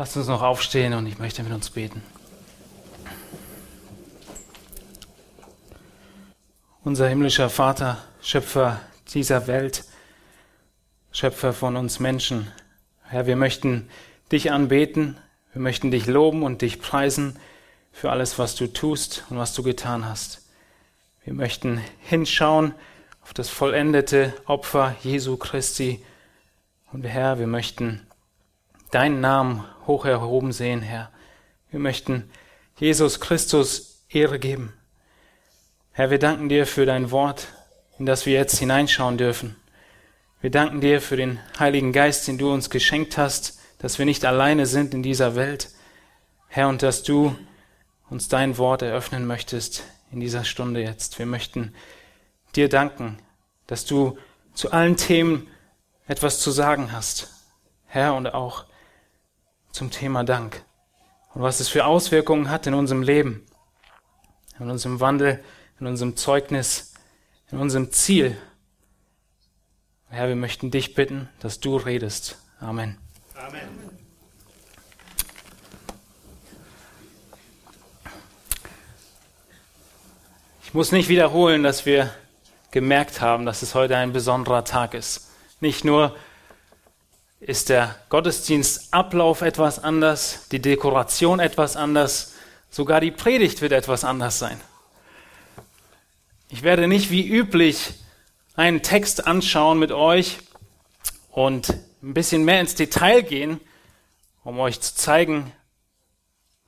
Lasst 0.00 0.16
uns 0.16 0.28
noch 0.28 0.40
aufstehen 0.40 0.94
und 0.94 1.04
ich 1.04 1.18
möchte 1.18 1.42
mit 1.42 1.52
uns 1.52 1.68
beten. 1.68 2.02
Unser 6.82 7.06
himmlischer 7.06 7.50
Vater, 7.50 8.02
Schöpfer 8.22 8.80
dieser 9.12 9.46
Welt, 9.46 9.84
Schöpfer 11.12 11.52
von 11.52 11.76
uns 11.76 12.00
Menschen, 12.00 12.50
Herr, 13.02 13.26
wir 13.26 13.36
möchten 13.36 13.90
dich 14.32 14.50
anbeten, 14.50 15.18
wir 15.52 15.60
möchten 15.60 15.90
dich 15.90 16.06
loben 16.06 16.44
und 16.44 16.62
dich 16.62 16.80
preisen 16.80 17.38
für 17.92 18.10
alles, 18.10 18.38
was 18.38 18.54
du 18.54 18.68
tust 18.68 19.26
und 19.28 19.36
was 19.36 19.52
du 19.52 19.62
getan 19.62 20.08
hast. 20.08 20.48
Wir 21.24 21.34
möchten 21.34 21.78
hinschauen 21.98 22.74
auf 23.20 23.34
das 23.34 23.50
vollendete 23.50 24.32
Opfer 24.46 24.96
Jesu 25.02 25.36
Christi. 25.36 26.02
Und 26.90 27.04
Herr, 27.04 27.38
wir 27.38 27.46
möchten 27.46 28.06
deinen 28.90 29.20
Namen 29.20 29.64
hoch 29.86 30.04
erhoben 30.04 30.52
sehen, 30.52 30.82
Herr. 30.82 31.10
Wir 31.70 31.80
möchten 31.80 32.30
Jesus 32.76 33.20
Christus 33.20 34.04
Ehre 34.08 34.38
geben. 34.38 34.72
Herr, 35.92 36.10
wir 36.10 36.18
danken 36.18 36.48
dir 36.48 36.66
für 36.66 36.86
dein 36.86 37.10
Wort, 37.10 37.48
in 37.98 38.06
das 38.06 38.26
wir 38.26 38.34
jetzt 38.34 38.58
hineinschauen 38.58 39.18
dürfen. 39.18 39.56
Wir 40.40 40.50
danken 40.50 40.80
dir 40.80 41.00
für 41.00 41.16
den 41.16 41.38
Heiligen 41.58 41.92
Geist, 41.92 42.26
den 42.26 42.38
du 42.38 42.52
uns 42.52 42.70
geschenkt 42.70 43.18
hast, 43.18 43.60
dass 43.78 43.98
wir 43.98 44.06
nicht 44.06 44.24
alleine 44.24 44.66
sind 44.66 44.94
in 44.94 45.02
dieser 45.02 45.36
Welt. 45.36 45.68
Herr, 46.48 46.68
und 46.68 46.82
dass 46.82 47.02
du 47.02 47.36
uns 48.08 48.28
dein 48.28 48.58
Wort 48.58 48.82
eröffnen 48.82 49.26
möchtest 49.26 49.84
in 50.10 50.20
dieser 50.20 50.44
Stunde 50.44 50.82
jetzt. 50.82 51.18
Wir 51.18 51.26
möchten 51.26 51.74
dir 52.56 52.68
danken, 52.68 53.18
dass 53.66 53.84
du 53.84 54.18
zu 54.54 54.72
allen 54.72 54.96
Themen 54.96 55.46
etwas 56.08 56.40
zu 56.40 56.50
sagen 56.50 56.90
hast. 56.92 57.30
Herr, 57.86 58.14
und 58.14 58.32
auch 58.32 58.64
zum 59.72 59.90
Thema 59.90 60.24
Dank 60.24 60.64
und 61.34 61.42
was 61.42 61.60
es 61.60 61.68
für 61.68 61.84
Auswirkungen 61.84 62.50
hat 62.50 62.66
in 62.66 62.74
unserem 62.74 63.02
Leben, 63.02 63.46
in 64.58 64.70
unserem 64.70 65.00
Wandel, 65.00 65.42
in 65.78 65.86
unserem 65.86 66.16
Zeugnis, 66.16 66.94
in 67.50 67.58
unserem 67.58 67.92
Ziel. 67.92 68.36
Herr, 70.08 70.28
wir 70.28 70.36
möchten 70.36 70.70
dich 70.70 70.94
bitten, 70.94 71.28
dass 71.40 71.60
du 71.60 71.76
redest. 71.76 72.38
Amen. 72.58 72.98
Amen. 73.36 73.68
Ich 80.64 80.74
muss 80.74 80.92
nicht 80.92 81.08
wiederholen, 81.08 81.62
dass 81.62 81.86
wir 81.86 82.14
gemerkt 82.70 83.20
haben, 83.20 83.44
dass 83.46 83.62
es 83.62 83.74
heute 83.74 83.96
ein 83.96 84.12
besonderer 84.12 84.64
Tag 84.64 84.94
ist. 84.94 85.30
Nicht 85.60 85.84
nur 85.84 86.14
ist 87.40 87.70
der 87.70 87.96
Gottesdienstablauf 88.10 89.40
etwas 89.40 89.82
anders, 89.82 90.46
die 90.52 90.60
Dekoration 90.60 91.40
etwas 91.40 91.74
anders, 91.74 92.34
sogar 92.70 93.00
die 93.00 93.10
Predigt 93.10 93.62
wird 93.62 93.72
etwas 93.72 94.04
anders 94.04 94.38
sein. 94.38 94.60
Ich 96.50 96.62
werde 96.62 96.86
nicht 96.86 97.10
wie 97.10 97.26
üblich 97.26 97.94
einen 98.54 98.82
Text 98.82 99.26
anschauen 99.26 99.78
mit 99.78 99.90
euch 99.90 100.38
und 101.30 101.70
ein 102.02 102.12
bisschen 102.12 102.44
mehr 102.44 102.60
ins 102.60 102.74
Detail 102.74 103.22
gehen, 103.22 103.60
um 104.44 104.58
euch 104.58 104.80
zu 104.80 104.94
zeigen, 104.94 105.52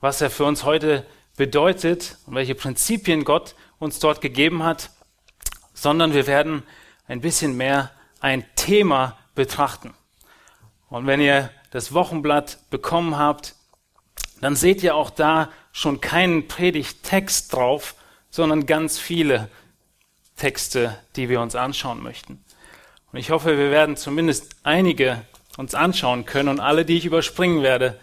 was 0.01 0.23
er 0.23 0.31
für 0.31 0.45
uns 0.45 0.65
heute 0.65 1.07
bedeutet 1.37 2.17
und 2.27 2.35
welche 2.35 2.55
Prinzipien 2.55 3.25
Gott 3.25 3.55
uns 3.79 3.99
dort 3.99 4.21
gegeben 4.23 4.63
hat, 4.63 4.91
sondern 5.75 6.15
wir 6.15 6.27
werden 6.27 6.63
ein 7.07 7.21
bisschen 7.21 7.57
mehr 7.57 7.91
ein 8.21 8.45
Thema 8.55 9.19
betrachten. 9.35 9.95
Und 10.93 11.07
wenn 11.07 11.23
ihr 11.23 11.51
das 11.71 11.95
Wochenblatt 11.95 12.59
bekommen 12.69 13.17
habt, 13.17 13.55
dann 14.43 14.57
seht 14.57 14.83
ihr 14.83 14.95
auch 14.95 15.09
da 15.09 15.49
schon 15.73 16.03
keinen 16.03 16.49
Predigttext 16.49 17.51
drauf, 17.51 17.95
sondern 18.29 18.67
ganz 18.67 18.99
viele 18.99 19.49
Texte, 20.37 20.99
die 21.17 21.31
wir 21.31 21.41
uns 21.41 21.55
anschauen 21.55 22.03
möchten. 22.03 22.45
Und 23.11 23.19
ich 23.19 23.31
hoffe, 23.31 23.57
wir 23.57 23.71
werden 23.71 23.97
zumindest 23.97 24.55
einige 24.65 25.25
uns 25.57 25.75
anschauen 25.75 26.27
können 26.27 26.51
und 26.51 26.61
alle, 26.61 26.85
die 26.85 26.99
ich 26.99 27.07
überspringen 27.07 27.63
werde, 27.63 27.99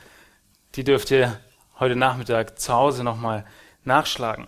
die 0.74 0.84
dürft 0.84 1.12
ihr 1.12 1.40
heute 1.80 1.96
Nachmittag 1.96 2.60
zu 2.60 2.74
Hause 2.74 3.04
nochmal 3.04 3.46
nachschlagen. 3.84 4.48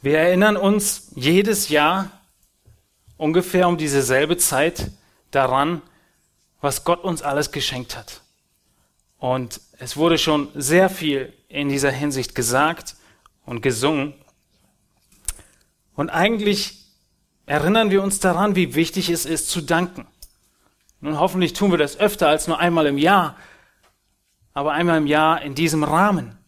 Wir 0.00 0.20
erinnern 0.20 0.56
uns 0.56 1.12
jedes 1.14 1.68
Jahr 1.68 2.10
ungefähr 3.18 3.68
um 3.68 3.76
dieselbe 3.76 4.38
Zeit 4.38 4.90
daran, 5.34 5.82
was 6.60 6.84
Gott 6.84 7.04
uns 7.04 7.22
alles 7.22 7.52
geschenkt 7.52 7.96
hat. 7.96 8.22
Und 9.18 9.60
es 9.78 9.96
wurde 9.96 10.18
schon 10.18 10.48
sehr 10.54 10.88
viel 10.88 11.32
in 11.48 11.68
dieser 11.68 11.90
Hinsicht 11.90 12.34
gesagt 12.34 12.96
und 13.44 13.62
gesungen. 13.62 14.14
Und 15.94 16.10
eigentlich 16.10 16.86
erinnern 17.46 17.90
wir 17.90 18.02
uns 18.02 18.20
daran, 18.20 18.56
wie 18.56 18.74
wichtig 18.74 19.10
es 19.10 19.26
ist 19.26 19.48
zu 19.48 19.60
danken. 19.60 20.06
Nun 21.00 21.18
hoffentlich 21.18 21.52
tun 21.52 21.70
wir 21.70 21.78
das 21.78 21.98
öfter 21.98 22.28
als 22.28 22.48
nur 22.48 22.58
einmal 22.58 22.86
im 22.86 22.98
Jahr, 22.98 23.36
aber 24.54 24.72
einmal 24.72 24.98
im 24.98 25.06
Jahr 25.06 25.42
in 25.42 25.54
diesem 25.54 25.84
Rahmen. 25.84 26.38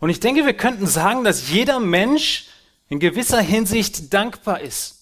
Und 0.00 0.10
ich 0.10 0.20
denke, 0.20 0.46
wir 0.46 0.54
könnten 0.54 0.86
sagen, 0.86 1.24
dass 1.24 1.50
jeder 1.50 1.80
Mensch 1.80 2.46
in 2.88 2.98
gewisser 3.00 3.40
Hinsicht 3.40 4.12
dankbar 4.12 4.60
ist 4.60 4.97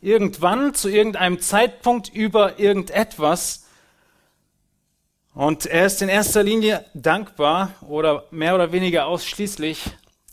irgendwann 0.00 0.74
zu 0.74 0.88
irgendeinem 0.88 1.40
Zeitpunkt 1.40 2.08
über 2.08 2.58
irgendetwas. 2.58 3.66
Und 5.34 5.66
er 5.66 5.86
ist 5.86 6.02
in 6.02 6.08
erster 6.08 6.42
Linie 6.42 6.84
dankbar 6.94 7.74
oder 7.82 8.24
mehr 8.30 8.54
oder 8.54 8.72
weniger 8.72 9.06
ausschließlich 9.06 9.90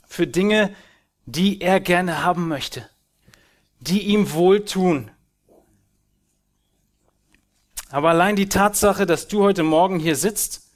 für 0.07 0.27
Dinge, 0.27 0.73
die 1.25 1.61
er 1.61 1.79
gerne 1.79 2.23
haben 2.23 2.47
möchte, 2.47 2.89
die 3.79 4.07
ihm 4.07 4.31
wohltun. 4.31 5.11
Aber 7.89 8.09
allein 8.09 8.35
die 8.35 8.49
Tatsache, 8.49 9.05
dass 9.05 9.27
du 9.27 9.43
heute 9.43 9.63
Morgen 9.63 9.99
hier 9.99 10.15
sitzt, 10.15 10.71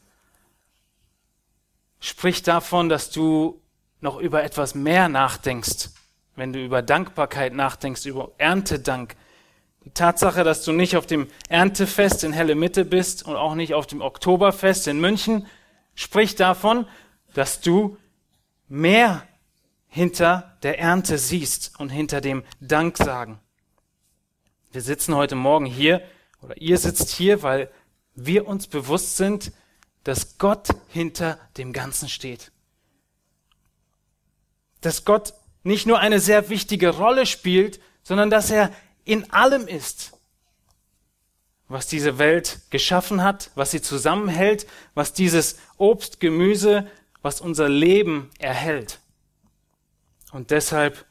spricht 2.00 2.48
davon, 2.48 2.90
dass 2.90 3.10
du 3.10 3.62
noch 4.02 4.18
über 4.18 4.44
etwas 4.44 4.76
mehr 4.76 5.10
nachdenkst 5.10 5.90
wenn 6.42 6.54
du 6.54 6.66
über 6.66 6.82
Dankbarkeit 6.82 7.54
nachdenkst, 7.54 8.04
über 8.08 8.32
Erntedank. 8.40 9.16
Die 9.86 9.92
Tatsache, 9.92 10.44
dass 10.44 10.64
du 10.64 10.72
nicht 10.72 10.98
auf 10.98 11.06
dem 11.06 11.28
Erntefest 11.50 12.24
in 12.24 12.34
Helle 12.34 12.56
Mitte 12.56 12.84
bist 12.84 13.28
und 13.28 13.36
auch 13.36 13.54
nicht 13.54 13.76
auf 13.76 13.86
dem 13.86 14.02
Oktoberfest 14.02 14.88
in 14.88 15.00
München, 15.00 15.46
spricht 15.94 16.40
davon, 16.40 16.88
dass 17.36 17.62
du 17.62 17.96
mehr 18.68 19.22
hinter 19.88 20.58
der 20.64 20.80
Ernte 20.80 21.20
siehst 21.20 21.80
und 21.80 21.90
hinter 21.90 22.22
dem 22.22 22.44
Danksagen. 22.60 23.38
Wir 24.72 24.82
sitzen 24.82 25.14
heute 25.14 25.36
Morgen 25.36 25.68
hier 25.68 26.02
oder 26.42 26.58
ihr 26.58 26.80
sitzt 26.80 27.10
hier, 27.10 27.44
weil 27.44 27.70
wir 28.16 28.48
uns 28.48 28.66
bewusst 28.66 29.16
sind, 29.16 29.52
dass 30.04 30.40
Gott 30.40 30.70
hinter 30.88 31.38
dem 31.58 31.72
Ganzen 31.72 32.10
steht. 32.10 32.52
Dass 34.80 35.06
Gott 35.06 35.36
nicht 35.64 35.86
nur 35.86 36.00
eine 36.00 36.20
sehr 36.20 36.50
wichtige 36.50 36.90
Rolle 36.90 37.26
spielt, 37.26 37.80
sondern 38.04 38.30
dass 38.30 38.50
er 38.50 38.72
in 39.06 39.32
allem 39.32 39.68
ist, 39.68 40.18
was 41.68 41.88
diese 41.88 42.18
Welt 42.18 42.62
geschaffen 42.70 43.24
hat, 43.24 43.52
was 43.56 43.72
sie 43.72 43.82
zusammenhält, 43.82 44.68
was 44.94 45.14
dieses 45.14 45.58
Obst, 45.78 46.20
Gemüse, 46.20 46.88
was 47.22 47.42
unser 47.42 47.70
Leben 47.70 48.30
erhält. 48.40 49.00
Und 50.32 50.52
deshalb 50.52 51.06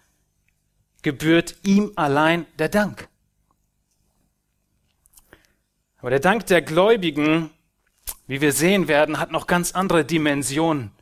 gebührt 1.03 1.57
ihm 1.63 1.93
allein 1.97 2.47
der 2.59 2.69
Dank. 2.69 3.09
Aber 5.99 6.11
der 6.11 6.21
Dank 6.21 6.47
der 6.47 6.63
Gläubigen, 6.63 7.51
wie 8.27 8.41
wir 8.41 8.53
sehen 8.53 8.89
werden, 8.89 9.19
hat 9.19 9.31
noch 9.31 9.47
ganz 9.47 9.73
andere 9.73 10.05
Dimensionen, 10.05 10.93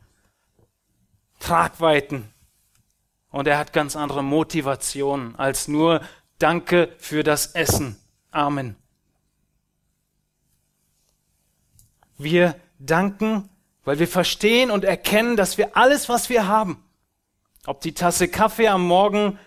Tragweiten, 1.39 2.33
und 3.31 3.47
er 3.47 3.57
hat 3.57 3.73
ganz 3.73 3.95
andere 3.95 4.23
Motivationen 4.23 5.35
als 5.35 5.67
nur 5.67 6.01
Danke 6.39 6.95
für 6.99 7.23
das 7.23 7.47
Essen. 7.47 7.97
Amen. 8.31 8.77
Wir 12.17 12.55
danken, 12.79 13.49
weil 13.83 13.99
wir 13.99 14.07
verstehen 14.07 14.71
und 14.71 14.85
erkennen, 14.85 15.35
dass 15.35 15.57
wir 15.57 15.75
alles, 15.75 16.07
was 16.07 16.29
wir 16.29 16.47
haben, 16.47 16.83
ob 17.65 17.81
die 17.81 17.93
Tasse 17.93 18.29
Kaffee 18.29 18.69
am 18.69 18.85
Morgen, 18.85 19.37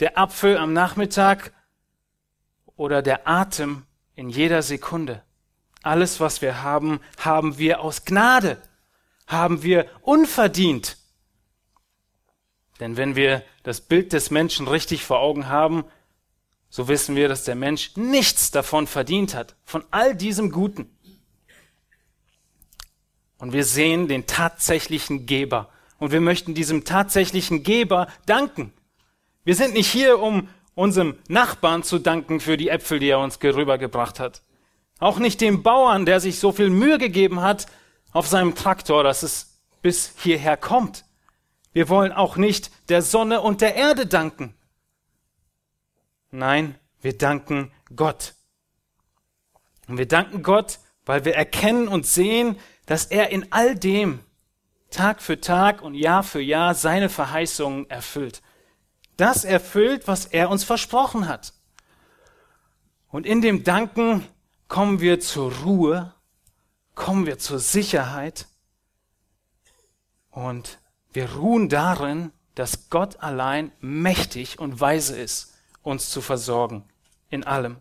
der 0.00 0.18
Apfel 0.18 0.58
am 0.58 0.72
Nachmittag 0.72 1.52
oder 2.76 3.02
der 3.02 3.28
Atem 3.28 3.84
in 4.16 4.28
jeder 4.28 4.62
Sekunde, 4.62 5.22
alles, 5.82 6.20
was 6.20 6.42
wir 6.42 6.62
haben, 6.62 7.00
haben 7.18 7.58
wir 7.58 7.80
aus 7.80 8.04
Gnade, 8.04 8.60
haben 9.26 9.62
wir 9.62 9.86
unverdient 10.00 10.96
denn 12.82 12.96
wenn 12.96 13.14
wir 13.14 13.44
das 13.62 13.80
Bild 13.80 14.12
des 14.12 14.32
Menschen 14.32 14.66
richtig 14.66 15.04
vor 15.04 15.20
Augen 15.20 15.46
haben, 15.48 15.84
so 16.68 16.88
wissen 16.88 17.14
wir, 17.14 17.28
dass 17.28 17.44
der 17.44 17.54
Mensch 17.54 17.96
nichts 17.96 18.50
davon 18.50 18.88
verdient 18.88 19.36
hat, 19.36 19.54
von 19.64 19.84
all 19.92 20.16
diesem 20.16 20.50
Guten. 20.50 20.90
Und 23.38 23.52
wir 23.52 23.64
sehen 23.64 24.08
den 24.08 24.26
tatsächlichen 24.26 25.26
Geber. 25.26 25.68
Und 25.98 26.10
wir 26.10 26.20
möchten 26.20 26.54
diesem 26.54 26.82
tatsächlichen 26.82 27.62
Geber 27.62 28.08
danken. 28.26 28.72
Wir 29.44 29.54
sind 29.54 29.74
nicht 29.74 29.88
hier, 29.88 30.18
um 30.18 30.48
unserem 30.74 31.16
Nachbarn 31.28 31.84
zu 31.84 32.00
danken 32.00 32.40
für 32.40 32.56
die 32.56 32.68
Äpfel, 32.68 32.98
die 32.98 33.10
er 33.10 33.20
uns 33.20 33.40
rübergebracht 33.40 34.18
hat. 34.18 34.42
Auch 34.98 35.20
nicht 35.20 35.40
dem 35.40 35.62
Bauern, 35.62 36.04
der 36.04 36.18
sich 36.18 36.40
so 36.40 36.50
viel 36.50 36.70
Mühe 36.70 36.98
gegeben 36.98 37.42
hat 37.42 37.66
auf 38.10 38.26
seinem 38.26 38.56
Traktor, 38.56 39.04
dass 39.04 39.22
es 39.22 39.60
bis 39.82 40.14
hierher 40.20 40.56
kommt. 40.56 41.04
Wir 41.72 41.88
wollen 41.88 42.12
auch 42.12 42.36
nicht 42.36 42.70
der 42.88 43.02
Sonne 43.02 43.40
und 43.40 43.60
der 43.60 43.74
Erde 43.74 44.06
danken. 44.06 44.54
Nein, 46.30 46.78
wir 47.00 47.16
danken 47.16 47.72
Gott. 47.94 48.34
Und 49.88 49.98
wir 49.98 50.08
danken 50.08 50.42
Gott, 50.42 50.78
weil 51.04 51.24
wir 51.24 51.34
erkennen 51.34 51.88
und 51.88 52.06
sehen, 52.06 52.58
dass 52.86 53.06
er 53.06 53.30
in 53.30 53.52
all 53.52 53.74
dem 53.74 54.20
Tag 54.90 55.22
für 55.22 55.40
Tag 55.40 55.82
und 55.82 55.94
Jahr 55.94 56.22
für 56.22 56.40
Jahr 56.40 56.74
seine 56.74 57.08
Verheißungen 57.08 57.88
erfüllt. 57.88 58.42
Das 59.16 59.44
erfüllt, 59.44 60.06
was 60.06 60.26
er 60.26 60.50
uns 60.50 60.64
versprochen 60.64 61.28
hat. 61.28 61.54
Und 63.08 63.26
in 63.26 63.40
dem 63.40 63.64
Danken 63.64 64.26
kommen 64.68 65.00
wir 65.00 65.20
zur 65.20 65.52
Ruhe, 65.52 66.14
kommen 66.94 67.26
wir 67.26 67.38
zur 67.38 67.58
Sicherheit 67.58 68.46
und 70.30 70.78
wir 71.12 71.32
ruhen 71.32 71.68
darin, 71.68 72.32
dass 72.54 72.90
Gott 72.90 73.20
allein 73.20 73.72
mächtig 73.80 74.58
und 74.58 74.80
weise 74.80 75.18
ist, 75.18 75.54
uns 75.82 76.10
zu 76.10 76.20
versorgen 76.20 76.84
in 77.30 77.44
allem. 77.44 77.76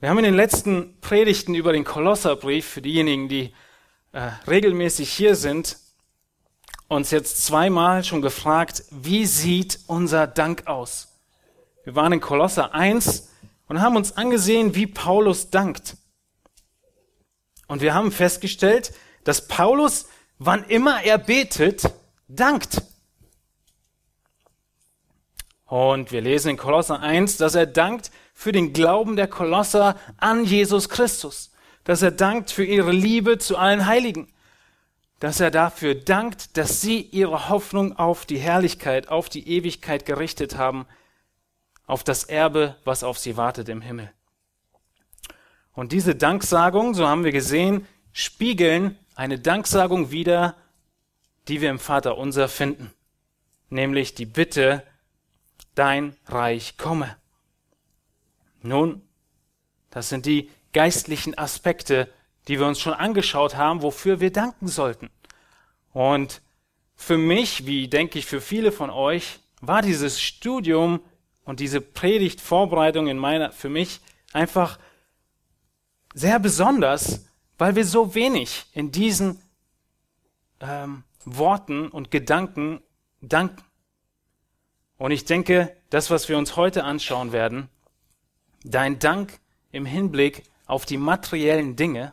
Wir 0.00 0.10
haben 0.10 0.18
in 0.18 0.24
den 0.24 0.34
letzten 0.34 1.00
Predigten 1.00 1.54
über 1.54 1.72
den 1.72 1.84
Kolosserbrief, 1.84 2.66
für 2.66 2.82
diejenigen, 2.82 3.28
die 3.28 3.52
äh, 4.12 4.30
regelmäßig 4.46 5.12
hier 5.12 5.34
sind, 5.34 5.76
uns 6.88 7.10
jetzt 7.10 7.44
zweimal 7.44 8.04
schon 8.04 8.22
gefragt, 8.22 8.84
wie 8.90 9.26
sieht 9.26 9.80
unser 9.86 10.26
Dank 10.26 10.66
aus? 10.66 11.18
Wir 11.84 11.94
waren 11.94 12.12
in 12.12 12.20
Kolosser 12.20 12.74
1 12.74 13.28
und 13.66 13.80
haben 13.80 13.96
uns 13.96 14.16
angesehen, 14.16 14.74
wie 14.74 14.86
Paulus 14.86 15.50
dankt. 15.50 15.96
Und 17.66 17.82
wir 17.82 17.92
haben 17.92 18.10
festgestellt, 18.10 18.94
dass 19.24 19.46
Paulus, 19.46 20.06
wann 20.38 20.64
immer 20.64 21.02
er 21.02 21.18
betet, 21.18 21.82
dankt. 22.28 22.82
Und 25.66 26.12
wir 26.12 26.22
lesen 26.22 26.50
in 26.50 26.56
Kolosser 26.56 27.00
1, 27.00 27.36
dass 27.36 27.54
er 27.54 27.66
dankt 27.66 28.10
für 28.32 28.52
den 28.52 28.72
Glauben 28.72 29.16
der 29.16 29.28
Kolosser 29.28 29.96
an 30.16 30.44
Jesus 30.44 30.88
Christus, 30.88 31.50
dass 31.84 32.02
er 32.02 32.10
dankt 32.10 32.50
für 32.50 32.64
ihre 32.64 32.92
Liebe 32.92 33.38
zu 33.38 33.56
allen 33.56 33.86
Heiligen, 33.86 34.32
dass 35.20 35.40
er 35.40 35.50
dafür 35.50 35.94
dankt, 35.94 36.56
dass 36.56 36.80
sie 36.80 37.00
ihre 37.00 37.48
Hoffnung 37.48 37.96
auf 37.96 38.24
die 38.24 38.38
Herrlichkeit, 38.38 39.08
auf 39.08 39.28
die 39.28 39.48
Ewigkeit 39.48 40.06
gerichtet 40.06 40.56
haben, 40.56 40.86
auf 41.86 42.04
das 42.04 42.24
Erbe, 42.24 42.76
was 42.84 43.02
auf 43.02 43.18
sie 43.18 43.36
wartet 43.36 43.68
im 43.68 43.80
Himmel. 43.80 44.10
Und 45.72 45.92
diese 45.92 46.14
Danksagung, 46.14 46.94
so 46.94 47.06
haben 47.06 47.24
wir 47.24 47.32
gesehen, 47.32 47.86
spiegeln 48.12 48.98
eine 49.18 49.40
Danksagung 49.40 50.12
wider, 50.12 50.54
die 51.48 51.60
wir 51.60 51.70
im 51.70 51.80
Vater 51.80 52.16
unser 52.16 52.48
finden, 52.48 52.92
nämlich 53.68 54.14
die 54.14 54.26
Bitte 54.26 54.84
dein 55.74 56.16
Reich 56.26 56.76
komme. 56.76 57.16
Nun, 58.62 59.02
das 59.90 60.08
sind 60.08 60.24
die 60.24 60.48
geistlichen 60.72 61.36
Aspekte, 61.36 62.08
die 62.46 62.60
wir 62.60 62.66
uns 62.68 62.78
schon 62.78 62.92
angeschaut 62.92 63.56
haben, 63.56 63.82
wofür 63.82 64.20
wir 64.20 64.32
danken 64.32 64.68
sollten. 64.68 65.10
Und 65.92 66.40
für 66.94 67.18
mich, 67.18 67.66
wie 67.66 67.88
denke 67.88 68.20
ich 68.20 68.26
für 68.26 68.40
viele 68.40 68.70
von 68.70 68.88
euch, 68.88 69.40
war 69.60 69.82
dieses 69.82 70.20
Studium 70.20 71.00
und 71.44 71.58
diese 71.58 71.80
Predigtvorbereitung 71.80 73.08
in 73.08 73.18
meiner, 73.18 73.50
für 73.50 73.68
mich 73.68 74.00
einfach 74.32 74.78
sehr 76.14 76.38
besonders, 76.38 77.27
weil 77.58 77.74
wir 77.74 77.84
so 77.84 78.14
wenig 78.14 78.66
in 78.72 78.92
diesen 78.92 79.42
ähm, 80.60 81.04
Worten 81.24 81.88
und 81.88 82.10
Gedanken 82.10 82.80
danken. 83.20 83.62
Und 84.96 85.10
ich 85.10 85.24
denke, 85.24 85.76
das, 85.90 86.10
was 86.10 86.28
wir 86.28 86.38
uns 86.38 86.56
heute 86.56 86.84
anschauen 86.84 87.32
werden, 87.32 87.68
dein 88.64 88.98
Dank 88.98 89.38
im 89.70 89.86
Hinblick 89.86 90.44
auf 90.66 90.86
die 90.86 90.96
materiellen 90.96 91.76
Dinge, 91.76 92.12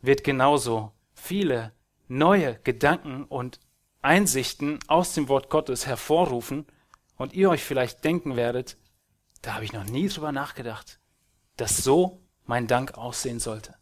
wird 0.00 0.24
genauso 0.24 0.92
viele 1.14 1.72
neue 2.08 2.58
Gedanken 2.64 3.24
und 3.24 3.60
Einsichten 4.02 4.80
aus 4.88 5.14
dem 5.14 5.28
Wort 5.28 5.48
Gottes 5.48 5.86
hervorrufen 5.86 6.66
und 7.16 7.34
ihr 7.34 7.50
euch 7.50 7.62
vielleicht 7.62 8.04
denken 8.04 8.36
werdet, 8.36 8.76
da 9.42 9.54
habe 9.54 9.64
ich 9.64 9.72
noch 9.72 9.84
nie 9.84 10.08
drüber 10.08 10.32
nachgedacht, 10.32 10.98
dass 11.56 11.78
so 11.78 12.20
mein 12.44 12.66
Dank 12.66 12.94
aussehen 12.94 13.38
sollte. 13.38 13.76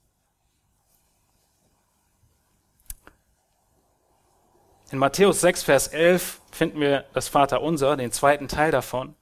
In 4.90 4.98
Matthäus 4.98 5.40
6, 5.40 5.62
Vers 5.62 5.86
11 5.86 6.40
finden 6.50 6.80
wir 6.80 7.04
das 7.14 7.28
Vaterunser, 7.28 7.96
den 7.96 8.10
zweiten 8.10 8.48
Teil 8.48 8.72
davon. 8.72 9.14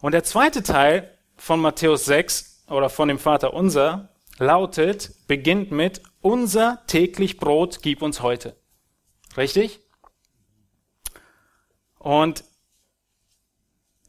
Und 0.00 0.12
der 0.12 0.24
zweite 0.24 0.62
Teil 0.62 1.18
von 1.36 1.60
Matthäus 1.60 2.06
6 2.06 2.64
oder 2.68 2.88
von 2.88 3.08
dem 3.08 3.18
Vaterunser 3.18 4.08
lautet, 4.38 5.12
beginnt 5.26 5.70
mit, 5.70 6.02
unser 6.22 6.82
täglich 6.86 7.36
Brot 7.36 7.82
gib 7.82 8.00
uns 8.00 8.22
heute. 8.22 8.56
Richtig? 9.36 9.80
Und 11.98 12.44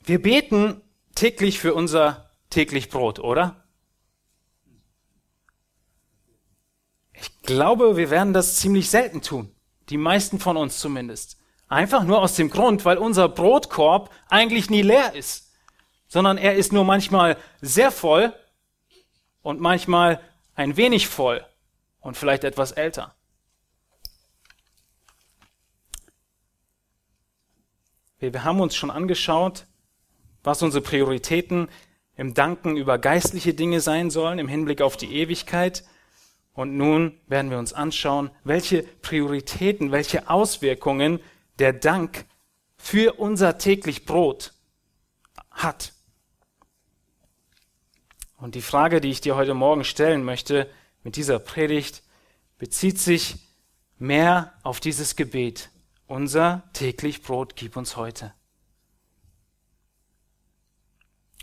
wir 0.05 0.21
beten 0.21 0.81
täglich 1.15 1.59
für 1.59 1.73
unser 1.73 2.31
täglich 2.49 2.89
Brot, 2.89 3.19
oder? 3.19 3.65
Ich 7.11 7.41
glaube, 7.41 7.97
wir 7.97 8.09
werden 8.09 8.31
das 8.31 8.55
ziemlich 8.55 8.89
selten 8.89 9.21
tun. 9.21 9.52
Die 9.93 9.97
meisten 9.99 10.39
von 10.39 10.57
uns 10.57 10.79
zumindest. 10.79 11.37
Einfach 11.67 12.03
nur 12.03 12.19
aus 12.19 12.35
dem 12.35 12.49
Grund, 12.49 12.83
weil 12.83 12.97
unser 12.97 13.29
Brotkorb 13.29 14.09
eigentlich 14.27 14.71
nie 14.71 14.81
leer 14.81 15.13
ist, 15.13 15.53
sondern 16.07 16.39
er 16.39 16.55
ist 16.55 16.73
nur 16.73 16.83
manchmal 16.83 17.37
sehr 17.61 17.91
voll 17.91 18.33
und 19.43 19.61
manchmal 19.61 20.19
ein 20.55 20.77
wenig 20.77 21.07
voll 21.07 21.45
und 21.99 22.17
vielleicht 22.17 22.43
etwas 22.43 22.71
älter. 22.71 23.13
Wir 28.17 28.43
haben 28.43 28.61
uns 28.61 28.75
schon 28.75 28.89
angeschaut, 28.89 29.67
was 30.43 30.63
unsere 30.63 30.83
Prioritäten 30.83 31.69
im 32.15 32.33
Danken 32.33 32.77
über 32.77 32.97
geistliche 32.97 33.53
Dinge 33.53 33.79
sein 33.79 34.09
sollen, 34.09 34.39
im 34.39 34.47
Hinblick 34.47 34.81
auf 34.81 34.97
die 34.97 35.13
Ewigkeit. 35.13 35.83
Und 36.53 36.77
nun 36.77 37.19
werden 37.27 37.49
wir 37.49 37.57
uns 37.57 37.73
anschauen, 37.73 38.29
welche 38.43 38.83
Prioritäten, 38.83 39.91
welche 39.91 40.29
Auswirkungen 40.29 41.19
der 41.59 41.73
Dank 41.73 42.25
für 42.77 43.13
unser 43.19 43.57
täglich 43.57 44.05
Brot 44.05 44.53
hat. 45.49 45.93
Und 48.37 48.55
die 48.55 48.61
Frage, 48.61 49.01
die 49.01 49.09
ich 49.09 49.21
dir 49.21 49.35
heute 49.35 49.53
Morgen 49.53 49.83
stellen 49.83 50.23
möchte 50.23 50.69
mit 51.01 51.15
dieser 51.15 51.39
Predigt, 51.39 52.03
bezieht 52.57 52.99
sich 52.99 53.37
mehr 53.97 54.53
auf 54.63 54.79
dieses 54.79 55.15
Gebet. 55.15 55.69
Unser 56.07 56.69
täglich 56.73 57.23
Brot 57.23 57.55
gib 57.55 57.77
uns 57.77 57.95
heute. 57.95 58.33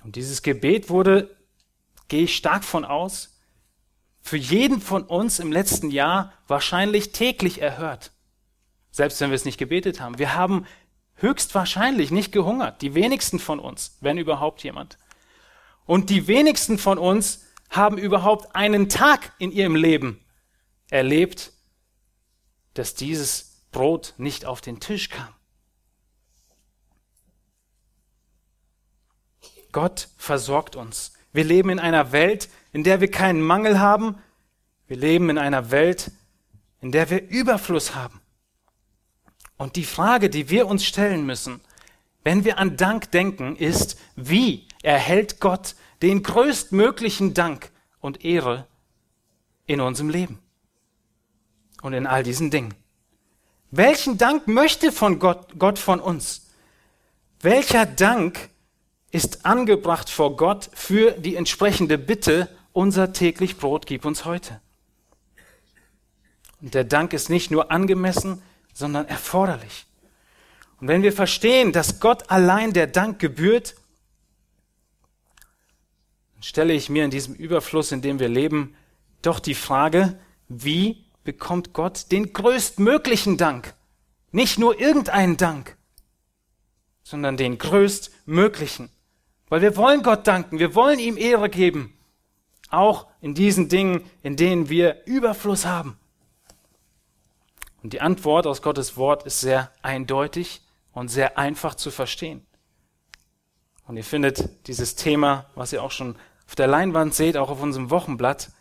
Und 0.04 0.16
dieses 0.16 0.42
Gebet 0.42 0.88
wurde, 0.88 1.36
gehe 2.08 2.24
ich 2.24 2.36
stark 2.36 2.64
von 2.64 2.84
aus, 2.84 3.39
für 4.20 4.36
jeden 4.36 4.80
von 4.80 5.02
uns 5.02 5.38
im 5.38 5.50
letzten 5.50 5.90
Jahr 5.90 6.32
wahrscheinlich 6.46 7.12
täglich 7.12 7.60
erhört. 7.60 8.12
Selbst 8.90 9.20
wenn 9.20 9.30
wir 9.30 9.36
es 9.36 9.44
nicht 9.44 9.58
gebetet 9.58 10.00
haben. 10.00 10.18
Wir 10.18 10.34
haben 10.34 10.66
höchstwahrscheinlich 11.14 12.10
nicht 12.10 12.32
gehungert. 12.32 12.82
Die 12.82 12.94
wenigsten 12.94 13.38
von 13.38 13.60
uns, 13.60 13.96
wenn 14.00 14.18
überhaupt 14.18 14.62
jemand. 14.62 14.98
Und 15.86 16.10
die 16.10 16.26
wenigsten 16.26 16.78
von 16.78 16.98
uns 16.98 17.46
haben 17.70 17.98
überhaupt 17.98 18.54
einen 18.54 18.88
Tag 18.88 19.32
in 19.38 19.52
ihrem 19.52 19.76
Leben 19.76 20.24
erlebt, 20.90 21.52
dass 22.74 22.94
dieses 22.94 23.62
Brot 23.70 24.14
nicht 24.18 24.44
auf 24.44 24.60
den 24.60 24.80
Tisch 24.80 25.08
kam. 25.08 25.34
Gott 29.72 30.08
versorgt 30.16 30.74
uns. 30.74 31.12
Wir 31.32 31.44
leben 31.44 31.70
in 31.70 31.78
einer 31.78 32.12
Welt, 32.12 32.48
in 32.72 32.84
der 32.84 33.00
wir 33.00 33.10
keinen 33.10 33.42
Mangel 33.42 33.78
haben. 33.78 34.18
Wir 34.88 34.96
leben 34.96 35.30
in 35.30 35.38
einer 35.38 35.70
Welt, 35.70 36.10
in 36.80 36.92
der 36.92 37.10
wir 37.10 37.28
Überfluss 37.28 37.94
haben. 37.94 38.20
Und 39.56 39.76
die 39.76 39.84
Frage, 39.84 40.30
die 40.30 40.48
wir 40.48 40.66
uns 40.66 40.84
stellen 40.84 41.26
müssen, 41.26 41.60
wenn 42.24 42.44
wir 42.44 42.58
an 42.58 42.76
Dank 42.76 43.10
denken, 43.10 43.56
ist, 43.56 43.98
wie 44.16 44.66
erhält 44.82 45.40
Gott 45.40 45.74
den 46.02 46.22
größtmöglichen 46.22 47.34
Dank 47.34 47.70
und 48.00 48.24
Ehre 48.24 48.66
in 49.66 49.80
unserem 49.80 50.10
Leben 50.10 50.38
und 51.82 51.92
in 51.92 52.06
all 52.06 52.22
diesen 52.22 52.50
Dingen. 52.50 52.74
Welchen 53.70 54.18
Dank 54.18 54.48
möchte 54.48 54.90
von 54.90 55.18
Gott, 55.18 55.58
Gott 55.58 55.78
von 55.78 56.00
uns? 56.00 56.48
Welcher 57.40 57.86
Dank 57.86 58.50
ist 59.10 59.44
angebracht 59.44 60.08
vor 60.08 60.36
Gott 60.36 60.70
für 60.74 61.12
die 61.12 61.36
entsprechende 61.36 61.98
Bitte, 61.98 62.48
unser 62.72 63.12
täglich 63.12 63.56
Brot 63.56 63.86
gib 63.86 64.04
uns 64.04 64.24
heute? 64.24 64.60
Und 66.60 66.74
der 66.74 66.84
Dank 66.84 67.12
ist 67.12 67.30
nicht 67.30 67.50
nur 67.50 67.70
angemessen, 67.70 68.42
sondern 68.72 69.06
erforderlich. 69.08 69.86
Und 70.80 70.88
wenn 70.88 71.02
wir 71.02 71.12
verstehen, 71.12 71.72
dass 71.72 72.00
Gott 72.00 72.30
allein 72.30 72.72
der 72.72 72.86
Dank 72.86 73.18
gebührt, 73.18 73.74
dann 76.34 76.42
stelle 76.42 76.72
ich 76.72 76.88
mir 76.88 77.04
in 77.04 77.10
diesem 77.10 77.34
Überfluss, 77.34 77.92
in 77.92 78.02
dem 78.02 78.18
wir 78.18 78.28
leben, 78.28 78.74
doch 79.22 79.40
die 79.40 79.54
Frage, 79.54 80.18
wie 80.48 81.04
bekommt 81.24 81.72
Gott 81.72 82.10
den 82.12 82.32
größtmöglichen 82.32 83.36
Dank? 83.36 83.74
Nicht 84.32 84.58
nur 84.58 84.80
irgendeinen 84.80 85.36
Dank, 85.36 85.76
sondern 87.02 87.36
den 87.36 87.58
größtmöglichen. 87.58 88.90
Weil 89.50 89.60
wir 89.60 89.76
wollen 89.76 90.02
Gott 90.02 90.26
danken, 90.26 90.58
wir 90.58 90.74
wollen 90.74 90.98
ihm 90.98 91.18
Ehre 91.18 91.50
geben, 91.50 91.92
auch 92.70 93.08
in 93.20 93.34
diesen 93.34 93.68
Dingen, 93.68 94.08
in 94.22 94.36
denen 94.36 94.70
wir 94.70 95.04
Überfluss 95.06 95.66
haben. 95.66 95.98
Und 97.82 97.92
die 97.92 98.00
Antwort 98.00 98.46
aus 98.46 98.62
Gottes 98.62 98.96
Wort 98.96 99.24
ist 99.24 99.40
sehr 99.40 99.72
eindeutig 99.82 100.62
und 100.92 101.08
sehr 101.08 101.36
einfach 101.36 101.74
zu 101.74 101.90
verstehen. 101.90 102.46
Und 103.86 103.96
ihr 103.96 104.04
findet 104.04 104.68
dieses 104.68 104.94
Thema, 104.94 105.46
was 105.56 105.72
ihr 105.72 105.82
auch 105.82 105.90
schon 105.90 106.14
auf 106.46 106.54
der 106.54 106.68
Leinwand 106.68 107.12
seht, 107.12 107.36
auch 107.36 107.50
auf 107.50 107.60
unserem 107.60 107.90
Wochenblatt. 107.90 108.52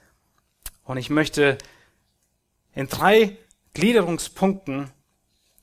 Und 0.86 0.98
ich 0.98 1.12
möchte 1.12 1.60
in 2.74 2.88
drei 2.88 3.38
Gliederungspunkten 3.76 4.90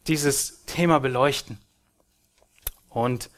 dieses 0.06 0.64
Thema 0.66 1.00
beleuchten. 1.00 1.59
Und 2.90 3.28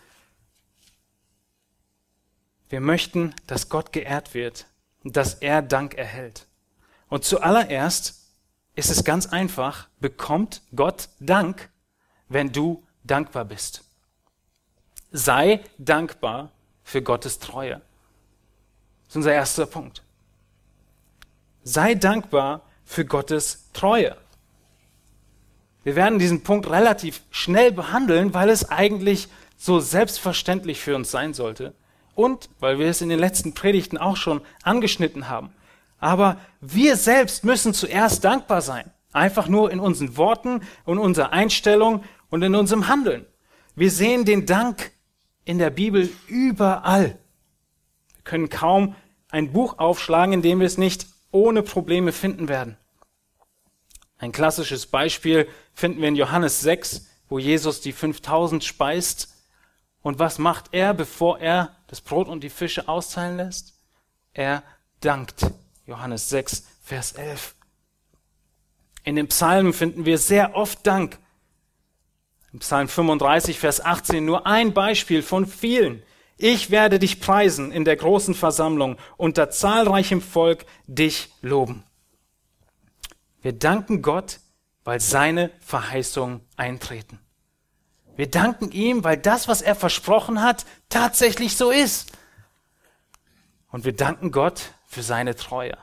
wir 2.68 2.80
möchten, 2.80 3.34
dass 3.46 3.68
Gott 3.68 3.92
geehrt 3.92 4.34
wird 4.34 4.66
und 5.04 5.16
dass 5.16 5.34
er 5.34 5.62
Dank 5.62 5.94
erhält. 5.94 6.46
Und 7.08 7.24
zuallererst 7.24 8.20
ist 8.74 8.90
es 8.90 9.04
ganz 9.04 9.26
einfach, 9.26 9.88
bekommt 10.00 10.62
Gott 10.74 11.08
Dank, 11.18 11.70
wenn 12.28 12.52
du 12.52 12.84
dankbar 13.04 13.44
bist. 13.44 13.84
Sei 15.10 15.60
dankbar 15.78 16.52
für 16.82 17.02
Gottes 17.02 17.38
Treue. 17.38 17.80
Das 19.04 19.08
ist 19.08 19.16
unser 19.16 19.32
erster 19.32 19.66
Punkt. 19.66 20.02
Sei 21.64 21.94
dankbar 21.94 22.62
für 22.84 23.06
Gottes 23.06 23.70
Treue. 23.72 24.16
Wir 25.82 25.96
werden 25.96 26.18
diesen 26.18 26.42
Punkt 26.42 26.68
relativ 26.68 27.22
schnell 27.30 27.72
behandeln, 27.72 28.34
weil 28.34 28.50
es 28.50 28.68
eigentlich 28.68 29.28
so 29.56 29.80
selbstverständlich 29.80 30.80
für 30.80 30.94
uns 30.94 31.10
sein 31.10 31.32
sollte 31.32 31.74
und 32.18 32.50
weil 32.58 32.80
wir 32.80 32.88
es 32.88 33.00
in 33.00 33.10
den 33.10 33.20
letzten 33.20 33.54
Predigten 33.54 33.96
auch 33.96 34.16
schon 34.16 34.40
angeschnitten 34.64 35.28
haben. 35.28 35.50
Aber 36.00 36.40
wir 36.60 36.96
selbst 36.96 37.44
müssen 37.44 37.74
zuerst 37.74 38.24
dankbar 38.24 38.60
sein. 38.60 38.90
Einfach 39.12 39.46
nur 39.46 39.70
in 39.70 39.78
unseren 39.78 40.16
Worten 40.16 40.62
und 40.84 40.98
unserer 40.98 41.32
Einstellung 41.32 42.02
und 42.28 42.42
in 42.42 42.56
unserem 42.56 42.88
Handeln. 42.88 43.24
Wir 43.76 43.92
sehen 43.92 44.24
den 44.24 44.46
Dank 44.46 44.90
in 45.44 45.58
der 45.58 45.70
Bibel 45.70 46.10
überall. 46.26 47.20
Wir 48.14 48.24
können 48.24 48.48
kaum 48.48 48.96
ein 49.28 49.52
Buch 49.52 49.78
aufschlagen, 49.78 50.34
in 50.34 50.42
dem 50.42 50.58
wir 50.58 50.66
es 50.66 50.76
nicht 50.76 51.06
ohne 51.30 51.62
Probleme 51.62 52.10
finden 52.10 52.48
werden. 52.48 52.76
Ein 54.18 54.32
klassisches 54.32 54.86
Beispiel 54.86 55.48
finden 55.72 56.00
wir 56.00 56.08
in 56.08 56.16
Johannes 56.16 56.62
6, 56.62 57.06
wo 57.28 57.38
Jesus 57.38 57.80
die 57.80 57.92
5000 57.92 58.64
speist. 58.64 59.36
Und 60.02 60.18
was 60.18 60.38
macht 60.38 60.70
er, 60.72 60.94
bevor 60.94 61.38
er 61.38 61.77
das 61.88 62.00
Brot 62.00 62.28
und 62.28 62.44
die 62.44 62.50
Fische 62.50 62.88
austeilen 62.88 63.36
lässt? 63.36 63.74
Er 64.32 64.62
dankt. 65.00 65.46
Johannes 65.86 66.28
6, 66.28 66.64
Vers 66.82 67.12
11. 67.12 67.54
In 69.04 69.16
den 69.16 69.28
Psalmen 69.28 69.72
finden 69.72 70.04
wir 70.04 70.18
sehr 70.18 70.54
oft 70.54 70.86
Dank. 70.86 71.18
Im 72.52 72.60
Psalm 72.60 72.88
35, 72.88 73.58
Vers 73.58 73.84
18 73.84 74.24
nur 74.24 74.46
ein 74.46 74.72
Beispiel 74.72 75.22
von 75.22 75.46
vielen. 75.46 76.02
Ich 76.36 76.70
werde 76.70 76.98
dich 76.98 77.20
preisen 77.20 77.72
in 77.72 77.84
der 77.84 77.96
großen 77.96 78.34
Versammlung, 78.34 78.96
unter 79.16 79.50
zahlreichem 79.50 80.20
Volk 80.20 80.66
dich 80.86 81.30
loben. 81.40 81.84
Wir 83.42 83.52
danken 83.52 84.02
Gott, 84.02 84.40
weil 84.84 85.00
seine 85.00 85.50
Verheißungen 85.60 86.40
eintreten. 86.56 87.18
Wir 88.18 88.28
danken 88.28 88.72
ihm, 88.72 89.04
weil 89.04 89.16
das, 89.16 89.46
was 89.46 89.62
er 89.62 89.76
versprochen 89.76 90.42
hat, 90.42 90.66
tatsächlich 90.88 91.56
so 91.56 91.70
ist. 91.70 92.10
Und 93.68 93.84
wir 93.84 93.94
danken 93.94 94.32
Gott 94.32 94.74
für 94.88 95.04
seine 95.04 95.36
Treue. 95.36 95.78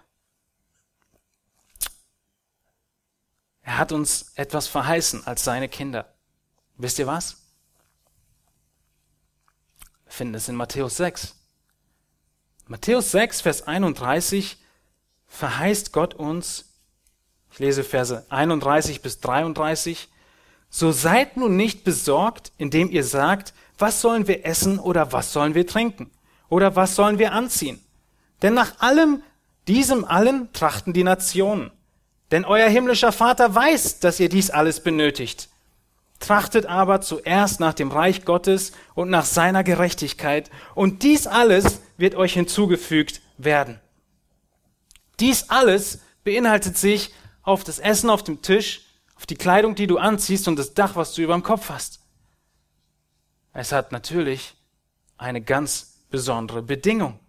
Er 3.61 3.77
hat 3.77 3.93
uns 3.93 4.33
etwas 4.35 4.67
verheißen 4.67 5.25
als 5.25 5.45
seine 5.45 5.69
Kinder. 5.69 6.13
Wisst 6.75 6.99
ihr 6.99 7.07
was? 7.07 7.37
Wir 10.03 10.11
finden 10.11 10.35
es 10.35 10.49
in 10.49 10.57
Matthäus 10.57 10.97
6. 10.97 11.35
Matthäus 12.65 13.11
6, 13.11 13.39
Vers 13.39 13.61
31 13.65 14.61
verheißt 15.27 15.93
Gott 15.93 16.13
uns, 16.13 16.65
ich 17.49 17.59
lese 17.59 17.85
Verse 17.85 18.25
31 18.29 19.01
bis 19.01 19.21
33, 19.21 20.09
so 20.75 20.91
seid 20.91 21.37
nun 21.37 21.55
nicht 21.55 21.85
besorgt, 21.85 22.51
indem 22.57 22.91
ihr 22.91 23.05
sagt, 23.05 23.53
was 23.77 24.01
sollen 24.01 24.27
wir 24.27 24.45
essen 24.45 24.77
oder 24.77 25.13
was 25.13 25.31
sollen 25.31 25.55
wir 25.55 25.65
trinken 25.65 26.11
oder 26.49 26.75
was 26.75 26.95
sollen 26.95 27.17
wir 27.17 27.31
anziehen? 27.31 27.79
Denn 28.41 28.55
nach 28.55 28.81
allem, 28.81 29.23
diesem 29.69 30.03
allen 30.03 30.51
trachten 30.51 30.91
die 30.91 31.05
Nationen. 31.05 31.71
Denn 32.31 32.43
euer 32.43 32.67
himmlischer 32.67 33.13
Vater 33.13 33.55
weiß, 33.55 34.01
dass 34.01 34.19
ihr 34.19 34.27
dies 34.27 34.49
alles 34.49 34.81
benötigt. 34.81 35.47
Trachtet 36.19 36.65
aber 36.65 36.99
zuerst 36.99 37.61
nach 37.61 37.73
dem 37.73 37.89
Reich 37.89 38.25
Gottes 38.25 38.73
und 38.95 39.09
nach 39.09 39.25
seiner 39.25 39.63
Gerechtigkeit, 39.63 40.51
und 40.73 41.03
dies 41.03 41.25
alles 41.25 41.79
wird 41.95 42.15
euch 42.15 42.33
hinzugefügt 42.33 43.21
werden. 43.37 43.79
Dies 45.21 45.49
alles 45.49 45.99
beinhaltet 46.25 46.77
sich 46.77 47.13
auf 47.43 47.63
das 47.63 47.79
Essen 47.79 48.09
auf 48.09 48.23
dem 48.23 48.41
Tisch, 48.41 48.84
auf 49.15 49.25
die 49.25 49.35
Kleidung, 49.35 49.75
die 49.75 49.87
du 49.87 49.97
anziehst 49.97 50.47
und 50.47 50.57
das 50.57 50.73
Dach, 50.73 50.95
was 50.95 51.13
du 51.13 51.21
über 51.21 51.33
dem 51.33 51.43
Kopf 51.43 51.69
hast. 51.69 52.01
Es 53.53 53.71
hat 53.71 53.91
natürlich 53.91 54.55
eine 55.17 55.41
ganz 55.41 56.01
besondere 56.09 56.61
Bedingung. 56.61 57.19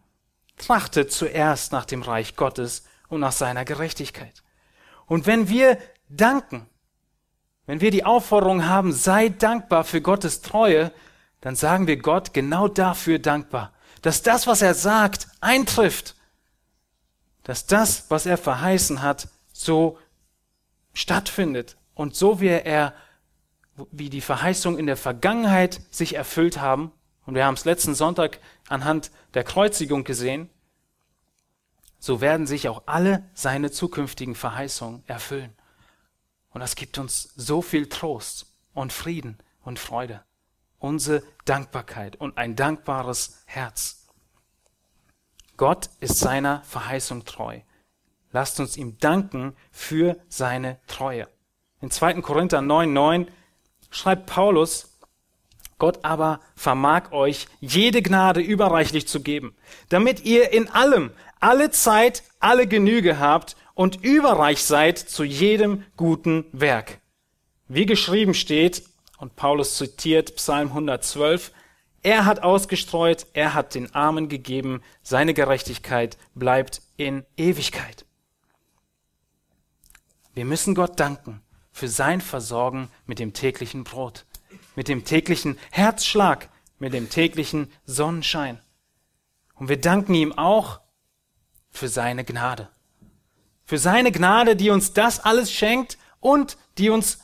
Trachtet 0.57 1.13
zuerst 1.13 1.73
nach 1.73 1.85
dem 1.85 2.03
Reich 2.03 2.35
Gottes 2.35 2.85
und 3.09 3.21
nach 3.21 3.33
seiner 3.33 3.65
Gerechtigkeit. 3.65 4.43
Und 5.07 5.27
wenn 5.27 5.49
wir 5.49 5.79
danken, 6.09 6.67
wenn 7.67 7.81
wir 7.81 7.91
die 7.91 8.05
Aufforderung 8.05 8.67
haben, 8.67 8.93
sei 8.93 9.29
dankbar 9.29 9.85
für 9.85 10.01
Gottes 10.01 10.41
Treue, 10.41 10.93
dann 11.41 11.55
sagen 11.55 11.87
wir 11.87 11.97
Gott 11.97 12.33
genau 12.33 12.67
dafür 12.69 13.19
dankbar, 13.19 13.73
dass 14.03 14.23
das, 14.23 14.47
was 14.47 14.63
er 14.63 14.75
sagt, 14.75 15.29
eintrifft, 15.41 16.17
dass 17.45 17.67
das, 17.67 18.07
was 18.09 18.27
er 18.27 18.39
verheißen 18.39 19.03
hat, 19.03 19.29
so 19.53 19.99
stattfindet 20.93 21.76
und 21.97 22.15
so 22.15 22.41
wie 22.41 22.49
er, 22.49 22.95
wie 23.91 24.11
die 24.11 24.21
Verheißungen 24.21 24.79
in 24.79 24.87
der 24.87 24.97
Vergangenheit 24.97 25.81
sich 25.91 26.15
erfüllt 26.15 26.61
haben, 26.61 26.93
und 27.25 27.35
wir 27.35 27.45
haben 27.45 27.55
es 27.55 27.65
letzten 27.65 27.97
Sonntag 27.97 28.39
anhand 28.69 29.11
der 29.35 29.43
Kreuzigung 29.43 30.05
gesehen, 30.05 30.49
so 31.99 32.21
werden 32.21 32.47
sich 32.47 32.69
auch 32.69 32.85
alle 32.87 33.29
seine 33.35 33.73
zukünftigen 33.73 34.37
Verheißungen 34.37 35.03
erfüllen. 35.09 35.53
Und 36.51 36.61
das 36.61 36.77
gibt 36.77 36.99
uns 36.99 37.33
so 37.35 37.63
viel 37.63 37.89
Trost 37.89 38.47
und 38.75 38.93
Frieden 38.93 39.39
und 39.63 39.81
Freude. 39.81 40.23
Unsere 40.79 41.23
Dankbarkeit 41.47 42.15
und 42.17 42.39
ein 42.39 42.55
dankbares 42.55 43.43
Herz. 43.47 44.07
Gott 45.57 45.89
ist 46.01 46.19
seiner 46.19 46.63
Verheißung 46.63 47.25
treu. 47.25 47.61
Lasst 48.31 48.61
uns 48.61 48.77
ihm 48.77 48.99
danken 48.99 49.57
für 49.73 50.21
seine 50.29 50.79
Treue. 50.87 51.27
In 51.83 51.91
2. 51.91 52.23
Korinther 52.23 52.63
9, 52.63 52.93
9 52.93 53.31
schreibt 53.91 54.27
Paulus, 54.27 54.97
Gott 55.79 56.05
aber 56.05 56.41
vermag 56.55 57.13
euch 57.13 57.49
jede 57.61 58.01
Gnade 58.01 58.41
überreichlich 58.41 59.07
zu 59.07 59.21
geben, 59.21 59.55
damit 59.91 60.25
ihr 60.25 60.53
in 60.53 60.71
allem, 60.71 61.11
alle 61.39 61.71
Zeit, 61.71 62.23
alle 62.41 62.67
Genüge 62.67 63.19
habt 63.19 63.57
und 63.75 64.03
überreich 64.03 64.63
seid 64.63 64.99
zu 64.99 65.23
jedem 65.23 65.85
guten 65.99 66.47
Werk. 66.53 67.01
Wie 67.69 67.85
geschrieben 67.85 68.35
steht, 68.35 68.85
Und 69.19 69.35
Paulus 69.35 69.79
zitiert 69.79 70.37
Psalm 70.37 70.69
112. 70.69 71.51
Er 72.03 72.27
hat 72.27 72.43
ausgestreut, 72.43 73.27
er 73.33 73.55
hat 73.55 73.75
den 73.75 73.95
Armen 73.95 74.29
gegeben, 74.29 74.83
seine 75.03 75.33
Gerechtigkeit 75.33 76.19
bleibt 76.35 76.83
in 76.99 77.25
Ewigkeit. 77.39 78.05
Wir 80.35 80.45
müssen 80.45 80.75
Gott 80.75 81.01
danken 81.01 81.41
für 81.77 81.89
sein 81.89 82.23
Versorgen 82.23 82.89
mit 83.05 83.19
dem 83.19 83.35
täglichen 83.35 83.85
Brot, 83.85 84.25
mit 84.77 84.89
dem 84.89 85.05
täglichen 85.05 85.59
Herzschlag, 85.71 86.49
mit 86.79 86.95
dem 86.95 87.11
täglichen 87.11 87.71
Sonnenschein. 87.85 88.59
Und 89.57 89.69
wir 89.69 89.79
danken 89.79 90.15
ihm 90.15 90.33
auch 90.33 90.81
für 91.69 91.89
seine 91.89 92.25
Gnade. 92.25 92.71
Für 93.67 93.77
seine 93.77 94.11
Gnade, 94.11 94.57
die 94.57 94.71
uns 94.71 94.95
das 94.95 95.21
alles 95.21 95.53
schenkt 95.53 95.99
und 96.21 96.57
die 96.79 96.89
uns 96.89 97.19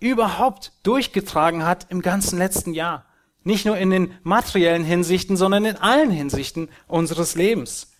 überhaupt 0.00 0.72
durchgetragen 0.84 1.66
hat 1.66 1.90
im 1.90 2.00
ganzen 2.00 2.38
letzten 2.38 2.72
Jahr. 2.72 3.04
Nicht 3.44 3.66
nur 3.66 3.76
in 3.76 3.90
den 3.90 4.14
materiellen 4.22 4.84
Hinsichten, 4.84 5.36
sondern 5.36 5.66
in 5.66 5.76
allen 5.76 6.10
Hinsichten 6.10 6.70
unseres 6.86 7.34
Lebens. 7.34 7.92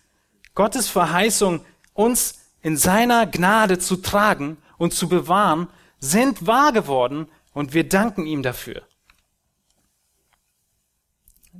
Gottes 0.55 0.89
Verheißung, 0.89 1.63
uns 1.93 2.39
in 2.63 2.77
seiner 2.77 3.27
Gnade 3.27 3.77
zu 3.77 3.97
tragen 3.97 4.57
und 4.79 4.91
zu 4.91 5.07
bewahren, 5.07 5.67
sind 5.99 6.47
wahr 6.47 6.71
geworden 6.71 7.27
und 7.53 7.73
wir 7.73 7.87
danken 7.87 8.25
ihm 8.25 8.43
dafür. 8.43 8.83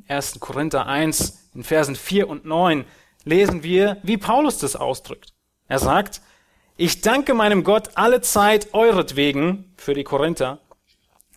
1. 0.08 0.40
Korinther 0.40 0.88
1 0.88 1.50
in 1.54 1.64
Versen 1.64 1.96
4 1.96 2.30
und 2.30 2.46
9 2.46 2.86
lesen 3.26 3.64
wir, 3.64 3.98
wie 4.04 4.18
Paulus 4.18 4.58
das 4.58 4.76
ausdrückt. 4.76 5.34
Er 5.68 5.80
sagt, 5.80 6.22
ich 6.78 7.02
danke 7.02 7.34
meinem 7.34 7.64
Gott 7.64 7.92
alle 7.96 8.22
Zeit 8.22 8.74
euretwegen, 8.74 9.74
für 9.76 9.94
die 9.94 10.04
Korinther, 10.04 10.60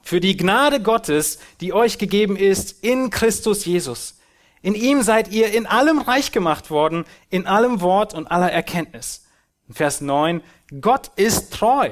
für 0.03 0.21
die 0.21 0.37
Gnade 0.37 0.81
Gottes, 0.81 1.39
die 1.61 1.73
euch 1.73 1.99
gegeben 1.99 2.37
ist 2.37 2.85
in 2.85 3.11
Christus 3.11 3.65
Jesus. 3.65 4.19
In 4.63 4.75
ihm 4.75 5.03
seid 5.03 5.33
ihr 5.33 5.53
in 5.53 5.67
allem 5.67 6.01
reich 6.01 6.31
gemacht 6.31 6.71
worden, 6.71 7.05
in 7.31 7.47
allem 7.47 7.81
Wort 7.81 8.15
und 8.15 8.29
aller 8.29 8.51
Erkenntnis. 8.51 9.27
In 9.69 9.75
Vers 9.75 10.01
9, 10.01 10.43
Gott 10.81 11.11
ist 11.17 11.53
treu, 11.53 11.91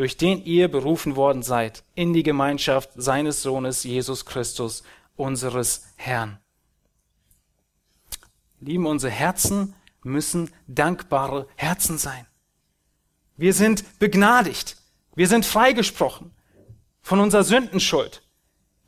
durch 0.00 0.16
den 0.16 0.42
ihr 0.46 0.68
berufen 0.68 1.14
worden 1.14 1.42
seid, 1.42 1.84
in 1.94 2.14
die 2.14 2.22
Gemeinschaft 2.22 2.88
seines 2.96 3.42
Sohnes 3.42 3.84
Jesus 3.84 4.24
Christus, 4.24 4.82
unseres 5.14 5.88
Herrn. 5.96 6.38
Lieben, 8.60 8.86
unsere 8.86 9.12
Herzen 9.12 9.74
müssen 10.02 10.54
dankbare 10.66 11.46
Herzen 11.54 11.98
sein. 11.98 12.26
Wir 13.36 13.52
sind 13.52 13.98
begnadigt. 13.98 14.78
Wir 15.16 15.28
sind 15.28 15.44
freigesprochen 15.44 16.30
von 17.02 17.20
unserer 17.20 17.44
Sündenschuld. 17.44 18.22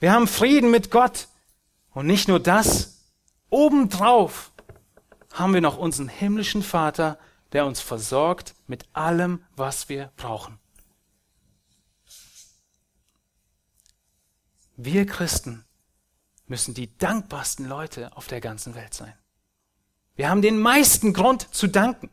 Wir 0.00 0.12
haben 0.14 0.26
Frieden 0.26 0.71
mit 0.71 0.90
Gott. 0.90 1.28
Und 1.90 2.07
nicht 2.07 2.26
nur 2.26 2.40
das, 2.40 3.04
obendrauf 3.50 4.50
haben 5.31 5.52
wir 5.52 5.61
noch 5.61 5.76
unseren 5.76 6.09
himmlischen 6.09 6.62
Vater, 6.62 7.19
der 7.52 7.66
uns 7.66 7.83
versorgt 7.83 8.54
mit 8.66 8.87
allem, 8.95 9.45
was 9.57 9.90
wir 9.90 10.11
brauchen. 10.16 10.62
Wir 14.85 15.07
Christen 15.07 15.65
müssen 16.47 16.75
die 16.75 16.97
dankbarsten 16.99 17.69
Leute 17.69 18.17
auf 18.17 18.27
der 18.27 18.41
ganzen 18.41 18.75
Welt 18.75 18.95
sein. 18.95 19.15
Wir 20.17 20.29
haben 20.29 20.43
den 20.43 20.59
meisten 20.59 21.12
Grund 21.12 21.55
zu 21.55 21.69
danken. 21.69 22.11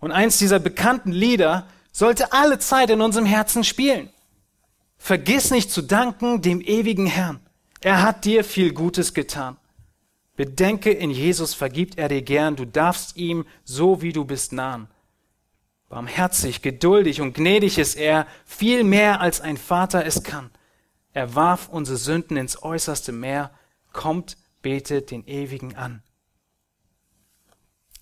Und 0.00 0.10
eins 0.10 0.38
dieser 0.38 0.58
bekannten 0.58 1.12
Lieder 1.12 1.68
sollte 1.92 2.32
alle 2.32 2.58
Zeit 2.58 2.90
in 2.90 3.00
unserem 3.00 3.26
Herzen 3.26 3.64
spielen. 3.64 4.10
Vergiss 4.96 5.50
nicht 5.50 5.70
zu 5.70 5.82
danken 5.82 6.42
dem 6.42 6.60
ewigen 6.60 7.06
Herrn. 7.06 7.40
Er 7.80 8.02
hat 8.02 8.24
dir 8.24 8.44
viel 8.44 8.72
Gutes 8.72 9.12
getan. 9.12 9.58
Bedenke, 10.36 10.90
in 10.90 11.10
Jesus 11.10 11.54
vergibt 11.54 11.98
er 11.98 12.08
dir 12.08 12.22
gern, 12.22 12.56
du 12.56 12.64
darfst 12.64 13.16
ihm, 13.16 13.46
so 13.62 14.02
wie 14.02 14.12
du 14.12 14.24
bist, 14.24 14.52
nahen. 14.52 14.88
Barmherzig, 15.88 16.62
geduldig 16.62 17.20
und 17.20 17.34
gnädig 17.34 17.78
ist 17.78 17.94
er, 17.94 18.26
viel 18.44 18.82
mehr 18.82 19.20
als 19.20 19.40
ein 19.40 19.58
Vater 19.58 20.04
es 20.06 20.22
kann. 20.24 20.50
Er 21.14 21.36
warf 21.36 21.68
unsere 21.68 21.96
Sünden 21.96 22.36
ins 22.36 22.62
äußerste 22.62 23.12
Meer, 23.12 23.56
kommt, 23.92 24.36
betet 24.62 25.12
den 25.12 25.26
Ewigen 25.26 25.76
an. 25.76 26.02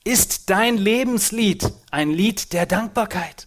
Ist 0.03 0.48
dein 0.48 0.79
Lebenslied 0.79 1.70
ein 1.90 2.11
Lied 2.11 2.55
der 2.55 2.64
Dankbarkeit? 2.64 3.46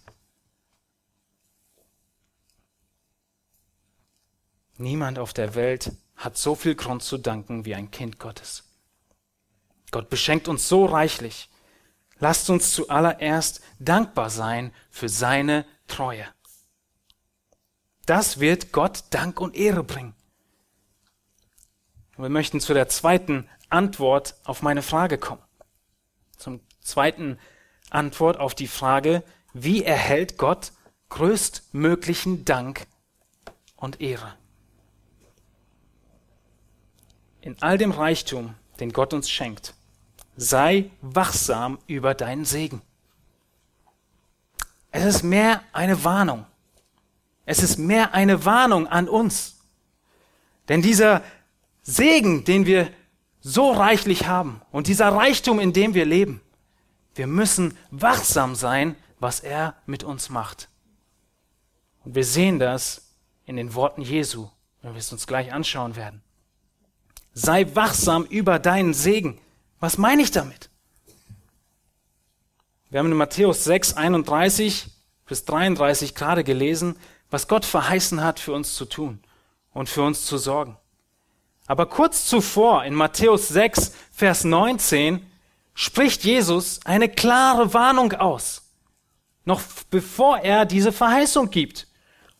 Niemand 4.78 5.18
auf 5.18 5.32
der 5.32 5.54
Welt 5.56 5.92
hat 6.14 6.38
so 6.38 6.54
viel 6.54 6.76
Grund 6.76 7.02
zu 7.02 7.18
danken 7.18 7.64
wie 7.64 7.74
ein 7.74 7.90
Kind 7.90 8.20
Gottes. 8.20 8.64
Gott 9.90 10.08
beschenkt 10.10 10.46
uns 10.46 10.68
so 10.68 10.84
reichlich. 10.84 11.50
Lasst 12.18 12.48
uns 12.50 12.72
zuallererst 12.72 13.62
dankbar 13.80 14.30
sein 14.30 14.72
für 14.90 15.08
seine 15.08 15.66
Treue. 15.88 16.26
Das 18.06 18.40
wird 18.40 18.72
Gott 18.72 19.04
Dank 19.10 19.40
und 19.40 19.56
Ehre 19.56 19.84
bringen. 19.84 20.14
Und 22.16 22.22
wir 22.22 22.30
möchten 22.30 22.60
zu 22.60 22.72
der 22.72 22.88
zweiten 22.88 23.48
Antwort 23.68 24.36
auf 24.44 24.62
meine 24.62 24.82
Frage 24.82 25.18
kommen 25.18 25.42
zum 26.36 26.60
zweiten 26.80 27.38
Antwort 27.90 28.38
auf 28.38 28.54
die 28.54 28.68
Frage, 28.68 29.22
wie 29.52 29.82
erhält 29.82 30.38
Gott 30.38 30.72
größtmöglichen 31.08 32.44
Dank 32.44 32.86
und 33.76 34.00
Ehre? 34.00 34.34
In 37.40 37.60
all 37.62 37.78
dem 37.78 37.92
Reichtum, 37.92 38.54
den 38.80 38.92
Gott 38.92 39.14
uns 39.14 39.30
schenkt, 39.30 39.74
sei 40.36 40.90
wachsam 41.00 41.78
über 41.86 42.14
deinen 42.14 42.44
Segen. 42.44 42.82
Es 44.90 45.04
ist 45.04 45.22
mehr 45.22 45.62
eine 45.72 46.04
Warnung. 46.04 46.46
Es 47.46 47.62
ist 47.62 47.78
mehr 47.78 48.12
eine 48.12 48.44
Warnung 48.44 48.86
an 48.88 49.08
uns. 49.08 49.60
Denn 50.68 50.82
dieser 50.82 51.22
Segen, 51.82 52.44
den 52.44 52.66
wir 52.66 52.90
so 53.40 53.70
reichlich 53.70 54.26
haben 54.26 54.60
und 54.72 54.88
dieser 54.88 55.08
Reichtum, 55.08 55.60
in 55.60 55.72
dem 55.72 55.94
wir 55.94 56.04
leben. 56.04 56.40
Wir 57.14 57.28
müssen 57.28 57.78
wachsam 57.90 58.56
sein, 58.56 58.96
was 59.20 59.40
er 59.40 59.76
mit 59.86 60.02
uns 60.02 60.28
macht. 60.28 60.68
Und 62.04 62.16
wir 62.16 62.24
sehen 62.24 62.58
das 62.58 63.14
in 63.44 63.56
den 63.56 63.74
Worten 63.74 64.02
Jesu, 64.02 64.48
wenn 64.82 64.94
wir 64.94 64.98
es 64.98 65.12
uns 65.12 65.28
gleich 65.28 65.52
anschauen 65.52 65.94
werden. 65.94 66.22
Sei 67.32 67.74
wachsam 67.74 68.24
über 68.24 68.58
deinen 68.58 68.92
Segen. 68.92 69.38
Was 69.78 69.96
meine 69.96 70.22
ich 70.22 70.32
damit? 70.32 70.70
Wir 72.90 72.98
haben 72.98 73.10
in 73.10 73.16
Matthäus 73.16 73.64
6, 73.64 73.94
31 73.94 74.88
bis 75.26 75.44
33 75.44 76.14
gerade 76.14 76.44
gelesen, 76.44 76.96
was 77.30 77.48
Gott 77.48 77.64
verheißen 77.64 78.22
hat, 78.22 78.40
für 78.40 78.52
uns 78.52 78.74
zu 78.74 78.84
tun 78.84 79.20
und 79.72 79.88
für 79.88 80.02
uns 80.02 80.24
zu 80.26 80.38
sorgen. 80.38 80.76
Aber 81.66 81.86
kurz 81.86 82.26
zuvor, 82.26 82.84
in 82.84 82.94
Matthäus 82.94 83.48
6, 83.48 83.92
Vers 84.12 84.44
19, 84.44 85.26
spricht 85.74 86.24
Jesus 86.24 86.80
eine 86.84 87.08
klare 87.08 87.74
Warnung 87.74 88.12
aus. 88.12 88.62
Noch 89.44 89.60
bevor 89.90 90.38
er 90.38 90.64
diese 90.64 90.92
Verheißung 90.92 91.50
gibt. 91.50 91.86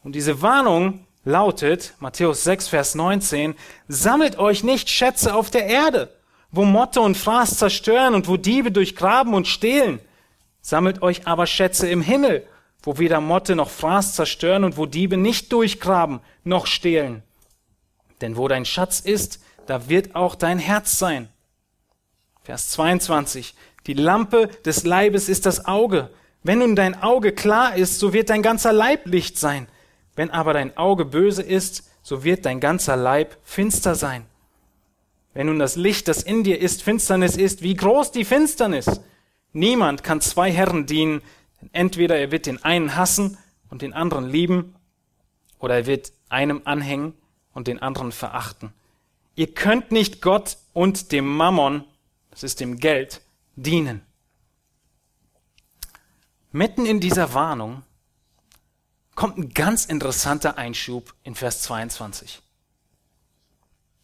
Und 0.02 0.12
diese 0.12 0.42
Warnung 0.42 1.06
lautet, 1.24 1.94
Matthäus 1.98 2.44
6, 2.44 2.68
Vers 2.68 2.94
19, 2.94 3.54
sammelt 3.88 4.38
euch 4.38 4.62
nicht 4.62 4.88
Schätze 4.88 5.34
auf 5.34 5.50
der 5.50 5.66
Erde, 5.66 6.14
wo 6.50 6.64
Motte 6.64 7.00
und 7.00 7.16
Fraß 7.16 7.58
zerstören 7.58 8.14
und 8.14 8.28
wo 8.28 8.36
Diebe 8.36 8.70
durchgraben 8.70 9.34
und 9.34 9.48
stehlen. 9.48 10.00
Sammelt 10.62 11.02
euch 11.02 11.26
aber 11.26 11.46
Schätze 11.46 11.88
im 11.88 12.00
Himmel, 12.00 12.46
wo 12.86 12.98
weder 12.98 13.20
Motte 13.20 13.56
noch 13.56 13.68
Fraß 13.68 14.14
zerstören 14.14 14.62
und 14.62 14.76
wo 14.76 14.86
Diebe 14.86 15.16
nicht 15.16 15.52
durchgraben 15.52 16.20
noch 16.44 16.66
stehlen. 16.66 17.24
Denn 18.20 18.36
wo 18.36 18.46
dein 18.46 18.64
Schatz 18.64 19.00
ist, 19.00 19.40
da 19.66 19.88
wird 19.88 20.14
auch 20.14 20.36
dein 20.36 20.60
Herz 20.60 20.96
sein. 20.96 21.28
Vers 22.44 22.70
22. 22.70 23.56
Die 23.88 23.94
Lampe 23.94 24.48
des 24.64 24.84
Leibes 24.84 25.28
ist 25.28 25.46
das 25.46 25.66
Auge. 25.66 26.10
Wenn 26.44 26.60
nun 26.60 26.76
dein 26.76 27.02
Auge 27.02 27.32
klar 27.32 27.74
ist, 27.74 27.98
so 27.98 28.12
wird 28.12 28.30
dein 28.30 28.42
ganzer 28.42 28.72
Leib 28.72 29.06
Licht 29.06 29.36
sein. 29.36 29.66
Wenn 30.14 30.30
aber 30.30 30.52
dein 30.52 30.76
Auge 30.76 31.04
böse 31.04 31.42
ist, 31.42 31.90
so 32.02 32.22
wird 32.22 32.46
dein 32.46 32.60
ganzer 32.60 32.96
Leib 32.96 33.36
finster 33.42 33.96
sein. 33.96 34.26
Wenn 35.34 35.48
nun 35.48 35.58
das 35.58 35.74
Licht, 35.74 36.06
das 36.06 36.22
in 36.22 36.44
dir 36.44 36.60
ist, 36.60 36.84
Finsternis 36.84 37.36
ist, 37.36 37.62
wie 37.62 37.74
groß 37.74 38.12
die 38.12 38.24
Finsternis. 38.24 39.00
Niemand 39.52 40.04
kann 40.04 40.20
zwei 40.20 40.52
Herren 40.52 40.86
dienen, 40.86 41.20
entweder 41.72 42.16
er 42.16 42.30
wird 42.30 42.46
den 42.46 42.62
einen 42.64 42.96
hassen 42.96 43.38
und 43.70 43.82
den 43.82 43.92
anderen 43.92 44.28
lieben, 44.28 44.74
oder 45.58 45.74
er 45.74 45.86
wird 45.86 46.12
einem 46.28 46.62
anhängen 46.64 47.14
und 47.52 47.66
den 47.66 47.80
anderen 47.80 48.12
verachten. 48.12 48.72
Ihr 49.34 49.52
könnt 49.52 49.92
nicht 49.92 50.22
Gott 50.22 50.58
und 50.72 51.12
dem 51.12 51.26
Mammon, 51.26 51.84
das 52.30 52.42
ist 52.42 52.60
dem 52.60 52.78
Geld, 52.78 53.22
dienen. 53.54 54.02
Mitten 56.52 56.86
in 56.86 57.00
dieser 57.00 57.34
Warnung 57.34 57.82
kommt 59.14 59.38
ein 59.38 59.50
ganz 59.52 59.84
interessanter 59.86 60.58
Einschub 60.58 61.14
in 61.22 61.34
Vers 61.34 61.62
22. 61.62 62.40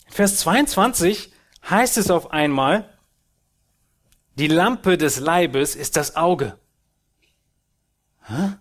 In 0.06 0.12
Vers 0.12 0.38
22 0.38 1.32
heißt 1.68 1.96
es 1.98 2.10
auf 2.10 2.32
einmal, 2.32 2.92
die 4.34 4.48
Lampe 4.48 4.96
des 4.96 5.18
Leibes 5.18 5.76
ist 5.76 5.96
das 5.96 6.16
Auge. 6.16 6.58
Hä? 8.26 8.58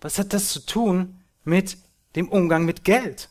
Was 0.00 0.18
hat 0.18 0.32
das 0.32 0.48
zu 0.48 0.60
tun 0.66 1.22
mit 1.44 1.78
dem 2.16 2.28
Umgang 2.28 2.64
mit 2.64 2.84
Geld? 2.84 3.28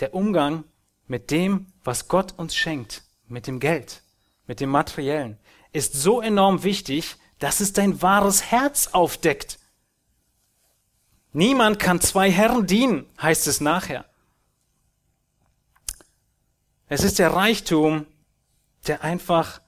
Der 0.00 0.14
Umgang 0.14 0.64
mit 1.06 1.30
dem, 1.30 1.66
was 1.84 2.08
Gott 2.08 2.38
uns 2.38 2.54
schenkt, 2.54 3.02
mit 3.26 3.46
dem 3.46 3.60
Geld, 3.60 4.02
mit 4.46 4.60
dem 4.60 4.70
Materiellen, 4.70 5.38
ist 5.72 5.92
so 5.92 6.20
enorm 6.20 6.62
wichtig, 6.62 7.16
dass 7.38 7.60
es 7.60 7.72
dein 7.72 8.00
wahres 8.00 8.50
Herz 8.50 8.88
aufdeckt. 8.88 9.58
Niemand 11.32 11.78
kann 11.78 12.00
zwei 12.00 12.30
Herren 12.30 12.66
dienen, 12.66 13.06
heißt 13.20 13.46
es 13.46 13.60
nachher. 13.60 14.04
Es 16.88 17.04
ist 17.04 17.18
der 17.18 17.32
Reichtum, 17.32 18.06
der 18.86 19.04
einfach 19.04 19.60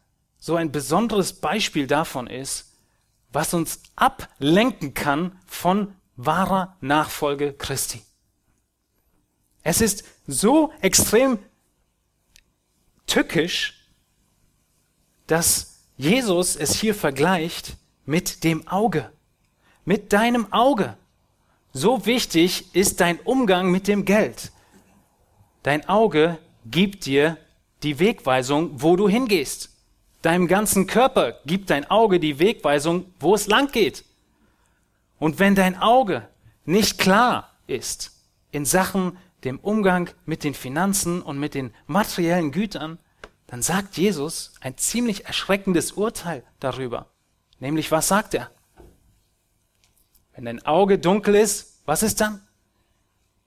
so 0.42 0.56
ein 0.56 0.72
besonderes 0.72 1.34
Beispiel 1.34 1.86
davon 1.86 2.26
ist, 2.26 2.72
was 3.30 3.54
uns 3.54 3.80
ablenken 3.94 4.92
kann 4.92 5.38
von 5.46 5.94
wahrer 6.16 6.76
Nachfolge 6.80 7.52
Christi. 7.52 8.02
Es 9.62 9.80
ist 9.80 10.02
so 10.26 10.72
extrem 10.80 11.38
tückisch, 13.06 13.86
dass 15.28 15.84
Jesus 15.96 16.56
es 16.56 16.74
hier 16.74 16.96
vergleicht 16.96 17.76
mit 18.04 18.42
dem 18.42 18.66
Auge, 18.66 19.12
mit 19.84 20.12
deinem 20.12 20.52
Auge. 20.52 20.96
So 21.72 22.04
wichtig 22.04 22.74
ist 22.74 23.00
dein 23.00 23.20
Umgang 23.20 23.70
mit 23.70 23.86
dem 23.86 24.04
Geld. 24.04 24.50
Dein 25.62 25.88
Auge 25.88 26.38
gibt 26.66 27.06
dir 27.06 27.38
die 27.84 28.00
Wegweisung, 28.00 28.82
wo 28.82 28.96
du 28.96 29.08
hingehst. 29.08 29.71
Deinem 30.22 30.46
ganzen 30.46 30.86
Körper 30.86 31.40
gibt 31.44 31.70
dein 31.70 31.90
Auge 31.90 32.20
die 32.20 32.38
Wegweisung, 32.38 33.12
wo 33.18 33.34
es 33.34 33.48
lang 33.48 33.72
geht. 33.72 34.04
Und 35.18 35.38
wenn 35.38 35.54
dein 35.54 35.76
Auge 35.76 36.28
nicht 36.64 36.98
klar 36.98 37.52
ist 37.66 38.12
in 38.52 38.64
Sachen 38.64 39.18
dem 39.44 39.58
Umgang 39.58 40.10
mit 40.24 40.44
den 40.44 40.54
Finanzen 40.54 41.22
und 41.22 41.38
mit 41.38 41.54
den 41.54 41.74
materiellen 41.86 42.52
Gütern, 42.52 42.98
dann 43.48 43.62
sagt 43.62 43.96
Jesus 43.96 44.54
ein 44.60 44.78
ziemlich 44.78 45.26
erschreckendes 45.26 45.92
Urteil 45.92 46.44
darüber. 46.60 47.06
Nämlich, 47.58 47.90
was 47.90 48.08
sagt 48.08 48.34
er? 48.34 48.50
Wenn 50.34 50.44
dein 50.44 50.64
Auge 50.64 50.98
dunkel 50.98 51.34
ist, 51.34 51.82
was 51.84 52.02
ist 52.02 52.20
dann? 52.20 52.40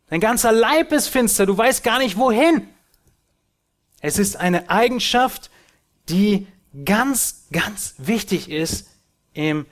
Dein 0.07 0.19
ganzer 0.19 0.51
Leib 0.51 0.91
ist 0.91 1.07
finster, 1.07 1.45
du 1.45 1.57
weißt 1.57 1.83
gar 1.83 1.99
nicht 1.99 2.17
wohin. 2.17 2.67
Es 4.01 4.19
ist 4.19 4.35
eine 4.35 4.69
Eigenschaft, 4.69 5.49
die 6.09 6.47
ganz, 6.83 7.47
ganz 7.51 7.95
wichtig 7.97 8.49
ist 8.49 8.89
im, 9.33 9.65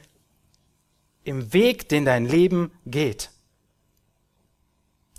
im 1.23 1.53
Weg, 1.53 1.89
den 1.89 2.05
dein 2.05 2.25
Leben 2.25 2.71
geht. 2.85 3.31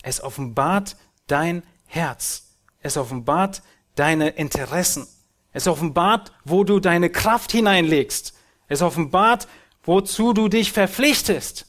Es 0.02 0.22
offenbart 0.22 0.96
dein 1.26 1.62
Herz. 1.86 2.56
Es 2.80 2.96
offenbart 2.96 3.62
deine 3.94 4.30
Interessen. 4.30 5.06
Es 5.52 5.66
offenbart, 5.66 6.32
wo 6.44 6.64
du 6.64 6.80
deine 6.80 7.10
Kraft 7.10 7.52
hineinlegst. 7.52 8.34
Es 8.68 8.82
offenbart, 8.82 9.48
wozu 9.82 10.32
du 10.32 10.48
dich 10.48 10.72
verpflichtest. 10.72 11.66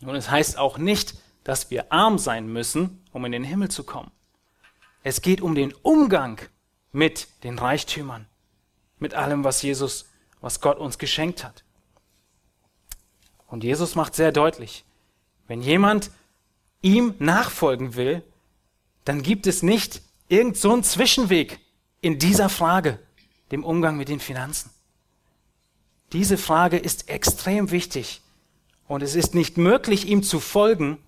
Und 0.00 0.14
es 0.14 0.30
heißt 0.30 0.58
auch 0.58 0.78
nicht, 0.78 1.14
dass 1.44 1.70
wir 1.70 1.92
arm 1.92 2.18
sein 2.18 2.48
müssen, 2.48 3.04
um 3.12 3.24
in 3.24 3.32
den 3.32 3.44
Himmel 3.44 3.70
zu 3.70 3.84
kommen. 3.84 4.10
Es 5.02 5.22
geht 5.22 5.40
um 5.40 5.54
den 5.54 5.72
Umgang 5.72 6.40
mit 6.96 7.28
den 7.44 7.58
Reichtümern, 7.58 8.26
mit 8.98 9.14
allem, 9.14 9.44
was 9.44 9.62
Jesus, 9.62 10.06
was 10.40 10.60
Gott 10.60 10.78
uns 10.78 10.98
geschenkt 10.98 11.44
hat. 11.44 11.62
Und 13.46 13.62
Jesus 13.62 13.94
macht 13.94 14.14
sehr 14.14 14.32
deutlich, 14.32 14.84
wenn 15.46 15.60
jemand 15.60 16.10
ihm 16.82 17.14
nachfolgen 17.18 17.94
will, 17.94 18.22
dann 19.04 19.22
gibt 19.22 19.46
es 19.46 19.62
nicht 19.62 20.02
irgend 20.28 20.56
so 20.56 20.72
einen 20.72 20.82
Zwischenweg 20.82 21.60
in 22.00 22.18
dieser 22.18 22.48
Frage, 22.48 22.98
dem 23.52 23.62
Umgang 23.62 23.96
mit 23.96 24.08
den 24.08 24.18
Finanzen. 24.18 24.70
Diese 26.12 26.38
Frage 26.38 26.78
ist 26.78 27.08
extrem 27.08 27.70
wichtig 27.70 28.22
und 28.88 29.02
es 29.02 29.14
ist 29.14 29.34
nicht 29.34 29.58
möglich, 29.58 30.08
ihm 30.08 30.22
zu 30.22 30.40
folgen, 30.40 30.98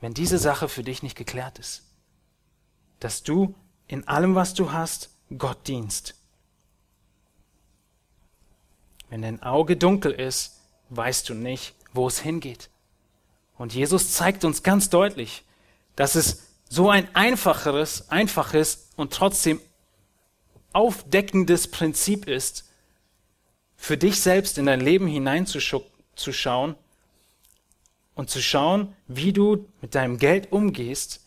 wenn 0.00 0.14
diese 0.14 0.38
Sache 0.38 0.68
für 0.68 0.82
dich 0.82 1.02
nicht 1.02 1.16
geklärt 1.16 1.58
ist 1.58 1.84
dass 3.02 3.22
du 3.22 3.54
in 3.92 4.08
allem, 4.08 4.34
was 4.34 4.54
du 4.54 4.72
hast, 4.72 5.10
Gott 5.36 5.68
dienst. 5.68 6.14
Wenn 9.10 9.20
dein 9.20 9.42
Auge 9.42 9.76
dunkel 9.76 10.12
ist, 10.12 10.62
weißt 10.88 11.28
du 11.28 11.34
nicht, 11.34 11.74
wo 11.92 12.08
es 12.08 12.18
hingeht. 12.18 12.70
Und 13.58 13.74
Jesus 13.74 14.14
zeigt 14.14 14.46
uns 14.46 14.62
ganz 14.62 14.88
deutlich, 14.88 15.44
dass 15.94 16.14
es 16.14 16.54
so 16.70 16.88
ein 16.88 17.14
einfacheres, 17.14 18.08
einfaches 18.08 18.88
und 18.96 19.12
trotzdem 19.12 19.60
aufdeckendes 20.72 21.70
Prinzip 21.70 22.26
ist, 22.26 22.70
für 23.76 23.98
dich 23.98 24.22
selbst 24.22 24.56
in 24.56 24.64
dein 24.64 24.80
Leben 24.80 25.06
hineinzuschauen 25.06 26.76
und 28.14 28.30
zu 28.30 28.40
schauen, 28.40 28.96
wie 29.06 29.34
du 29.34 29.68
mit 29.82 29.94
deinem 29.94 30.16
Geld 30.16 30.50
umgehst 30.50 31.21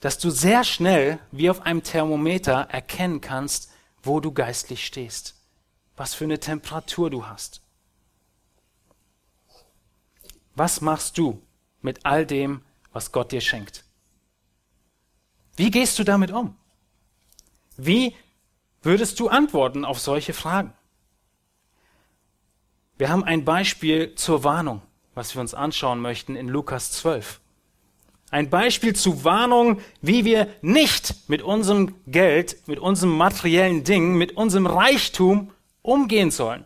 dass 0.00 0.18
du 0.18 0.30
sehr 0.30 0.64
schnell, 0.64 1.18
wie 1.30 1.50
auf 1.50 1.62
einem 1.62 1.82
Thermometer, 1.82 2.68
erkennen 2.70 3.20
kannst, 3.20 3.70
wo 4.02 4.20
du 4.20 4.32
geistlich 4.32 4.86
stehst, 4.86 5.34
was 5.96 6.14
für 6.14 6.24
eine 6.24 6.38
Temperatur 6.38 7.10
du 7.10 7.26
hast. 7.26 7.62
Was 10.54 10.80
machst 10.80 11.18
du 11.18 11.42
mit 11.82 12.04
all 12.06 12.26
dem, 12.26 12.62
was 12.92 13.12
Gott 13.12 13.32
dir 13.32 13.40
schenkt? 13.40 13.84
Wie 15.56 15.70
gehst 15.70 15.98
du 15.98 16.04
damit 16.04 16.30
um? 16.30 16.56
Wie 17.76 18.14
würdest 18.82 19.18
du 19.20 19.28
antworten 19.28 19.84
auf 19.84 19.98
solche 19.98 20.32
Fragen? 20.32 20.72
Wir 22.98 23.10
haben 23.10 23.24
ein 23.24 23.44
Beispiel 23.44 24.14
zur 24.14 24.44
Warnung, 24.44 24.80
was 25.14 25.34
wir 25.34 25.40
uns 25.40 25.52
anschauen 25.52 26.00
möchten 26.00 26.36
in 26.36 26.48
Lukas 26.48 26.92
12. 26.92 27.40
Ein 28.30 28.50
Beispiel 28.50 28.94
zu 28.94 29.24
Warnung, 29.24 29.80
wie 30.02 30.24
wir 30.24 30.48
nicht 30.60 31.14
mit 31.28 31.42
unserem 31.42 31.94
Geld, 32.06 32.66
mit 32.66 32.78
unserem 32.78 33.16
materiellen 33.16 33.84
Ding, 33.84 34.14
mit 34.14 34.36
unserem 34.36 34.66
Reichtum 34.66 35.52
umgehen 35.82 36.30
sollen. 36.30 36.64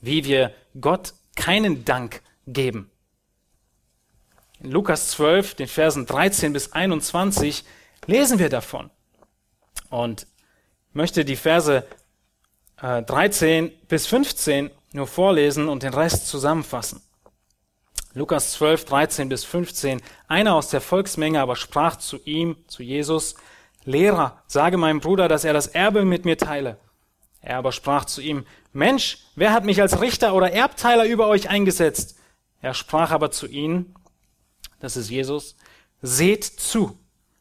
Wie 0.00 0.24
wir 0.24 0.54
Gott 0.80 1.14
keinen 1.34 1.84
Dank 1.84 2.22
geben. 2.46 2.90
In 4.60 4.70
Lukas 4.70 5.10
12, 5.10 5.54
den 5.56 5.66
Versen 5.66 6.06
13 6.06 6.52
bis 6.52 6.72
21, 6.72 7.64
lesen 8.06 8.38
wir 8.38 8.48
davon. 8.48 8.90
Und 9.90 10.26
möchte 10.92 11.24
die 11.24 11.36
Verse 11.36 11.84
äh, 12.80 13.02
13 13.02 13.72
bis 13.88 14.06
15 14.06 14.70
nur 14.92 15.06
vorlesen 15.06 15.68
und 15.68 15.82
den 15.82 15.92
Rest 15.92 16.28
zusammenfassen. 16.28 17.02
Lukas 18.16 18.52
12, 18.52 18.84
13 18.84 19.28
bis 19.28 19.44
15. 19.44 20.00
Einer 20.28 20.54
aus 20.54 20.68
der 20.68 20.80
Volksmenge 20.80 21.40
aber 21.40 21.56
sprach 21.56 21.96
zu 21.96 22.20
ihm, 22.24 22.56
zu 22.68 22.84
Jesus, 22.84 23.34
Lehrer, 23.84 24.42
sage 24.46 24.76
meinem 24.76 25.00
Bruder, 25.00 25.28
dass 25.28 25.44
er 25.44 25.52
das 25.52 25.66
Erbe 25.66 26.04
mit 26.04 26.24
mir 26.24 26.38
teile. 26.38 26.78
Er 27.40 27.58
aber 27.58 27.72
sprach 27.72 28.04
zu 28.04 28.20
ihm, 28.20 28.46
Mensch, 28.72 29.18
wer 29.34 29.52
hat 29.52 29.64
mich 29.64 29.80
als 29.80 30.00
Richter 30.00 30.34
oder 30.34 30.52
Erbteiler 30.52 31.06
über 31.06 31.26
euch 31.26 31.50
eingesetzt? 31.50 32.16
Er 32.62 32.72
sprach 32.72 33.10
aber 33.10 33.32
zu 33.32 33.48
ihnen, 33.48 33.94
das 34.78 34.96
ist 34.96 35.10
Jesus, 35.10 35.56
seht 36.00 36.44
zu 36.44 36.96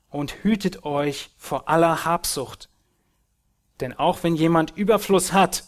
und 0.10 0.44
hütet 0.44 0.86
euch 0.86 1.30
vor 1.38 1.70
aller 1.70 2.04
Habsucht. 2.04 2.70
Denn 3.80 3.94
auch 3.94 4.24
wenn 4.24 4.36
jemand 4.36 4.76
Überfluss 4.76 5.34
hat, 5.34 5.66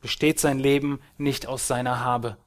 besteht 0.00 0.40
sein 0.40 0.58
Leben 0.58 1.00
nicht 1.18 1.46
aus 1.46 1.66
seiner 1.66 2.00
Habe. 2.00 2.38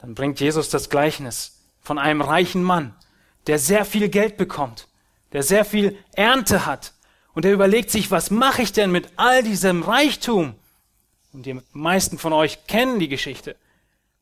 Dann 0.00 0.14
bringt 0.14 0.40
Jesus 0.40 0.70
das 0.70 0.88
Gleichnis 0.88 1.60
von 1.80 1.98
einem 1.98 2.22
reichen 2.22 2.62
Mann, 2.62 2.94
der 3.46 3.58
sehr 3.58 3.84
viel 3.84 4.08
Geld 4.08 4.36
bekommt, 4.36 4.88
der 5.32 5.42
sehr 5.42 5.64
viel 5.64 5.98
Ernte 6.14 6.66
hat 6.66 6.94
und 7.34 7.44
der 7.44 7.52
überlegt 7.52 7.90
sich, 7.90 8.10
was 8.10 8.30
mache 8.30 8.62
ich 8.62 8.72
denn 8.72 8.90
mit 8.90 9.12
all 9.16 9.42
diesem 9.42 9.82
Reichtum? 9.82 10.54
Und 11.32 11.46
die 11.46 11.60
meisten 11.72 12.18
von 12.18 12.32
euch 12.32 12.66
kennen 12.66 12.98
die 12.98 13.08
Geschichte. 13.08 13.56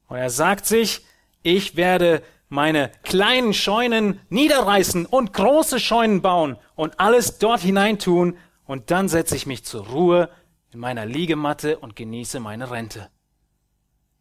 Und 0.09 0.17
er 0.17 0.31
sagt 0.31 0.67
sich, 0.67 1.07
ich 1.43 1.77
werde 1.77 2.23
meine 2.49 2.91
kleinen 3.03 3.55
Scheunen 3.55 4.21
niederreißen 4.31 5.07
und 5.07 5.33
große 5.33 5.81
Scheunen 5.81 6.23
bauen 6.23 6.57
und 6.77 6.99
alles 6.99 7.39
dort 7.39 7.61
hineintun 7.61 8.37
und 8.67 8.91
dann 8.91 9.09
setze 9.09 9.37
ich 9.37 9.47
mich 9.47 9.65
zur 9.65 9.87
Ruhe 9.87 10.31
in 10.71 10.81
meiner 10.81 11.07
Liegematte 11.07 11.79
und 11.79 11.97
genieße 11.97 12.41
meine 12.41 12.71
Rente. 12.71 13.11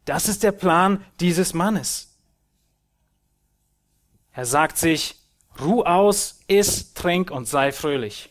Das 0.08 0.26
ist 0.26 0.42
der 0.42 0.52
Plan 0.52 1.04
dieses 1.20 1.52
Mannes. 1.52 2.16
Er 4.32 4.46
sagt 4.46 4.78
sich, 4.78 5.16
ruh 5.60 5.82
aus, 5.82 6.40
iss, 6.46 6.94
trink 6.94 7.30
und 7.30 7.46
sei 7.46 7.72
fröhlich. 7.72 8.30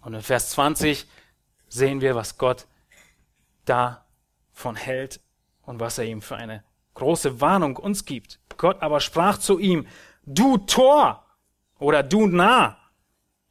Und 0.00 0.14
in 0.14 0.22
Vers 0.22 0.52
20 0.52 1.06
sehen 1.68 2.00
wir, 2.00 2.14
was 2.14 2.38
Gott 2.38 2.66
davon 3.66 4.76
hält 4.76 5.20
und 5.60 5.78
was 5.78 5.98
er 5.98 6.06
ihm 6.06 6.22
für 6.22 6.36
eine 6.36 6.64
große 6.94 7.42
Warnung 7.42 7.76
uns 7.76 8.06
gibt. 8.06 8.40
Gott 8.56 8.80
aber 8.80 9.00
sprach 9.00 9.36
zu 9.36 9.58
ihm, 9.58 9.86
du 10.24 10.56
Tor 10.56 11.22
oder 11.78 12.02
du 12.02 12.28
Nah, 12.28 12.78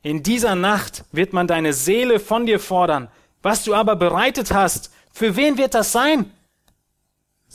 in 0.01 0.23
dieser 0.23 0.55
Nacht 0.55 1.05
wird 1.11 1.33
man 1.33 1.45
deine 1.45 1.73
Seele 1.73 2.19
von 2.19 2.47
dir 2.47 2.59
fordern. 2.59 3.09
Was 3.43 3.63
du 3.63 3.75
aber 3.75 3.95
bereitet 3.95 4.51
hast, 4.51 4.91
für 5.11 5.35
wen 5.35 5.59
wird 5.59 5.75
das 5.75 5.91
sein? 5.91 6.31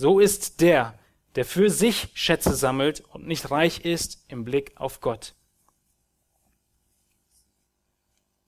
So 0.00 0.18
ist 0.18 0.62
der, 0.62 0.98
der 1.34 1.44
für 1.44 1.68
sich 1.68 2.08
Schätze 2.14 2.54
sammelt 2.54 3.02
und 3.12 3.26
nicht 3.26 3.50
reich 3.50 3.84
ist 3.84 4.24
im 4.28 4.46
Blick 4.46 4.72
auf 4.80 5.02
Gott. 5.02 5.34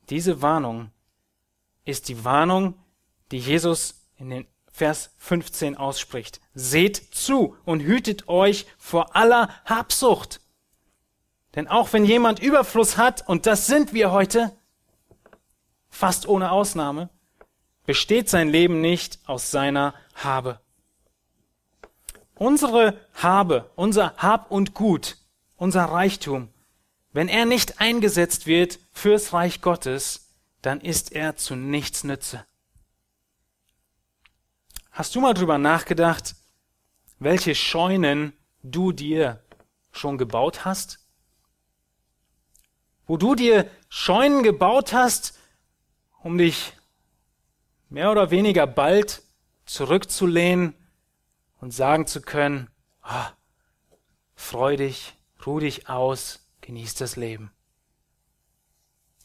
Diese 0.08 0.40
Warnung 0.40 0.92
ist 1.84 2.08
die 2.08 2.24
Warnung, 2.24 2.82
die 3.32 3.38
Jesus 3.38 4.00
in 4.16 4.30
den 4.30 4.46
Vers 4.72 5.10
15 5.18 5.76
ausspricht. 5.76 6.40
Seht 6.54 6.96
zu 6.96 7.54
und 7.66 7.80
hütet 7.80 8.28
euch 8.28 8.64
vor 8.78 9.14
aller 9.14 9.50
Habsucht. 9.66 10.40
Denn 11.54 11.68
auch 11.68 11.92
wenn 11.92 12.06
jemand 12.06 12.40
Überfluss 12.40 12.96
hat, 12.96 13.28
und 13.28 13.44
das 13.44 13.66
sind 13.66 13.92
wir 13.92 14.10
heute, 14.10 14.56
fast 15.90 16.26
ohne 16.26 16.50
Ausnahme, 16.50 17.10
besteht 17.84 18.30
sein 18.30 18.48
Leben 18.48 18.80
nicht 18.80 19.18
aus 19.26 19.50
seiner 19.50 19.92
Habe. 20.14 20.61
Unsere 22.34 22.98
Habe, 23.14 23.70
unser 23.76 24.16
Hab 24.16 24.50
und 24.50 24.74
Gut, 24.74 25.16
unser 25.56 25.84
Reichtum, 25.84 26.48
wenn 27.12 27.28
er 27.28 27.44
nicht 27.44 27.80
eingesetzt 27.80 28.46
wird 28.46 28.78
fürs 28.92 29.32
Reich 29.32 29.60
Gottes, 29.60 30.30
dann 30.62 30.80
ist 30.80 31.12
er 31.12 31.36
zu 31.36 31.54
nichts 31.54 32.04
Nütze. 32.04 32.44
Hast 34.90 35.14
du 35.14 35.20
mal 35.20 35.34
drüber 35.34 35.58
nachgedacht, 35.58 36.34
welche 37.18 37.54
Scheunen 37.54 38.32
du 38.62 38.92
dir 38.92 39.42
schon 39.90 40.18
gebaut 40.18 40.64
hast? 40.64 41.00
Wo 43.06 43.16
du 43.16 43.34
dir 43.34 43.70
Scheunen 43.88 44.42
gebaut 44.42 44.92
hast, 44.92 45.38
um 46.22 46.38
dich 46.38 46.72
mehr 47.88 48.10
oder 48.10 48.30
weniger 48.30 48.66
bald 48.66 49.22
zurückzulehnen 49.66 50.74
und 51.62 51.70
sagen 51.70 52.08
zu 52.08 52.20
können, 52.20 52.68
ah, 53.02 53.30
freu 54.34 54.76
dich, 54.76 55.14
ruh 55.46 55.60
dich 55.60 55.88
aus, 55.88 56.40
genieß 56.60 56.96
das 56.96 57.14
Leben. 57.14 57.52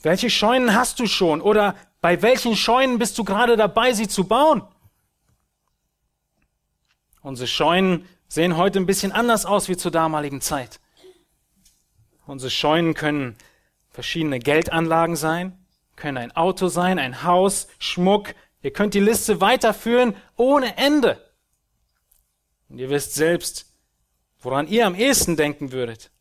Welche 0.03 0.29
Scheunen 0.29 0.75
hast 0.75 0.99
du 0.99 1.07
schon 1.07 1.41
oder 1.41 1.75
bei 1.99 2.21
welchen 2.21 2.55
Scheunen 2.55 2.99
bist 2.99 3.17
du 3.17 3.23
gerade 3.23 3.57
dabei, 3.57 3.91
sie 3.93 4.07
zu 4.07 4.25
bauen? 4.25 4.61
Unsere 7.23 7.47
Scheunen 7.47 8.07
sehen 8.27 8.55
heute 8.55 8.79
ein 8.79 8.85
bisschen 8.85 9.11
anders 9.11 9.47
aus 9.47 9.67
wie 9.67 9.75
zur 9.75 9.89
damaligen 9.89 10.39
Zeit. 10.39 10.79
Unsere 12.27 12.51
Scheunen 12.51 12.93
können 12.93 13.35
verschiedene 13.89 14.37
Geldanlagen 14.37 15.15
sein, 15.15 15.57
können 15.95 16.19
ein 16.19 16.35
Auto 16.35 16.67
sein, 16.67 16.99
ein 16.99 17.23
Haus, 17.23 17.67
Schmuck. 17.79 18.35
Ihr 18.61 18.73
könnt 18.73 18.93
die 18.93 18.99
Liste 18.99 19.41
weiterführen 19.41 20.15
ohne 20.35 20.77
Ende. 20.77 21.26
Und 22.69 22.79
ihr 22.79 22.89
wisst 22.89 23.13
selbst, 23.15 23.65
woran 24.41 24.67
ihr 24.67 24.85
am 24.85 24.95
ehesten 24.95 25.35
denken 25.35 25.71
würdet. 25.71 26.11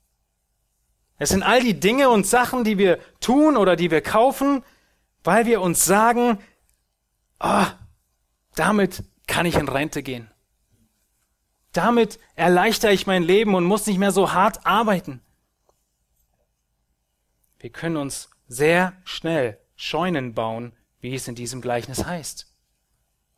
Es 1.18 1.30
sind 1.30 1.42
all 1.42 1.60
die 1.60 1.78
Dinge 1.78 2.10
und 2.10 2.26
Sachen, 2.26 2.64
die 2.64 2.78
wir 2.78 2.98
tun 3.20 3.56
oder 3.56 3.76
die 3.76 3.90
wir 3.90 4.00
kaufen, 4.00 4.62
weil 5.24 5.46
wir 5.46 5.60
uns 5.60 5.84
sagen, 5.84 6.38
ah, 7.38 7.72
damit 8.54 9.02
kann 9.26 9.46
ich 9.46 9.56
in 9.56 9.68
Rente 9.68 10.02
gehen. 10.02 10.30
Damit 11.72 12.18
erleichtere 12.34 12.92
ich 12.92 13.06
mein 13.06 13.22
Leben 13.22 13.54
und 13.54 13.64
muss 13.64 13.86
nicht 13.86 13.98
mehr 13.98 14.12
so 14.12 14.32
hart 14.32 14.64
arbeiten. 14.66 15.20
Wir 17.58 17.70
können 17.70 17.96
uns 17.96 18.30
sehr 18.48 18.92
schnell 19.04 19.58
Scheunen 19.74 20.34
bauen, 20.34 20.72
wie 21.00 21.14
es 21.14 21.28
in 21.28 21.34
diesem 21.34 21.60
Gleichnis 21.60 22.04
heißt. 22.04 22.46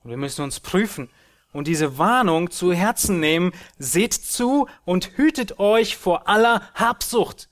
Und 0.03 0.11
wir 0.11 0.16
müssen 0.16 0.42
uns 0.42 0.61
prüfen, 0.61 1.11
und 1.52 1.66
diese 1.66 1.98
Warnung 1.98 2.50
zu 2.50 2.72
Herzen 2.72 3.20
nehmen, 3.20 3.52
seht 3.78 4.14
zu 4.14 4.68
und 4.84 5.16
hütet 5.16 5.58
euch 5.58 5.96
vor 5.96 6.28
aller 6.28 6.62
Habsucht. 6.74 7.48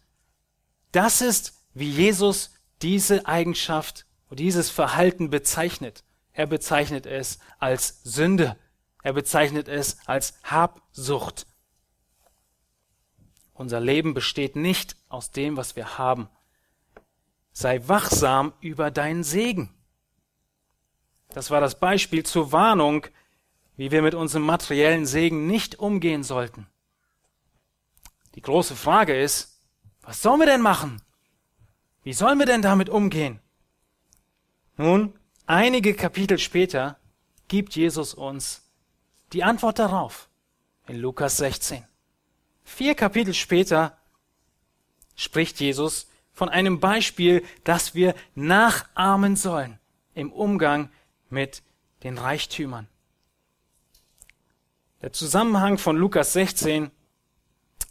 Das 0.93 1.21
ist, 1.21 1.55
wie 1.75 1.91
Jesus 1.91 2.55
diese 2.83 3.27
Eigenschaft 3.27 4.07
und 4.29 4.41
dieses 4.41 4.71
Verhalten 4.71 5.31
bezeichnet. 5.31 6.05
Er 6.33 6.47
bezeichnet 6.47 7.07
es 7.07 7.39
als 7.59 8.03
Sünde. 8.05 8.57
Er 9.03 9.13
bezeichnet 9.13 9.69
es 9.69 9.99
als 10.07 10.35
Habsucht. 10.43 11.47
Unser 13.55 13.81
Leben 13.81 14.13
besteht 14.13 14.57
nicht 14.57 14.97
aus 15.09 15.31
dem, 15.31 15.57
was 15.57 15.77
wir 15.77 15.97
haben. 15.97 16.29
Sei 17.53 17.89
wachsam 17.89 18.53
über 18.61 18.91
deinen 18.91 19.25
Segen. 19.25 19.73
Das 21.31 21.51
war 21.51 21.61
das 21.61 21.79
Beispiel 21.81 22.25
zur 22.25 22.53
Warnung, 22.53 23.07
wie 23.77 23.91
wir 23.91 24.03
mit 24.03 24.15
unserem 24.15 24.45
materiellen 24.45 25.07
Segen 25.07 25.47
nicht 25.47 25.79
umgehen 25.79 26.23
sollten. 26.23 26.67
Die 28.35 28.43
große 28.43 28.77
Frage 28.77 29.19
ist, 29.19 29.61
was 30.03 30.23
sollen 30.23 30.41
wir 30.41 30.47
denn 30.47 30.63
machen? 30.63 31.03
Wie 32.03 32.13
sollen 32.13 32.39
wir 32.39 32.47
denn 32.47 32.63
damit 32.63 32.89
umgehen? 32.89 33.41
Nun, 34.77 35.19
einige 35.47 35.95
Kapitel 35.95 36.39
später 36.39 36.99
gibt 37.49 37.75
Jesus 37.77 38.15
uns 38.15 38.63
die 39.33 39.43
Antwort 39.43 39.79
darauf 39.79 40.29
in 40.87 40.97
Lukas 40.97 41.39
16. 41.39 41.85
Vier 42.65 42.95
Kapitel 42.95 43.35
später 43.35 43.97
spricht 45.15 45.61
Jesus 45.61 46.09
von 46.33 46.49
einem 46.49 46.81
Beispiel, 46.81 47.45
das 47.65 47.95
wir 47.95 48.15
nachahmen 48.35 49.37
sollen 49.37 49.79
im 50.15 50.33
Umgang 50.33 50.91
mit 51.31 51.63
den 52.03 52.19
Reichtümern. 52.19 52.89
Der 55.03 55.13
Zusammenhang 55.13 55.77
von 55.77 55.95
Lukas 55.99 56.33
16 56.33 56.91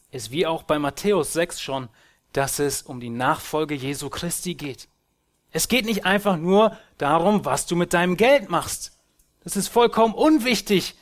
ist 0.10 0.32
wie 0.32 0.48
auch 0.48 0.64
bei 0.64 0.80
Matthäus 0.80 1.34
6 1.34 1.62
schon, 1.62 1.88
dass 2.34 2.58
es 2.58 2.82
um 2.82 3.00
die 3.00 3.12
Nachfolge 3.12 3.76
Jesu 3.76 4.10
Christi 4.10 4.56
geht. 4.56 4.88
Es 5.52 5.68
geht 5.68 5.86
nicht 5.86 6.04
einfach 6.04 6.36
nur 6.36 6.76
darum, 6.98 7.46
was 7.46 7.68
du 7.68 7.76
mit 7.76 7.94
deinem 7.94 8.18
Geld 8.18 8.50
machst. 8.50 8.98
Das 9.44 9.56
ist 9.56 9.68
vollkommen 9.68 10.16
unwichtig 10.16 10.96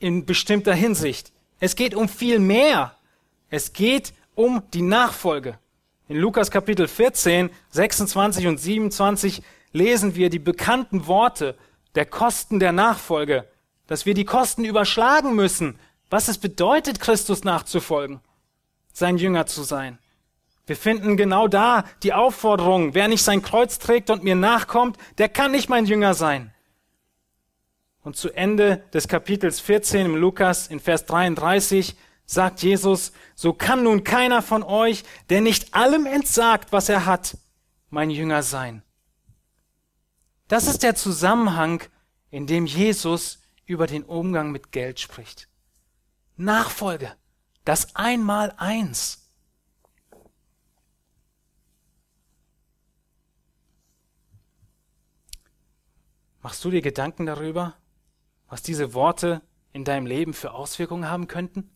in 0.00 0.26
bestimmter 0.26 0.74
Hinsicht. 0.74 1.30
Es 1.60 1.76
geht 1.76 1.94
um 1.94 2.08
viel 2.08 2.40
mehr. 2.40 2.96
Es 3.48 3.72
geht 3.72 4.14
um 4.34 4.64
die 4.74 4.82
Nachfolge. 4.82 5.56
In 6.08 6.16
Lukas 6.16 6.50
Kapitel 6.50 6.88
14, 6.88 7.48
26 7.70 8.48
und 8.48 8.58
27 8.58 9.40
lesen 9.70 10.16
wir 10.16 10.30
die 10.30 10.40
bekannten 10.40 11.06
Worte 11.06 11.56
der 11.94 12.06
Kosten 12.06 12.58
der 12.58 12.72
Nachfolge 12.72 13.46
dass 13.86 14.06
wir 14.06 14.14
die 14.14 14.24
Kosten 14.24 14.64
überschlagen 14.64 15.34
müssen, 15.34 15.78
was 16.10 16.28
es 16.28 16.38
bedeutet, 16.38 17.00
Christus 17.00 17.44
nachzufolgen, 17.44 18.20
sein 18.92 19.16
Jünger 19.16 19.46
zu 19.46 19.62
sein. 19.62 19.98
Wir 20.66 20.76
finden 20.76 21.16
genau 21.16 21.48
da 21.48 21.84
die 22.02 22.12
Aufforderung, 22.12 22.94
wer 22.94 23.08
nicht 23.08 23.22
sein 23.22 23.42
Kreuz 23.42 23.78
trägt 23.78 24.10
und 24.10 24.22
mir 24.22 24.36
nachkommt, 24.36 24.96
der 25.18 25.28
kann 25.28 25.50
nicht 25.50 25.68
mein 25.68 25.86
Jünger 25.86 26.14
sein. 26.14 26.52
Und 28.02 28.16
zu 28.16 28.30
Ende 28.30 28.84
des 28.92 29.08
Kapitels 29.08 29.60
14 29.60 30.06
im 30.06 30.16
Lukas 30.16 30.68
in 30.68 30.80
Vers 30.80 31.06
33 31.06 31.96
sagt 32.26 32.62
Jesus, 32.62 33.12
so 33.34 33.52
kann 33.52 33.82
nun 33.82 34.04
keiner 34.04 34.42
von 34.42 34.62
euch, 34.62 35.04
der 35.30 35.40
nicht 35.40 35.74
allem 35.74 36.06
entsagt, 36.06 36.72
was 36.72 36.88
er 36.88 37.06
hat, 37.06 37.36
mein 37.90 38.10
Jünger 38.10 38.42
sein. 38.42 38.82
Das 40.48 40.66
ist 40.66 40.82
der 40.82 40.94
Zusammenhang, 40.94 41.82
in 42.30 42.46
dem 42.46 42.66
Jesus 42.66 43.41
über 43.66 43.86
den 43.86 44.04
Umgang 44.04 44.50
mit 44.50 44.72
Geld 44.72 45.00
spricht. 45.00 45.48
Nachfolge, 46.36 47.14
das 47.64 47.94
Einmaleins. 47.94 49.22
Machst 56.42 56.64
du 56.64 56.70
dir 56.70 56.82
Gedanken 56.82 57.24
darüber, 57.26 57.74
was 58.48 58.62
diese 58.62 58.94
Worte 58.94 59.42
in 59.72 59.84
deinem 59.84 60.06
Leben 60.06 60.34
für 60.34 60.52
Auswirkungen 60.52 61.08
haben 61.08 61.28
könnten? 61.28 61.70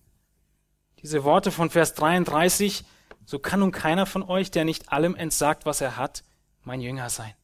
Diese 1.03 1.23
Worte 1.23 1.53
von 1.53 1.71
Vers 1.71 1.95
33, 1.95 2.85
so 3.25 3.39
kann 3.39 3.61
nun 3.61 3.71
keiner 3.71 4.07
von 4.07 4.25
euch, 4.25 4.51
der 4.51 4.65
nicht 4.65 4.91
allem 4.91 5.15
entsagt, 5.15 5.67
was 5.67 5.81
er 5.81 5.97
hat, 5.97 6.25
mein 6.65 6.81
Jünger 6.81 7.11
sein. 7.11 7.35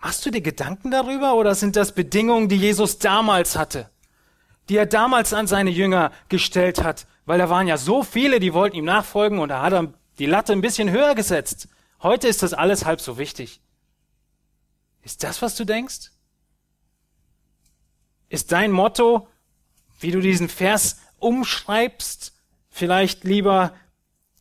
Machst 0.00 0.24
du 0.24 0.30
dir 0.30 0.40
Gedanken 0.40 0.90
darüber 0.90 1.34
oder 1.34 1.54
sind 1.54 1.76
das 1.76 1.92
Bedingungen, 1.92 2.48
die 2.48 2.56
Jesus 2.56 2.98
damals 2.98 3.56
hatte? 3.56 3.90
Die 4.68 4.76
er 4.76 4.86
damals 4.86 5.32
an 5.32 5.46
seine 5.46 5.70
Jünger 5.70 6.12
gestellt 6.28 6.82
hat? 6.82 7.06
Weil 7.26 7.38
da 7.38 7.50
waren 7.50 7.66
ja 7.66 7.76
so 7.76 8.02
viele, 8.02 8.40
die 8.40 8.54
wollten 8.54 8.76
ihm 8.76 8.84
nachfolgen 8.84 9.38
und 9.38 9.48
da 9.48 9.62
hat 9.62 9.72
er 9.72 9.92
die 10.18 10.26
Latte 10.26 10.52
ein 10.52 10.60
bisschen 10.60 10.90
höher 10.90 11.14
gesetzt. 11.14 11.68
Heute 12.02 12.28
ist 12.28 12.42
das 12.42 12.54
alles 12.54 12.84
halb 12.84 13.00
so 13.00 13.18
wichtig. 13.18 13.60
Ist 15.02 15.24
das, 15.24 15.42
was 15.42 15.56
du 15.56 15.64
denkst? 15.64 16.10
Ist 18.28 18.52
dein 18.52 18.70
Motto, 18.70 19.28
wie 20.00 20.10
du 20.10 20.20
diesen 20.20 20.48
Vers 20.48 21.00
umschreibst, 21.18 22.34
vielleicht 22.70 23.24
lieber, 23.24 23.74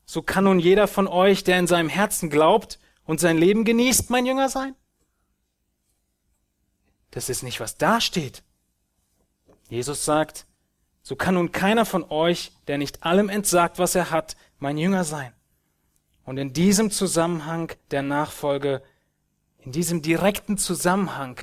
so 0.05 0.21
kann 0.21 0.43
nun 0.43 0.59
jeder 0.59 0.87
von 0.87 1.07
euch, 1.07 1.43
der 1.43 1.57
in 1.57 1.67
seinem 1.67 1.89
Herzen 1.89 2.29
glaubt 2.29 2.79
und 3.05 3.19
sein 3.19 3.37
Leben 3.37 3.65
genießt, 3.65 4.09
mein 4.09 4.25
Jünger 4.25 4.49
sein? 4.49 4.75
Das 7.11 7.29
ist 7.29 7.43
nicht, 7.43 7.59
was 7.59 7.77
da 7.77 8.01
steht. 8.01 8.43
Jesus 9.69 10.05
sagt, 10.05 10.45
so 11.01 11.15
kann 11.15 11.35
nun 11.35 11.51
keiner 11.51 11.85
von 11.85 12.03
euch, 12.09 12.51
der 12.67 12.77
nicht 12.77 13.03
allem 13.03 13.29
entsagt, 13.29 13.79
was 13.79 13.95
er 13.95 14.11
hat, 14.11 14.35
mein 14.59 14.77
Jünger 14.77 15.03
sein. 15.03 15.33
Und 16.23 16.37
in 16.37 16.51
diesem 16.51 16.91
Zusammenhang 16.91 17.71
der 17.91 18.01
Nachfolge, 18.01 18.83
in 19.59 19.71
diesem 19.71 20.01
direkten 20.01 20.57
Zusammenhang 20.57 21.39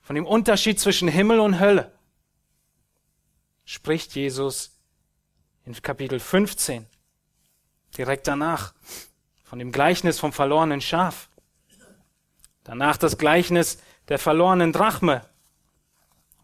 von 0.00 0.16
dem 0.16 0.26
Unterschied 0.26 0.80
zwischen 0.80 1.08
Himmel 1.08 1.40
und 1.40 1.60
Hölle, 1.60 1.92
spricht 3.64 4.14
Jesus 4.14 4.80
in 5.64 5.74
Kapitel 5.80 6.18
15, 6.18 6.86
direkt 7.96 8.26
danach, 8.26 8.74
von 9.44 9.58
dem 9.58 9.72
Gleichnis 9.72 10.18
vom 10.18 10.32
verlorenen 10.32 10.80
Schaf. 10.80 11.28
Danach 12.64 12.96
das 12.96 13.18
Gleichnis 13.18 13.78
der 14.08 14.18
verlorenen 14.18 14.72
Drachme. 14.72 15.22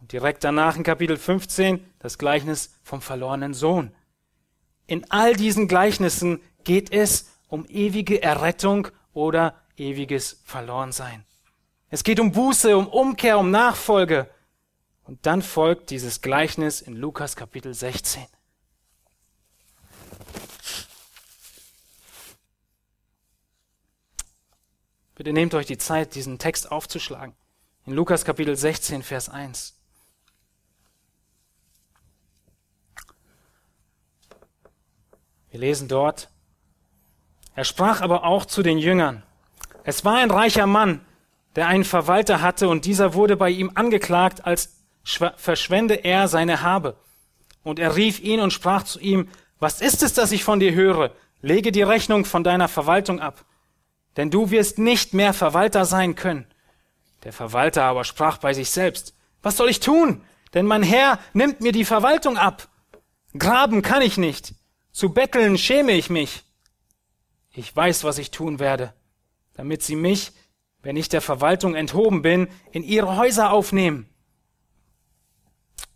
Und 0.01 0.13
direkt 0.13 0.45
danach 0.45 0.77
in 0.77 0.83
Kapitel 0.83 1.17
15 1.17 1.85
das 1.99 2.19
Gleichnis 2.19 2.75
vom 2.83 3.01
verlorenen 3.01 3.55
Sohn. 3.55 3.93
In 4.87 5.11
all 5.11 5.35
diesen 5.35 5.69
Gleichnissen 5.69 6.41
geht 6.65 6.93
es 6.93 7.31
um 7.49 7.67
ewige 7.67 8.23
Errettung 8.23 8.89
oder 9.13 9.55
ewiges 9.77 10.41
Verlorensein. 10.45 11.25
Es 11.89 12.05
geht 12.05 12.21
um 12.21 12.33
Buße, 12.33 12.77
um 12.77 12.89
Umkehr, 12.89 13.39
um 13.39 13.51
Nachfolge. 13.51 14.29
Und 15.05 15.25
dann 15.27 15.43
folgt 15.43 15.91
dieses 15.91 16.21
Gleichnis 16.21 16.81
in 16.81 16.95
Lukas 16.95 17.37
Kapitel 17.37 17.75
16. 17.75 18.27
Bitte 25.17 25.33
nehmt 25.33 25.55
euch 25.55 25.65
die 25.65 25.79
Zeit, 25.79 26.15
diesen 26.15 26.39
Text 26.39 26.71
aufzuschlagen. 26.71 27.35
In 27.87 27.95
Lukas 27.95 28.27
Kapitel 28.27 28.55
16, 28.55 29.03
Vers 29.03 29.31
1. 29.31 29.75
Wir 35.51 35.61
lesen 35.61 35.89
dort, 35.89 36.29
er 37.55 37.65
sprach 37.65 38.03
aber 38.03 38.25
auch 38.25 38.45
zu 38.45 38.63
den 38.63 38.77
Jüngern. 38.77 39.23
Es 39.85 40.05
war 40.05 40.19
ein 40.19 40.31
reicher 40.31 40.67
Mann, 40.67 41.01
der 41.55 41.67
einen 41.67 41.85
Verwalter 41.85 42.43
hatte, 42.43 42.69
und 42.69 42.85
dieser 42.85 43.15
wurde 43.15 43.39
bei 43.39 43.49
ihm 43.49 43.71
angeklagt, 43.75 44.45
als 44.45 44.85
verschwende 45.03 45.95
er 45.95 46.29
seine 46.29 46.61
Habe. 46.61 46.95
Und 47.63 47.79
er 47.79 47.97
rief 47.97 48.21
ihn 48.21 48.41
und 48.41 48.53
sprach 48.53 48.83
zu 48.83 49.01
ihm, 49.01 49.31
was 49.61 49.81
ist 49.81 50.03
es, 50.03 50.13
das 50.13 50.33
ich 50.33 50.45
von 50.45 50.61
dir 50.61 50.75
höre? 50.75 51.13
Lege 51.41 51.73
die 51.73 51.83
Rechnung 51.83 52.27
von 52.27 52.45
deiner 52.45 52.69
Verwaltung 52.69 53.19
ab 53.19 53.47
denn 54.17 54.31
du 54.31 54.51
wirst 54.51 54.79
nicht 54.79 55.15
mehr 55.15 55.33
Verwalter 55.33 55.85
sein 55.85 56.15
können. 56.15 56.47
Der 57.25 57.33
Verwalter 57.33 57.85
aber 57.85 58.05
sprach 58.05 58.39
bei 58.39 58.55
sich 58.55 58.71
selbst, 58.71 59.15
was 59.43 59.57
soll 59.57 59.69
ich 59.69 59.81
tun? 59.81 60.23
Denn 60.55 60.67
mein 60.67 60.83
Herr 60.83 61.19
nimmt 61.35 61.61
mir 61.61 61.73
die 61.73 61.85
Verwaltung 61.85 62.37
ab. 62.39 62.69
Graben 63.37 63.83
kann 63.83 64.03
ich 64.03 64.17
nicht. 64.17 64.55
Zu 64.93 65.13
betteln 65.13 65.59
schäme 65.59 65.93
ich 65.93 66.09
mich. 66.09 66.45
Ich 67.53 67.75
weiß, 67.75 68.05
was 68.05 68.19
ich 68.19 68.31
tun 68.31 68.59
werde, 68.59 68.95
damit 69.55 69.83
sie 69.83 69.97
mich, 69.97 70.33
wenn 70.83 70.97
ich 70.97 71.09
der 71.09 71.21
Verwaltung 71.21 71.75
enthoben 71.75 72.23
bin, 72.23 72.49
in 72.71 72.83
ihre 72.83 73.17
Häuser 73.17 73.51
aufnehmen. 73.51 74.09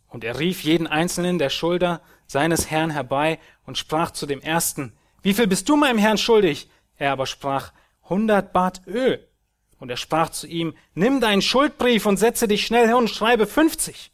Und 0.09 0.25
er 0.25 0.39
rief 0.39 0.63
jeden 0.63 0.87
einzelnen 0.87 1.39
der 1.39 1.51
Schulder 1.51 2.03
seines 2.27 2.71
Herrn 2.71 2.91
herbei 2.91 3.39
und 3.65 3.79
sprach 3.79 4.11
zu 4.11 4.27
dem 4.27 4.41
ersten, 4.41 4.93
wie 5.23 5.35
viel 5.35 5.47
bist 5.47 5.69
du 5.69 5.77
meinem 5.77 5.99
Herrn 5.99 6.19
schuldig? 6.19 6.69
Er 6.97 7.13
aber 7.13 7.27
sprach, 7.27 7.73
hundert 8.11 8.53
Bart 8.53 8.83
Öl. 8.87 9.27
Und 9.79 9.89
er 9.89 9.97
sprach 9.97 10.29
zu 10.29 10.47
ihm, 10.47 10.75
nimm 10.93 11.23
deinen 11.23 11.41
Schuldbrief 11.41 12.05
und 12.05 12.19
setze 12.19 12.47
dich 12.47 12.67
schnell 12.67 12.87
hin 12.87 12.97
und 12.97 13.09
schreibe 13.09 13.47
fünfzig. 13.47 14.13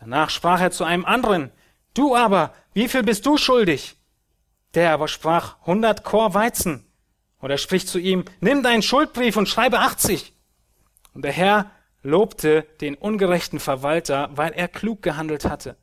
Danach 0.00 0.30
sprach 0.30 0.60
er 0.60 0.72
zu 0.72 0.82
einem 0.82 1.04
anderen, 1.04 1.52
du 1.94 2.16
aber, 2.16 2.52
wie 2.72 2.88
viel 2.88 3.04
bist 3.04 3.24
du 3.26 3.36
schuldig? 3.36 3.96
Der 4.74 4.92
aber 4.92 5.06
sprach, 5.06 5.64
hundert 5.64 6.02
Chor 6.02 6.34
Weizen. 6.34 6.84
Und 7.38 7.50
er 7.50 7.58
spricht 7.58 7.88
zu 7.88 8.00
ihm, 8.00 8.24
nimm 8.40 8.64
deinen 8.64 8.82
Schuldbrief 8.82 9.36
und 9.36 9.48
schreibe 9.48 9.78
achtzig. 9.78 10.32
Und 11.14 11.22
der 11.22 11.32
Herr 11.32 11.70
lobte 12.02 12.62
den 12.80 12.96
ungerechten 12.96 13.60
Verwalter, 13.60 14.30
weil 14.32 14.52
er 14.52 14.66
klug 14.66 15.02
gehandelt 15.02 15.44
hatte. 15.44 15.76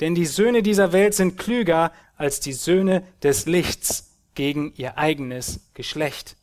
Denn 0.00 0.14
die 0.14 0.26
Söhne 0.26 0.62
dieser 0.62 0.92
Welt 0.92 1.14
sind 1.14 1.36
klüger 1.36 1.92
als 2.16 2.40
die 2.40 2.52
Söhne 2.52 3.06
des 3.22 3.46
Lichts 3.46 4.07
gegen 4.38 4.72
ihr 4.76 4.96
eigenes 4.96 5.68
Geschlecht. 5.74 6.36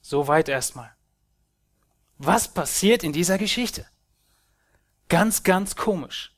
Soweit 0.00 0.48
erstmal. 0.48 0.92
Was 2.18 2.52
passiert 2.52 3.04
in 3.04 3.12
dieser 3.12 3.38
Geschichte? 3.38 3.86
Ganz, 5.08 5.44
ganz 5.44 5.76
komisch. 5.76 6.36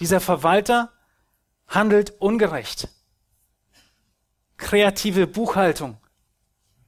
Dieser 0.00 0.20
Verwalter 0.20 0.90
handelt 1.66 2.18
ungerecht. 2.18 2.88
Kreative 4.56 5.26
Buchhaltung 5.26 5.98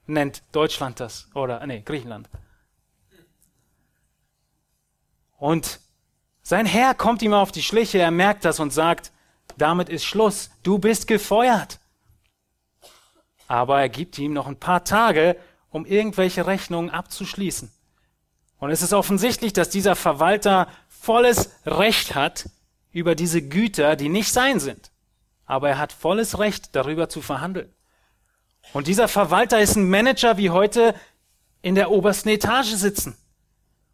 nennt 0.06 0.42
Deutschland 0.52 1.00
das 1.00 1.28
oder 1.34 1.66
nee, 1.66 1.82
Griechenland. 1.82 2.30
Und 5.37 5.80
sein 6.42 6.64
Herr 6.64 6.94
kommt 6.94 7.20
ihm 7.20 7.34
auf 7.34 7.52
die 7.52 7.62
Schliche, 7.62 7.98
er 7.98 8.10
merkt 8.10 8.46
das 8.46 8.58
und 8.58 8.72
sagt, 8.72 9.12
damit 9.58 9.88
ist 9.88 10.04
Schluss. 10.04 10.50
Du 10.62 10.78
bist 10.78 11.06
gefeuert. 11.06 11.80
Aber 13.46 13.80
er 13.80 13.88
gibt 13.88 14.18
ihm 14.18 14.32
noch 14.32 14.46
ein 14.46 14.58
paar 14.58 14.84
Tage, 14.84 15.36
um 15.70 15.86
irgendwelche 15.86 16.46
Rechnungen 16.46 16.90
abzuschließen. 16.90 17.70
Und 18.58 18.70
es 18.70 18.82
ist 18.82 18.92
offensichtlich, 18.92 19.52
dass 19.52 19.68
dieser 19.68 19.96
Verwalter 19.96 20.68
volles 20.88 21.50
Recht 21.66 22.14
hat 22.14 22.48
über 22.92 23.14
diese 23.14 23.42
Güter, 23.42 23.96
die 23.96 24.08
nicht 24.08 24.32
sein 24.32 24.60
sind. 24.60 24.90
Aber 25.46 25.68
er 25.68 25.78
hat 25.78 25.92
volles 25.92 26.38
Recht, 26.38 26.74
darüber 26.74 27.08
zu 27.08 27.20
verhandeln. 27.20 27.70
Und 28.72 28.86
dieser 28.86 29.08
Verwalter 29.08 29.60
ist 29.60 29.76
ein 29.76 29.90
Manager 29.90 30.38
wie 30.38 30.50
heute 30.50 30.94
in 31.60 31.74
der 31.74 31.90
obersten 31.90 32.30
Etage 32.30 32.72
sitzen. 32.72 33.16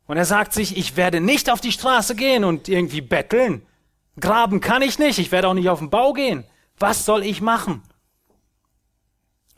Und 0.06 0.16
er 0.16 0.24
sagt 0.24 0.52
sich, 0.52 0.76
ich 0.76 0.96
werde 0.96 1.20
nicht 1.20 1.50
auf 1.50 1.60
die 1.60 1.72
Straße 1.72 2.14
gehen 2.14 2.44
und 2.44 2.68
irgendwie 2.68 3.00
betteln. 3.00 3.66
Graben 4.20 4.60
kann 4.60 4.82
ich 4.82 4.98
nicht, 4.98 5.18
ich 5.18 5.32
werde 5.32 5.48
auch 5.48 5.54
nicht 5.54 5.68
auf 5.68 5.78
den 5.78 5.90
Bau 5.90 6.12
gehen. 6.12 6.44
Was 6.78 7.04
soll 7.04 7.24
ich 7.24 7.40
machen? 7.40 7.82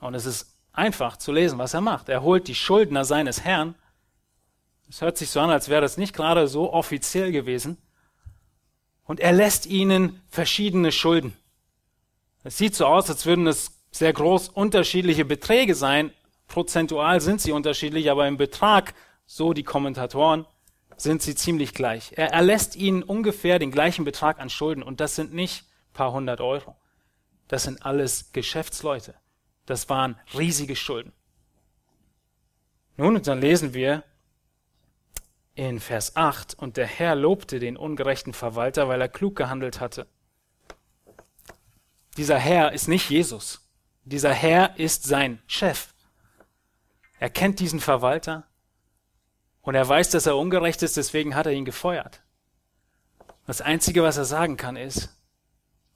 Und 0.00 0.14
es 0.14 0.26
ist 0.26 0.56
einfach 0.72 1.16
zu 1.16 1.32
lesen, 1.32 1.58
was 1.58 1.74
er 1.74 1.80
macht. 1.80 2.08
Er 2.08 2.22
holt 2.22 2.48
die 2.48 2.54
Schuldner 2.54 3.04
seines 3.04 3.44
Herrn. 3.44 3.74
Es 4.88 5.00
hört 5.00 5.16
sich 5.16 5.30
so 5.30 5.40
an, 5.40 5.50
als 5.50 5.68
wäre 5.68 5.80
das 5.80 5.96
nicht 5.96 6.14
gerade 6.14 6.48
so 6.48 6.72
offiziell 6.72 7.32
gewesen. 7.32 7.78
Und 9.04 9.20
er 9.20 9.32
lässt 9.32 9.66
ihnen 9.66 10.20
verschiedene 10.28 10.92
Schulden. 10.92 11.36
Es 12.44 12.58
sieht 12.58 12.74
so 12.74 12.86
aus, 12.86 13.08
als 13.08 13.26
würden 13.26 13.46
es 13.46 13.72
sehr 13.90 14.12
groß 14.12 14.48
unterschiedliche 14.48 15.24
Beträge 15.24 15.74
sein. 15.74 16.12
Prozentual 16.48 17.20
sind 17.20 17.40
sie 17.40 17.52
unterschiedlich, 17.52 18.10
aber 18.10 18.26
im 18.26 18.36
Betrag, 18.36 18.94
so 19.26 19.52
die 19.52 19.62
Kommentatoren, 19.62 20.46
sind 21.02 21.22
sie 21.22 21.34
ziemlich 21.34 21.74
gleich. 21.74 22.12
Er 22.16 22.32
erlässt 22.32 22.76
ihnen 22.76 23.02
ungefähr 23.02 23.58
den 23.58 23.70
gleichen 23.70 24.04
Betrag 24.04 24.38
an 24.40 24.50
Schulden 24.50 24.82
und 24.82 25.00
das 25.00 25.16
sind 25.16 25.32
nicht 25.32 25.66
paar 25.92 26.12
hundert 26.12 26.40
Euro. 26.40 26.76
Das 27.48 27.64
sind 27.64 27.84
alles 27.84 28.32
Geschäftsleute. 28.32 29.14
Das 29.66 29.88
waren 29.88 30.18
riesige 30.36 30.76
Schulden. 30.76 31.12
Nun, 32.96 33.16
und 33.16 33.26
dann 33.26 33.40
lesen 33.40 33.74
wir 33.74 34.04
in 35.54 35.80
Vers 35.80 36.16
8, 36.16 36.54
und 36.54 36.76
der 36.76 36.86
Herr 36.86 37.14
lobte 37.14 37.58
den 37.58 37.76
ungerechten 37.76 38.32
Verwalter, 38.32 38.88
weil 38.88 39.00
er 39.00 39.08
klug 39.08 39.36
gehandelt 39.36 39.80
hatte. 39.80 40.06
Dieser 42.16 42.38
Herr 42.38 42.72
ist 42.72 42.88
nicht 42.88 43.10
Jesus. 43.10 43.68
Dieser 44.04 44.32
Herr 44.32 44.78
ist 44.78 45.04
sein 45.04 45.42
Chef. 45.46 45.94
Er 47.18 47.30
kennt 47.30 47.60
diesen 47.60 47.80
Verwalter, 47.80 48.48
und 49.62 49.74
er 49.74 49.88
weiß, 49.88 50.10
dass 50.10 50.26
er 50.26 50.36
ungerecht 50.36 50.82
ist, 50.82 50.96
deswegen 50.96 51.34
hat 51.34 51.46
er 51.46 51.52
ihn 51.52 51.64
gefeuert. 51.64 52.20
Das 53.46 53.60
Einzige, 53.60 54.02
was 54.02 54.16
er 54.16 54.24
sagen 54.24 54.56
kann, 54.56 54.76
ist, 54.76 55.08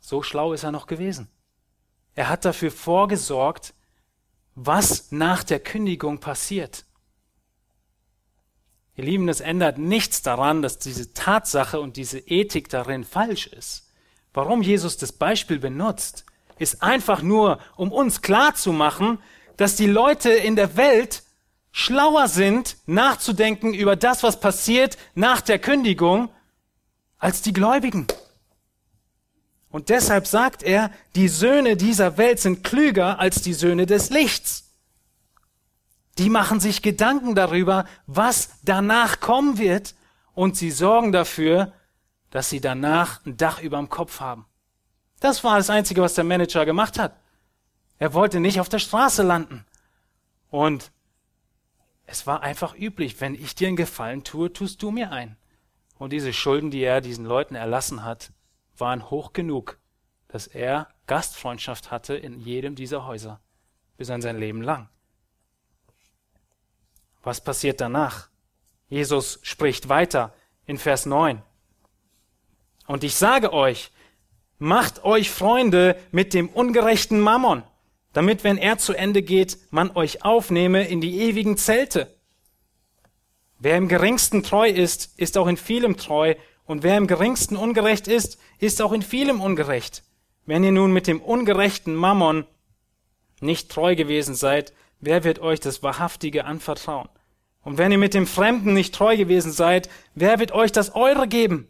so 0.00 0.22
schlau 0.22 0.52
ist 0.52 0.62
er 0.62 0.72
noch 0.72 0.86
gewesen. 0.86 1.28
Er 2.14 2.28
hat 2.28 2.44
dafür 2.44 2.70
vorgesorgt, 2.70 3.74
was 4.54 5.12
nach 5.12 5.44
der 5.44 5.60
Kündigung 5.60 6.18
passiert. 6.18 6.84
Ihr 8.94 9.04
Lieben, 9.04 9.28
es 9.28 9.40
ändert 9.40 9.76
nichts 9.76 10.22
daran, 10.22 10.62
dass 10.62 10.78
diese 10.78 11.12
Tatsache 11.12 11.78
und 11.78 11.96
diese 11.96 12.18
Ethik 12.18 12.70
darin 12.70 13.04
falsch 13.04 13.46
ist. 13.46 13.92
Warum 14.32 14.62
Jesus 14.62 14.96
das 14.96 15.12
Beispiel 15.12 15.58
benutzt, 15.58 16.24
ist 16.58 16.82
einfach 16.82 17.20
nur, 17.20 17.58
um 17.76 17.92
uns 17.92 18.22
klarzumachen, 18.22 19.18
dass 19.58 19.76
die 19.76 19.86
Leute 19.86 20.30
in 20.30 20.56
der 20.56 20.76
Welt 20.76 21.22
schlauer 21.78 22.26
sind, 22.26 22.78
nachzudenken 22.86 23.74
über 23.74 23.96
das, 23.96 24.22
was 24.22 24.40
passiert 24.40 24.96
nach 25.14 25.42
der 25.42 25.58
Kündigung, 25.58 26.30
als 27.18 27.42
die 27.42 27.52
Gläubigen. 27.52 28.06
Und 29.68 29.90
deshalb 29.90 30.26
sagt 30.26 30.62
er, 30.62 30.90
die 31.16 31.28
Söhne 31.28 31.76
dieser 31.76 32.16
Welt 32.16 32.40
sind 32.40 32.64
klüger 32.64 33.18
als 33.18 33.42
die 33.42 33.52
Söhne 33.52 33.84
des 33.84 34.08
Lichts. 34.08 34.72
Die 36.16 36.30
machen 36.30 36.60
sich 36.60 36.80
Gedanken 36.80 37.34
darüber, 37.34 37.84
was 38.06 38.52
danach 38.64 39.20
kommen 39.20 39.58
wird, 39.58 39.94
und 40.32 40.56
sie 40.56 40.70
sorgen 40.70 41.12
dafür, 41.12 41.74
dass 42.30 42.48
sie 42.48 42.62
danach 42.62 43.24
ein 43.26 43.36
Dach 43.36 43.60
über 43.60 43.76
dem 43.76 43.90
Kopf 43.90 44.20
haben. 44.20 44.46
Das 45.20 45.44
war 45.44 45.58
das 45.58 45.68
Einzige, 45.68 46.00
was 46.00 46.14
der 46.14 46.24
Manager 46.24 46.64
gemacht 46.64 46.98
hat. 46.98 47.20
Er 47.98 48.14
wollte 48.14 48.40
nicht 48.40 48.60
auf 48.60 48.70
der 48.70 48.78
Straße 48.78 49.22
landen. 49.22 49.66
Und 50.48 50.90
es 52.06 52.26
war 52.26 52.42
einfach 52.42 52.74
üblich, 52.74 53.20
wenn 53.20 53.34
ich 53.34 53.54
dir 53.54 53.68
einen 53.68 53.76
Gefallen 53.76 54.24
tue, 54.24 54.52
tust 54.52 54.82
du 54.82 54.90
mir 54.90 55.10
ein. 55.10 55.36
Und 55.98 56.12
diese 56.12 56.32
Schulden, 56.32 56.70
die 56.70 56.82
er 56.82 57.00
diesen 57.00 57.24
Leuten 57.24 57.54
erlassen 57.54 58.04
hat, 58.04 58.32
waren 58.76 59.10
hoch 59.10 59.32
genug, 59.32 59.78
dass 60.28 60.46
er 60.46 60.88
Gastfreundschaft 61.06 61.90
hatte 61.90 62.14
in 62.14 62.38
jedem 62.40 62.74
dieser 62.74 63.06
Häuser, 63.06 63.40
bis 63.96 64.10
an 64.10 64.22
sein 64.22 64.38
Leben 64.38 64.62
lang. 64.62 64.88
Was 67.22 67.42
passiert 67.42 67.80
danach? 67.80 68.28
Jesus 68.88 69.40
spricht 69.42 69.88
weiter 69.88 70.32
in 70.64 70.78
Vers 70.78 71.06
9. 71.06 71.42
Und 72.86 73.02
ich 73.02 73.16
sage 73.16 73.52
euch, 73.52 73.90
macht 74.58 75.04
euch 75.04 75.30
Freunde 75.30 76.00
mit 76.12 76.34
dem 76.34 76.48
ungerechten 76.48 77.20
Mammon, 77.20 77.64
damit, 78.16 78.44
wenn 78.44 78.56
er 78.56 78.78
zu 78.78 78.94
Ende 78.94 79.20
geht, 79.20 79.58
man 79.70 79.94
euch 79.94 80.24
aufnehme 80.24 80.88
in 80.88 81.02
die 81.02 81.20
ewigen 81.20 81.58
Zelte. 81.58 82.16
Wer 83.58 83.76
im 83.76 83.88
geringsten 83.88 84.42
treu 84.42 84.70
ist, 84.70 85.18
ist 85.18 85.36
auch 85.36 85.46
in 85.46 85.58
vielem 85.58 85.98
treu, 85.98 86.34
und 86.64 86.82
wer 86.82 86.96
im 86.96 87.08
geringsten 87.08 87.56
ungerecht 87.56 88.08
ist, 88.08 88.38
ist 88.58 88.80
auch 88.80 88.92
in 88.92 89.02
vielem 89.02 89.42
ungerecht. 89.42 90.02
Wenn 90.46 90.64
ihr 90.64 90.72
nun 90.72 90.94
mit 90.94 91.06
dem 91.06 91.20
ungerechten 91.20 91.94
Mammon 91.94 92.46
nicht 93.40 93.70
treu 93.70 93.94
gewesen 93.94 94.34
seid, 94.34 94.72
wer 94.98 95.22
wird 95.22 95.40
euch 95.40 95.60
das 95.60 95.82
Wahrhaftige 95.82 96.46
anvertrauen? 96.46 97.10
Und 97.64 97.76
wenn 97.76 97.92
ihr 97.92 97.98
mit 97.98 98.14
dem 98.14 98.26
Fremden 98.26 98.72
nicht 98.72 98.94
treu 98.94 99.18
gewesen 99.18 99.52
seid, 99.52 99.90
wer 100.14 100.38
wird 100.38 100.52
euch 100.52 100.72
das 100.72 100.94
Eure 100.94 101.28
geben? 101.28 101.68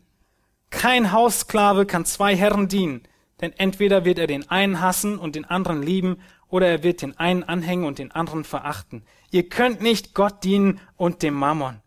Kein 0.70 1.10
Haussklave 1.10 1.86
kann 1.86 2.04
zwei 2.04 2.36
Herren 2.36 2.68
dienen, 2.68 3.02
denn 3.40 3.52
entweder 3.52 4.04
wird 4.04 4.18
er 4.18 4.26
den 4.26 4.48
einen 4.48 4.80
hassen 4.80 5.18
und 5.18 5.34
den 5.34 5.44
anderen 5.44 5.82
lieben, 5.82 6.18
oder 6.48 6.68
er 6.68 6.82
wird 6.82 7.02
den 7.02 7.16
einen 7.16 7.42
anhängen 7.42 7.84
und 7.84 7.98
den 7.98 8.12
anderen 8.12 8.44
verachten. 8.44 9.04
Ihr 9.30 9.48
könnt 9.48 9.80
nicht 9.80 10.14
Gott 10.14 10.44
dienen 10.44 10.80
und 10.96 11.22
dem 11.22 11.34
Mammon. 11.34 11.82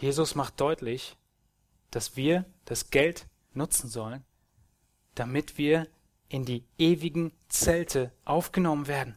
Jesus 0.00 0.34
macht 0.34 0.58
deutlich, 0.60 1.16
dass 1.90 2.16
wir 2.16 2.46
das 2.64 2.90
Geld 2.90 3.26
nutzen 3.52 3.88
sollen, 3.88 4.24
damit 5.14 5.58
wir 5.58 5.88
in 6.30 6.46
die 6.46 6.64
ewigen 6.78 7.32
Zelte 7.48 8.12
aufgenommen 8.24 8.86
werden. 8.86 9.16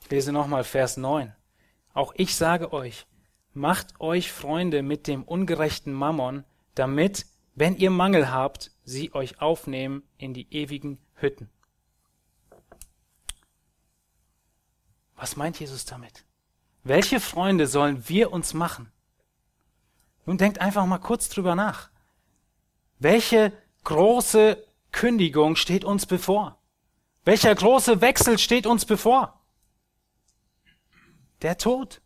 Ich 0.00 0.10
lese 0.10 0.32
nochmal 0.32 0.64
Vers 0.64 0.96
9. 0.96 1.35
Auch 1.96 2.12
ich 2.14 2.36
sage 2.36 2.74
euch, 2.74 3.06
macht 3.54 4.00
euch 4.00 4.30
Freunde 4.30 4.82
mit 4.82 5.06
dem 5.06 5.22
ungerechten 5.22 5.94
Mammon, 5.94 6.44
damit, 6.74 7.24
wenn 7.54 7.74
ihr 7.74 7.88
Mangel 7.90 8.30
habt, 8.30 8.70
sie 8.84 9.14
euch 9.14 9.40
aufnehmen 9.40 10.02
in 10.18 10.34
die 10.34 10.46
ewigen 10.52 10.98
Hütten. 11.14 11.48
Was 15.14 15.36
meint 15.36 15.58
Jesus 15.58 15.86
damit? 15.86 16.26
Welche 16.84 17.18
Freunde 17.18 17.66
sollen 17.66 18.06
wir 18.10 18.30
uns 18.30 18.52
machen? 18.52 18.92
Nun 20.26 20.36
denkt 20.36 20.60
einfach 20.60 20.84
mal 20.84 20.98
kurz 20.98 21.30
drüber 21.30 21.54
nach. 21.54 21.88
Welche 22.98 23.54
große 23.84 24.62
Kündigung 24.92 25.56
steht 25.56 25.86
uns 25.86 26.04
bevor? 26.04 26.60
Welcher 27.24 27.54
große 27.54 28.02
Wechsel 28.02 28.36
steht 28.36 28.66
uns 28.66 28.84
bevor? 28.84 29.35
Der 31.42 31.58
Tod. 31.58 32.00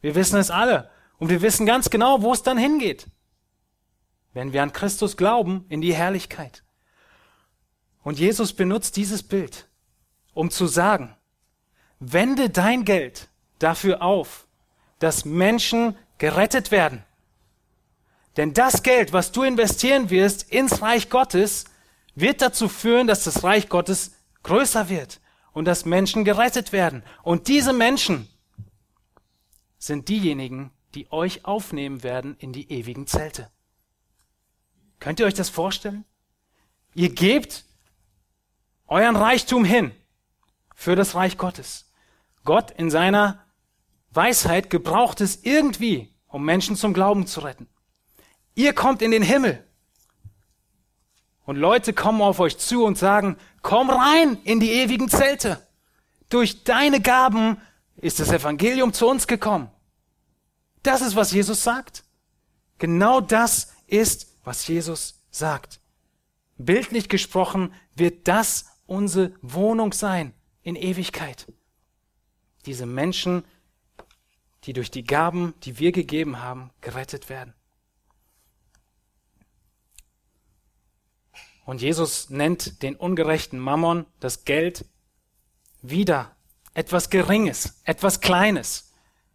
Wir 0.00 0.14
wissen 0.14 0.38
es 0.38 0.50
alle. 0.50 0.90
Und 1.18 1.28
wir 1.28 1.42
wissen 1.42 1.66
ganz 1.66 1.90
genau, 1.90 2.22
wo 2.22 2.32
es 2.32 2.42
dann 2.42 2.58
hingeht. 2.58 3.06
Wenn 4.32 4.52
wir 4.52 4.62
an 4.62 4.72
Christus 4.72 5.16
glauben, 5.16 5.66
in 5.68 5.80
die 5.80 5.94
Herrlichkeit. 5.94 6.64
Und 8.02 8.18
Jesus 8.18 8.52
benutzt 8.52 8.96
dieses 8.96 9.22
Bild, 9.22 9.68
um 10.34 10.50
zu 10.50 10.66
sagen, 10.66 11.16
Wende 12.04 12.50
dein 12.50 12.84
Geld 12.84 13.28
dafür 13.60 14.02
auf, 14.02 14.48
dass 14.98 15.24
Menschen 15.24 15.96
gerettet 16.18 16.72
werden. 16.72 17.04
Denn 18.36 18.54
das 18.54 18.82
Geld, 18.82 19.12
was 19.12 19.30
du 19.30 19.44
investieren 19.44 20.10
wirst 20.10 20.50
ins 20.50 20.82
Reich 20.82 21.10
Gottes, 21.10 21.64
wird 22.16 22.42
dazu 22.42 22.68
führen, 22.68 23.06
dass 23.06 23.22
das 23.22 23.44
Reich 23.44 23.68
Gottes 23.68 24.16
größer 24.42 24.88
wird 24.88 25.20
und 25.52 25.66
dass 25.66 25.84
Menschen 25.84 26.24
gerettet 26.24 26.72
werden. 26.72 27.04
Und 27.22 27.46
diese 27.46 27.72
Menschen 27.72 28.28
sind 29.82 30.08
diejenigen, 30.08 30.70
die 30.94 31.10
euch 31.10 31.44
aufnehmen 31.44 32.04
werden 32.04 32.36
in 32.38 32.52
die 32.52 32.70
ewigen 32.70 33.08
Zelte. 33.08 33.50
Könnt 35.00 35.18
ihr 35.18 35.26
euch 35.26 35.34
das 35.34 35.48
vorstellen? 35.48 36.04
Ihr 36.94 37.10
gebt 37.10 37.64
euren 38.86 39.16
Reichtum 39.16 39.64
hin 39.64 39.90
für 40.76 40.94
das 40.94 41.16
Reich 41.16 41.36
Gottes. 41.36 41.90
Gott 42.44 42.70
in 42.70 42.90
seiner 42.90 43.44
Weisheit 44.10 44.70
gebraucht 44.70 45.20
es 45.20 45.42
irgendwie, 45.42 46.14
um 46.28 46.44
Menschen 46.44 46.76
zum 46.76 46.92
Glauben 46.94 47.26
zu 47.26 47.40
retten. 47.40 47.68
Ihr 48.54 48.74
kommt 48.74 49.02
in 49.02 49.10
den 49.10 49.22
Himmel. 49.22 49.66
Und 51.44 51.56
Leute 51.56 51.92
kommen 51.92 52.22
auf 52.22 52.38
euch 52.38 52.56
zu 52.56 52.84
und 52.84 52.98
sagen, 52.98 53.36
komm 53.62 53.90
rein 53.90 54.38
in 54.44 54.60
die 54.60 54.70
ewigen 54.70 55.08
Zelte. 55.08 55.66
Durch 56.28 56.62
deine 56.62 57.00
Gaben 57.00 57.60
ist 57.96 58.20
das 58.20 58.30
Evangelium 58.30 58.92
zu 58.92 59.08
uns 59.08 59.26
gekommen. 59.26 59.70
Das 60.82 61.00
ist, 61.00 61.16
was 61.16 61.32
Jesus 61.32 61.62
sagt. 61.62 62.04
Genau 62.78 63.20
das 63.20 63.72
ist, 63.86 64.34
was 64.44 64.66
Jesus 64.66 65.22
sagt. 65.30 65.80
Bildlich 66.58 67.08
gesprochen 67.08 67.72
wird 67.94 68.26
das 68.26 68.66
unsere 68.86 69.32
Wohnung 69.40 69.92
sein 69.92 70.34
in 70.62 70.76
Ewigkeit 70.76 71.46
diese 72.66 72.86
Menschen, 72.86 73.44
die 74.64 74.72
durch 74.72 74.90
die 74.90 75.04
Gaben, 75.04 75.54
die 75.62 75.78
wir 75.78 75.92
gegeben 75.92 76.40
haben, 76.40 76.70
gerettet 76.80 77.28
werden. 77.28 77.54
Und 81.64 81.80
Jesus 81.80 82.30
nennt 82.30 82.82
den 82.82 82.96
ungerechten 82.96 83.58
Mammon 83.58 84.06
das 84.20 84.44
Geld 84.44 84.84
wieder 85.80 86.34
etwas 86.74 87.10
Geringes, 87.10 87.80
etwas 87.84 88.20
Kleines. 88.20 88.92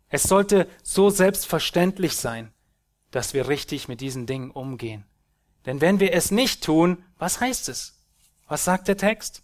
Es 0.10 0.24
sollte 0.24 0.68
so 0.84 1.10
selbstverständlich 1.10 2.16
sein, 2.16 2.52
dass 3.12 3.34
wir 3.34 3.48
richtig 3.48 3.88
mit 3.88 4.02
diesen 4.02 4.26
Dingen 4.26 4.52
umgehen. 4.52 5.06
Denn 5.66 5.82
wenn 5.82 6.00
wir 6.00 6.14
es 6.14 6.32
nicht 6.32 6.64
tun, 6.64 7.04
was 7.18 7.42
heißt 7.42 7.70
es? 7.70 8.00
Was 8.48 8.64
sagt 8.64 8.88
der 8.88 8.98
Text? 8.98 9.44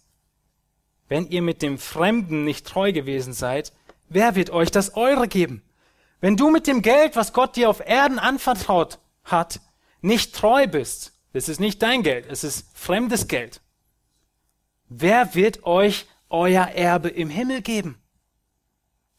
Wenn 1.08 1.28
ihr 1.28 1.42
mit 1.42 1.60
dem 1.60 1.78
Fremden 1.78 2.44
nicht 2.44 2.66
treu 2.66 2.92
gewesen 2.92 3.34
seid, 3.34 3.72
wer 4.08 4.34
wird 4.34 4.50
euch 4.50 4.70
das 4.70 4.94
Eure 4.94 5.28
geben? 5.28 5.62
Wenn 6.20 6.36
du 6.38 6.50
mit 6.50 6.66
dem 6.66 6.80
Geld, 6.80 7.16
was 7.16 7.34
Gott 7.34 7.56
dir 7.56 7.68
auf 7.68 7.86
Erden 7.86 8.18
anvertraut 8.18 8.98
hat, 9.24 9.60
nicht 10.00 10.34
treu 10.34 10.66
bist, 10.66 11.12
das 11.34 11.48
ist 11.48 11.60
nicht 11.60 11.82
dein 11.82 12.02
Geld, 12.02 12.26
es 12.30 12.44
ist 12.44 12.66
fremdes 12.72 13.28
Geld. 13.28 13.60
Wer 14.88 15.34
wird 15.34 15.64
euch 15.64 16.06
euer 16.34 16.66
Erbe 16.68 17.08
im 17.08 17.30
Himmel 17.30 17.62
geben? 17.62 17.98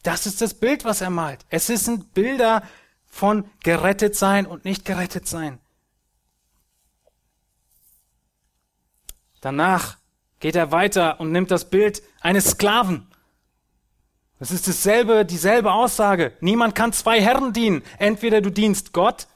Das 0.03 0.27
ist 0.27 0.41
das 0.41 0.53
Bild, 0.53 0.85
was 0.85 1.01
er 1.01 1.09
malt. 1.09 1.45
Es 1.49 1.67
sind 1.67 2.13
Bilder 2.13 2.61
von 3.07 3.49
gerettet 3.63 4.15
sein 4.15 4.45
und 4.45 4.65
nicht 4.65 4.85
gerettet 4.85 5.27
sein. 5.27 5.59
Danach 9.41 9.97
geht 10.39 10.55
er 10.55 10.71
weiter 10.71 11.19
und 11.19 11.31
nimmt 11.31 11.49
das 11.51 11.69
Bild 11.69 12.03
eines 12.21 12.51
Sklaven. 12.51 13.07
Das 14.37 14.51
ist 14.51 14.67
dasselbe, 14.67 15.25
dieselbe 15.25 15.71
Aussage. 15.71 16.33
Niemand 16.41 16.75
kann 16.75 16.93
zwei 16.93 17.21
Herren 17.21 17.53
dienen. 17.53 17.83
Entweder 17.97 18.41
du 18.41 18.51
dienst 18.51 18.91
Gott 18.91 19.27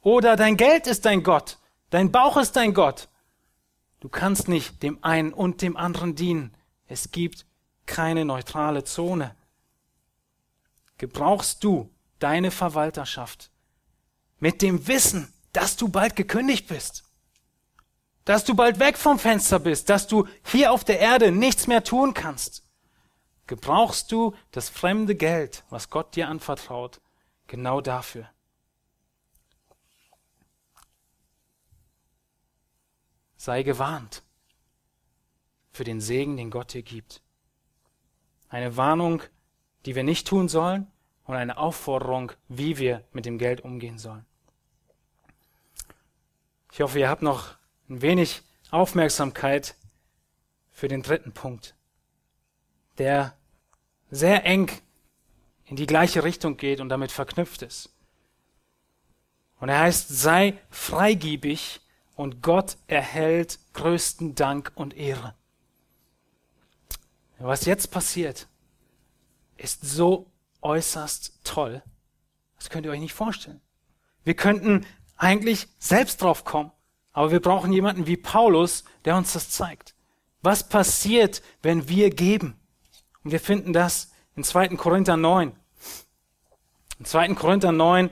oder 0.00 0.36
dein 0.36 0.56
Geld 0.56 0.86
ist 0.86 1.04
dein 1.04 1.22
Gott. 1.22 1.58
Dein 1.90 2.12
Bauch 2.12 2.36
ist 2.36 2.56
dein 2.56 2.72
Gott. 2.72 3.08
Du 4.00 4.08
kannst 4.08 4.48
nicht 4.48 4.82
dem 4.82 5.02
einen 5.02 5.32
und 5.32 5.60
dem 5.60 5.76
anderen 5.76 6.14
dienen. 6.14 6.54
Es 6.88 7.12
gibt 7.12 7.46
keine 7.86 8.24
neutrale 8.24 8.82
Zone. 8.82 9.36
Gebrauchst 10.96 11.62
du 11.62 11.90
deine 12.18 12.50
Verwalterschaft 12.50 13.50
mit 14.40 14.62
dem 14.62 14.88
Wissen, 14.88 15.32
dass 15.52 15.76
du 15.76 15.88
bald 15.88 16.16
gekündigt 16.16 16.66
bist, 16.66 17.04
dass 18.24 18.44
du 18.44 18.54
bald 18.54 18.78
weg 18.78 18.96
vom 18.98 19.18
Fenster 19.18 19.58
bist, 19.58 19.88
dass 19.88 20.06
du 20.06 20.26
hier 20.44 20.72
auf 20.72 20.82
der 20.84 20.98
Erde 20.98 21.30
nichts 21.30 21.66
mehr 21.66 21.84
tun 21.84 22.14
kannst, 22.14 22.64
gebrauchst 23.46 24.10
du 24.10 24.34
das 24.50 24.68
fremde 24.68 25.14
Geld, 25.14 25.64
was 25.70 25.90
Gott 25.90 26.16
dir 26.16 26.28
anvertraut, 26.28 27.00
genau 27.46 27.80
dafür. 27.80 28.28
Sei 33.36 33.62
gewarnt 33.62 34.22
für 35.78 35.84
den 35.84 36.00
Segen, 36.00 36.36
den 36.36 36.50
Gott 36.50 36.74
dir 36.74 36.82
gibt. 36.82 37.22
Eine 38.48 38.76
Warnung, 38.76 39.22
die 39.86 39.94
wir 39.94 40.02
nicht 40.02 40.26
tun 40.26 40.48
sollen 40.48 40.88
und 41.24 41.36
eine 41.36 41.56
Aufforderung, 41.56 42.32
wie 42.48 42.78
wir 42.78 43.04
mit 43.12 43.26
dem 43.26 43.38
Geld 43.38 43.60
umgehen 43.60 43.96
sollen. 43.96 44.26
Ich 46.72 46.80
hoffe, 46.80 46.98
ihr 46.98 47.08
habt 47.08 47.22
noch 47.22 47.54
ein 47.88 48.02
wenig 48.02 48.42
Aufmerksamkeit 48.72 49.76
für 50.72 50.88
den 50.88 51.04
dritten 51.04 51.30
Punkt, 51.30 51.76
der 52.98 53.36
sehr 54.10 54.44
eng 54.44 54.72
in 55.66 55.76
die 55.76 55.86
gleiche 55.86 56.24
Richtung 56.24 56.56
geht 56.56 56.80
und 56.80 56.88
damit 56.88 57.12
verknüpft 57.12 57.62
ist. 57.62 57.94
Und 59.60 59.68
er 59.68 59.78
heißt, 59.78 60.08
sei 60.08 60.58
freigiebig 60.70 61.80
und 62.16 62.42
Gott 62.42 62.78
erhält 62.88 63.60
größten 63.74 64.34
Dank 64.34 64.72
und 64.74 64.96
Ehre. 64.96 65.37
Was 67.38 67.64
jetzt 67.66 67.90
passiert, 67.90 68.48
ist 69.56 69.82
so 69.82 70.30
äußerst 70.60 71.40
toll. 71.44 71.82
Das 72.56 72.68
könnt 72.68 72.84
ihr 72.84 72.92
euch 72.92 73.00
nicht 73.00 73.14
vorstellen. 73.14 73.60
Wir 74.24 74.34
könnten 74.34 74.84
eigentlich 75.16 75.68
selbst 75.78 76.20
drauf 76.22 76.44
kommen, 76.44 76.72
aber 77.12 77.30
wir 77.30 77.40
brauchen 77.40 77.72
jemanden 77.72 78.06
wie 78.06 78.16
Paulus, 78.16 78.84
der 79.04 79.16
uns 79.16 79.32
das 79.32 79.50
zeigt. 79.50 79.94
Was 80.42 80.68
passiert, 80.68 81.42
wenn 81.62 81.88
wir 81.88 82.10
geben? 82.10 82.58
Und 83.24 83.30
wir 83.32 83.40
finden 83.40 83.72
das 83.72 84.10
in 84.36 84.44
2. 84.44 84.68
Korinther 84.76 85.16
9. 85.16 85.52
In 86.98 87.04
2. 87.04 87.34
Korinther 87.34 87.72
9, 87.72 88.10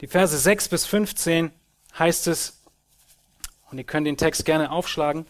die 0.00 0.06
Verse 0.06 0.36
6 0.36 0.68
bis 0.68 0.86
15 0.86 1.52
heißt 1.98 2.26
es, 2.26 2.60
und 3.70 3.78
ihr 3.78 3.84
könnt 3.84 4.06
den 4.06 4.16
Text 4.16 4.44
gerne 4.44 4.70
aufschlagen. 4.70 5.26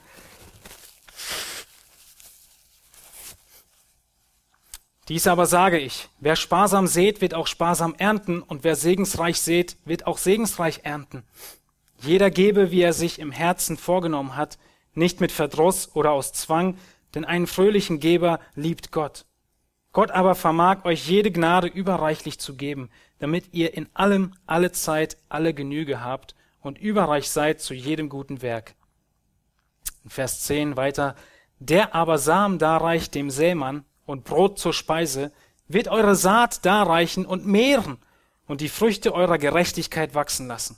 Dies 5.09 5.26
aber 5.26 5.44
sage 5.46 5.78
ich, 5.78 6.09
wer 6.20 6.34
sparsam 6.34 6.86
sät, 6.86 7.20
wird 7.20 7.34
auch 7.34 7.46
sparsam 7.46 7.94
ernten, 7.98 8.40
und 8.40 8.64
wer 8.64 8.74
segensreich 8.74 9.40
sät, 9.40 9.76
wird 9.84 10.07
auch 10.07 10.16
segensreich 10.16 10.80
ernten. 10.84 11.24
Jeder 12.00 12.30
gebe, 12.30 12.70
wie 12.70 12.80
er 12.80 12.94
sich 12.94 13.18
im 13.18 13.30
Herzen 13.30 13.76
vorgenommen 13.76 14.36
hat, 14.36 14.59
nicht 14.94 15.20
mit 15.20 15.32
Verdruss 15.32 15.94
oder 15.94 16.12
aus 16.12 16.32
Zwang, 16.32 16.78
denn 17.14 17.24
einen 17.24 17.46
fröhlichen 17.46 18.00
Geber 18.00 18.40
liebt 18.55 18.92
Gott. 18.92 19.26
Gott 19.92 20.11
aber 20.11 20.34
vermag 20.34 20.84
euch 20.84 21.07
jede 21.07 21.30
Gnade 21.30 21.68
überreichlich 21.68 22.40
zu 22.40 22.57
geben, 22.57 22.90
damit 23.18 23.52
ihr 23.52 23.74
in 23.74 23.88
allem, 23.94 24.34
alle 24.46 24.72
Zeit, 24.72 25.18
alle 25.28 25.55
Genüge 25.55 26.02
habt 26.02 26.34
und 26.61 26.78
überreich 26.78 27.30
seid 27.30 27.61
zu 27.61 27.74
jedem 27.74 28.09
guten 28.09 28.42
Werk. 28.42 28.74
In 30.02 30.11
Vers 30.11 30.42
10 30.42 30.76
weiter, 30.76 31.14
der 31.59 31.94
aber 31.94 32.18
Samen 32.18 32.59
darreicht 32.59 33.14
dem 33.14 33.30
Sämann 33.30 33.84
und 34.07 34.24
Brot 34.24 34.59
zur 34.59 34.72
Speise, 34.72 35.32
wird 35.66 35.88
eure 35.88 36.14
Saat 36.14 36.64
darreichen 36.64 37.26
und 37.26 37.46
mehren 37.46 37.98
und 38.46 38.61
die 38.61 38.68
Früchte 38.68 39.14
eurer 39.14 39.38
Gerechtigkeit 39.38 40.14
wachsen 40.14 40.46
lassen. 40.46 40.76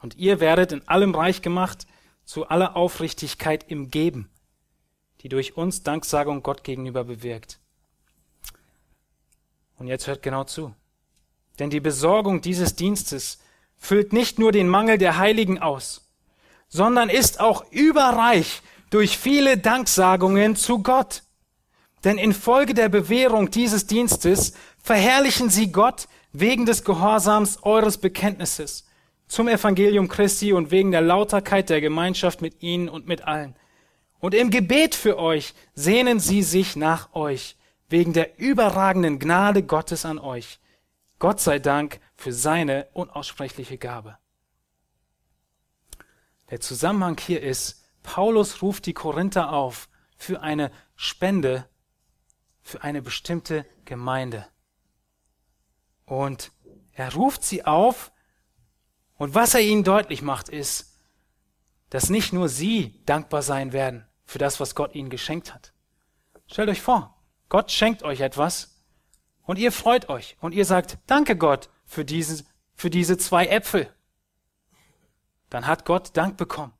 Und 0.00 0.16
ihr 0.16 0.40
werdet 0.40 0.72
in 0.72 0.86
allem 0.88 1.14
reich 1.14 1.42
gemacht 1.42 1.86
zu 2.24 2.48
aller 2.48 2.76
Aufrichtigkeit 2.76 3.64
im 3.68 3.90
Geben, 3.90 4.30
die 5.20 5.28
durch 5.28 5.56
uns 5.56 5.82
Danksagung 5.82 6.42
Gott 6.42 6.64
gegenüber 6.64 7.04
bewirkt. 7.04 7.60
Und 9.78 9.86
jetzt 9.86 10.06
hört 10.06 10.22
genau 10.22 10.44
zu. 10.44 10.74
Denn 11.58 11.70
die 11.70 11.80
Besorgung 11.80 12.40
dieses 12.40 12.74
Dienstes 12.74 13.38
füllt 13.76 14.12
nicht 14.12 14.38
nur 14.38 14.52
den 14.52 14.68
Mangel 14.68 14.98
der 14.98 15.18
Heiligen 15.18 15.58
aus, 15.58 16.08
sondern 16.68 17.08
ist 17.08 17.40
auch 17.40 17.70
überreich 17.70 18.62
durch 18.90 19.18
viele 19.18 19.58
Danksagungen 19.58 20.56
zu 20.56 20.82
Gott. 20.82 21.22
Denn 22.04 22.18
infolge 22.18 22.74
der 22.74 22.88
Bewährung 22.88 23.50
dieses 23.50 23.86
Dienstes 23.86 24.54
verherrlichen 24.82 25.50
sie 25.50 25.70
Gott 25.70 26.08
wegen 26.32 26.66
des 26.66 26.84
Gehorsams 26.84 27.62
eures 27.62 27.98
Bekenntnisses 27.98 28.86
zum 29.28 29.48
Evangelium 29.48 30.08
Christi 30.08 30.52
und 30.52 30.70
wegen 30.70 30.90
der 30.90 31.00
Lauterkeit 31.00 31.70
der 31.70 31.80
Gemeinschaft 31.80 32.42
mit 32.42 32.62
ihnen 32.62 32.88
und 32.88 33.06
mit 33.06 33.22
allen. 33.22 33.56
Und 34.18 34.34
im 34.34 34.50
Gebet 34.50 34.94
für 34.94 35.18
euch 35.18 35.54
sehnen 35.74 36.20
sie 36.20 36.42
sich 36.42 36.76
nach 36.76 37.14
euch, 37.14 37.56
wegen 37.88 38.12
der 38.12 38.38
überragenden 38.38 39.18
Gnade 39.18 39.62
Gottes 39.62 40.04
an 40.04 40.18
euch. 40.18 40.60
Gott 41.18 41.40
sei 41.40 41.58
Dank 41.58 42.00
für 42.14 42.32
seine 42.32 42.88
unaussprechliche 42.92 43.78
Gabe. 43.78 44.18
Der 46.50 46.60
Zusammenhang 46.60 47.18
hier 47.18 47.42
ist, 47.42 47.82
Paulus 48.02 48.60
ruft 48.60 48.86
die 48.86 48.92
Korinther 48.92 49.52
auf 49.52 49.88
für 50.16 50.42
eine 50.42 50.70
Spende 50.94 51.66
für 52.62 52.82
eine 52.82 53.02
bestimmte 53.02 53.66
Gemeinde. 53.84 54.46
Und 56.04 56.52
er 56.92 57.14
ruft 57.14 57.44
sie 57.44 57.64
auf 57.64 58.12
und 59.16 59.34
was 59.34 59.54
er 59.54 59.60
ihnen 59.60 59.84
deutlich 59.84 60.22
macht 60.22 60.48
ist, 60.48 60.98
dass 61.90 62.08
nicht 62.08 62.32
nur 62.32 62.48
sie 62.48 63.02
dankbar 63.04 63.42
sein 63.42 63.72
werden 63.72 64.06
für 64.24 64.38
das, 64.38 64.60
was 64.60 64.74
Gott 64.74 64.94
ihnen 64.94 65.10
geschenkt 65.10 65.52
hat. 65.52 65.72
Stellt 66.46 66.68
euch 66.68 66.80
vor, 66.80 67.16
Gott 67.48 67.70
schenkt 67.70 68.02
euch 68.02 68.20
etwas 68.20 68.82
und 69.42 69.58
ihr 69.58 69.72
freut 69.72 70.08
euch 70.08 70.36
und 70.40 70.52
ihr 70.52 70.64
sagt, 70.64 70.98
danke 71.06 71.36
Gott 71.36 71.68
für 71.84 72.04
diese, 72.04 72.44
für 72.74 72.90
diese 72.90 73.18
zwei 73.18 73.46
Äpfel. 73.46 73.92
Dann 75.50 75.66
hat 75.66 75.84
Gott 75.84 76.16
Dank 76.16 76.38
bekommen. 76.38 76.72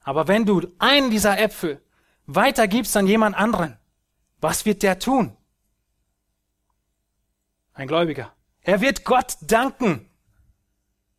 Aber 0.00 0.28
wenn 0.28 0.46
du 0.46 0.62
einen 0.78 1.10
dieser 1.10 1.38
Äpfel 1.38 1.82
weitergibst 2.26 2.96
an 2.96 3.06
jemand 3.06 3.36
anderen, 3.36 3.76
was 4.40 4.64
wird 4.66 4.82
der 4.82 4.98
tun? 4.98 5.36
Ein 7.74 7.88
Gläubiger. 7.88 8.32
Er 8.62 8.80
wird 8.80 9.04
Gott 9.04 9.36
danken. 9.42 10.08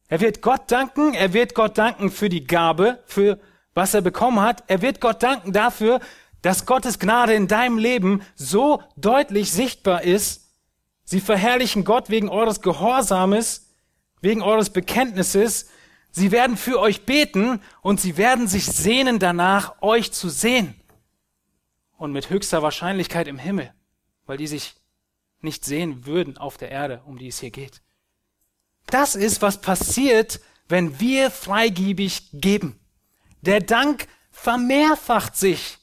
Er 0.10 0.22
wird 0.22 0.42
Gott 0.42 0.72
danken, 0.72 1.14
er 1.14 1.34
wird 1.34 1.54
Gott 1.54 1.78
danken 1.78 2.12
für 2.12 2.30
die 2.30 2.46
Gabe, 2.46 3.04
für 3.06 3.40
was 3.74 3.94
er 3.94 4.02
bekommen 4.02 4.40
hat. 4.40 4.64
Er 4.68 4.82
wird 4.82 5.02
Gott 5.02 5.22
danken 5.22 5.52
dafür, 5.52 6.00
dass 6.42 6.66
Gottes 6.66 6.98
Gnade 6.98 7.34
in 7.34 7.48
deinem 7.50 7.78
Leben 7.78 8.22
so 8.36 8.82
deutlich 8.96 9.52
sichtbar 9.52 10.04
ist, 10.04 10.48
Sie 11.10 11.22
verherrlichen 11.22 11.86
Gott 11.86 12.10
wegen 12.10 12.28
eures 12.28 12.60
Gehorsames, 12.60 13.70
wegen 14.20 14.42
eures 14.42 14.72
Bekenntnisses. 14.72 15.70
Sie 16.12 16.34
werden 16.34 16.58
für 16.58 16.82
euch 16.82 17.06
beten 17.06 17.62
und 17.82 18.02
sie 18.02 18.18
werden 18.18 18.50
sich 18.50 18.66
sehnen 18.66 19.18
danach, 19.18 19.82
euch 19.82 20.12
zu 20.12 20.28
sehen. 20.28 20.76
Und 21.98 22.12
mit 22.12 22.30
höchster 22.30 22.62
Wahrscheinlichkeit 22.62 23.28
im 23.28 23.40
Himmel, 23.40 23.74
weil 24.26 24.38
die 24.38 24.48
sich 24.48 24.76
nicht 25.42 25.66
sehen 25.66 26.06
würden 26.06 26.38
auf 26.38 26.58
der 26.58 26.70
Erde, 26.70 27.02
um 27.06 27.18
die 27.18 27.28
es 27.28 27.40
hier 27.40 27.52
geht. 27.52 27.82
Das 28.86 29.16
ist, 29.16 29.42
was 29.42 29.62
passiert, 29.62 30.40
wenn 30.68 31.00
wir 31.00 31.32
freigiebig 31.32 32.30
geben. 32.34 32.80
Der 33.42 33.60
Dank 33.60 34.08
vermehrfacht 34.32 35.36
sich. 35.36 35.78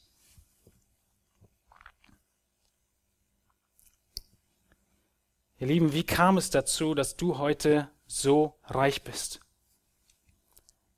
Ihr 5.58 5.66
Lieben, 5.66 5.92
wie 5.92 6.04
kam 6.04 6.36
es 6.36 6.50
dazu, 6.50 6.94
dass 6.94 7.16
du 7.16 7.38
heute 7.38 7.90
so 8.06 8.58
reich 8.64 9.02
bist? 9.02 9.40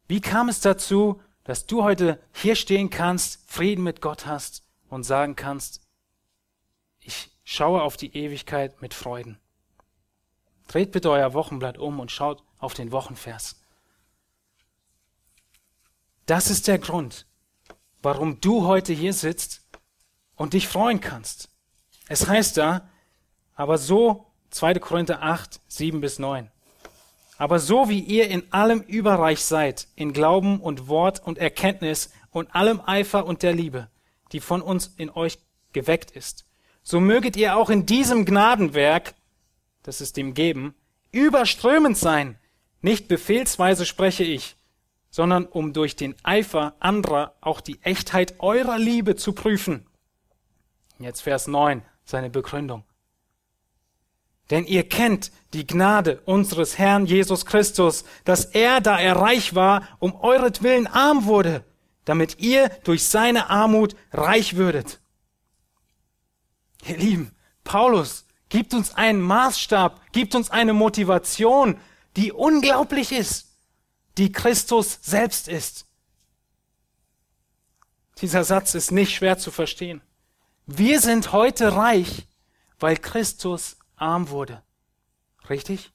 Wie 0.09 0.21
kam 0.21 0.49
es 0.49 0.61
dazu, 0.61 1.23
dass 1.45 1.67
du 1.67 1.83
heute 1.83 2.21
hier 2.33 2.57
stehen 2.57 2.91
kannst, 2.91 3.41
Frieden 3.47 3.85
mit 3.85 4.01
Gott 4.01 4.27
hast 4.27 4.66
und 4.89 5.05
sagen 5.05 5.37
kannst, 5.37 5.81
ich 7.01 7.31
schaue 7.45 7.83
auf 7.83 7.97
die 7.97 8.15
Ewigkeit 8.17 8.81
mit 8.83 8.95
Freuden? 8.95 9.39
Dreht 10.69 10.93
bitte 10.93 11.11
euer 11.11 11.33
Wochenblatt 11.35 11.79
um 11.79 12.01
und 12.01 12.11
schaut 12.11 12.43
auf 12.59 12.75
den 12.75 12.93
Wochenvers. 12.93 13.61
Das 16.27 16.51
ist 16.51 16.67
der 16.67 16.79
Grund, 16.79 17.27
warum 18.03 18.41
du 18.41 18.67
heute 18.67 18.93
hier 18.93 19.13
sitzt 19.13 19.63
und 20.35 20.55
dich 20.55 20.67
freuen 20.67 21.01
kannst. 21.01 21.49
Es 22.09 22.27
heißt 22.27 22.57
da, 22.57 22.89
aber 23.55 23.79
so, 23.79 24.27
2. 24.51 24.75
Korinther 24.75 25.23
8, 25.23 25.61
7 25.69 26.01
bis 26.01 26.19
9. 26.19 26.51
Aber 27.39 27.59
so 27.59 27.89
wie 27.89 28.01
ihr 28.01 28.29
in 28.29 28.51
allem 28.53 28.81
überreich 28.81 29.45
seid, 29.45 29.89
in 29.95 30.13
Glauben 30.13 30.61
und 30.61 30.89
Wort 30.89 31.23
und 31.25 31.39
Erkenntnis 31.39 32.11
und 32.31 32.55
allem 32.55 32.81
Eifer 32.85 33.27
und 33.27 33.43
der 33.43 33.53
Liebe, 33.53 33.89
die 34.37 34.41
von 34.41 34.61
uns 34.61 34.93
in 34.99 35.09
euch 35.09 35.39
geweckt 35.73 36.11
ist, 36.11 36.45
so 36.83 37.01
möget 37.01 37.39
ihr 37.39 37.57
auch 37.57 37.71
in 37.71 37.87
diesem 37.87 38.27
Gnadenwerk, 38.27 39.15
das 39.83 40.03
ist 40.03 40.19
dem 40.19 40.35
Geben, 40.35 40.75
überströmend 41.11 41.97
sein. 41.97 42.39
Nicht 42.83 43.09
befehlsweise 43.09 43.87
spreche 43.87 44.25
ich, 44.25 44.57
sondern 45.09 45.47
um 45.47 45.73
durch 45.73 45.97
den 45.97 46.15
Eifer 46.23 46.75
anderer 46.81 47.35
auch 47.41 47.63
die 47.63 47.81
Echtheit 47.81 48.35
eurer 48.41 48.79
Liebe 48.79 49.17
zu 49.17 49.33
prüfen. 49.33 49.87
Jetzt 50.99 51.23
Vers 51.23 51.47
9, 51.47 51.81
seine 52.05 52.29
Begründung. 52.29 52.85
Denn 54.51 54.67
ihr 54.67 54.87
kennt 54.87 55.33
die 55.55 55.67
Gnade 55.67 56.21
unseres 56.27 56.77
Herrn 56.77 57.07
Jesus 57.07 57.47
Christus, 57.47 58.05
dass 58.27 58.45
er, 58.45 58.83
da 58.83 59.01
er 59.01 59.17
reich 59.17 59.55
war, 59.55 59.89
um 59.99 60.15
euretwillen 60.15 60.87
arm 60.87 61.25
wurde, 61.25 61.65
damit 62.07 62.39
ihr 62.39 62.71
durch 62.85 63.05
seine 63.05 63.51
Armut 63.51 63.95
reich 64.13 64.57
würdet. 64.57 65.01
Ihr 66.87 66.97
Lieben, 66.97 67.33
Paulus 67.65 68.25
gibt 68.49 68.73
uns 68.73 68.95
einen 68.95 69.21
Maßstab, 69.21 70.01
gibt 70.13 70.35
uns 70.35 70.51
eine 70.51 70.73
Motivation, 70.73 71.79
die 72.17 72.33
unglaublich 72.33 73.13
ist, 73.13 73.59
die 74.17 74.33
Christus 74.33 74.99
selbst 75.03 75.49
ist. 75.49 75.87
Dieser 78.23 78.45
Satz 78.45 78.75
ist 78.75 78.93
nicht 78.93 79.15
schwer 79.15 79.37
zu 79.37 79.51
verstehen. 79.51 80.01
Wir 80.65 81.01
sind 81.01 81.33
heute 81.33 81.77
reich, 81.77 82.27
weil 82.79 82.97
Christus 82.97 83.77
arm 83.97 84.31
wurde. 84.31 84.63
Richtig? 85.51 85.93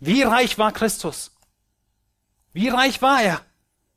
Wie 0.00 0.22
reich 0.22 0.58
war 0.58 0.72
Christus? 0.72 1.32
Wie 2.52 2.68
reich 2.68 3.00
war 3.02 3.22
er? 3.22 3.44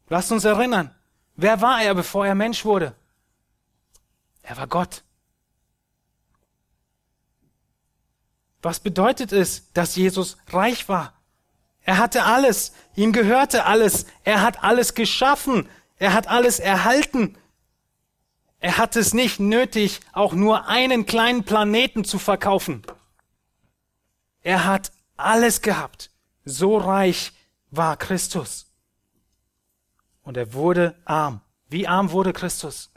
Lasst 0.10 0.32
uns 0.32 0.44
erinnern. 0.44 0.94
Wer 1.36 1.62
war 1.62 1.82
er, 1.82 1.96
bevor 1.96 2.26
er 2.26 2.36
Mensch 2.36 2.66
wurde? 2.66 2.96
Er 4.42 4.58
war 4.58 4.68
Gott. 4.68 5.04
Was 8.62 8.80
bedeutet 8.80 9.32
es, 9.32 9.72
dass 9.74 9.96
Jesus 9.96 10.38
reich 10.48 10.90
war? 10.90 11.14
Er 11.84 11.98
hatte 11.98 12.24
alles, 12.24 12.74
ihm 12.96 13.14
gehörte 13.14 13.66
alles, 13.66 14.06
er 14.24 14.42
hat 14.42 14.64
alles 14.64 14.96
geschaffen, 14.96 15.70
er 15.98 16.14
hat 16.14 16.28
alles 16.28 16.60
erhalten, 16.60 17.38
er 18.60 18.78
hat 18.78 18.96
es 18.96 19.14
nicht 19.14 19.40
nötig, 19.40 20.02
auch 20.12 20.34
nur 20.34 20.68
einen 20.68 21.06
kleinen 21.06 21.46
Planeten 21.46 22.04
zu 22.04 22.20
verkaufen. 22.20 22.84
Er 24.42 24.66
hat 24.66 24.92
alles 25.16 25.62
gehabt. 25.62 26.12
So 26.44 26.78
reich 26.78 27.32
war 27.72 27.96
Christus. 27.96 28.69
Und 30.24 30.38
er 30.38 30.54
wurde 30.54 30.96
arm. 31.06 31.42
Wie 31.68 31.88
arm 31.88 32.12
wurde 32.12 32.34
Christus? 32.34 32.92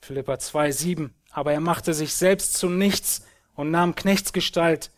Philippa 0.00 0.38
2, 0.38 0.70
7. 0.72 1.14
Aber 1.30 1.52
er 1.52 1.60
machte 1.60 1.92
sich 1.94 2.14
selbst 2.14 2.54
zu 2.54 2.68
nichts 2.68 3.26
und 3.54 3.70
nahm 3.70 3.94
Knechtsgestalt, 3.94 4.90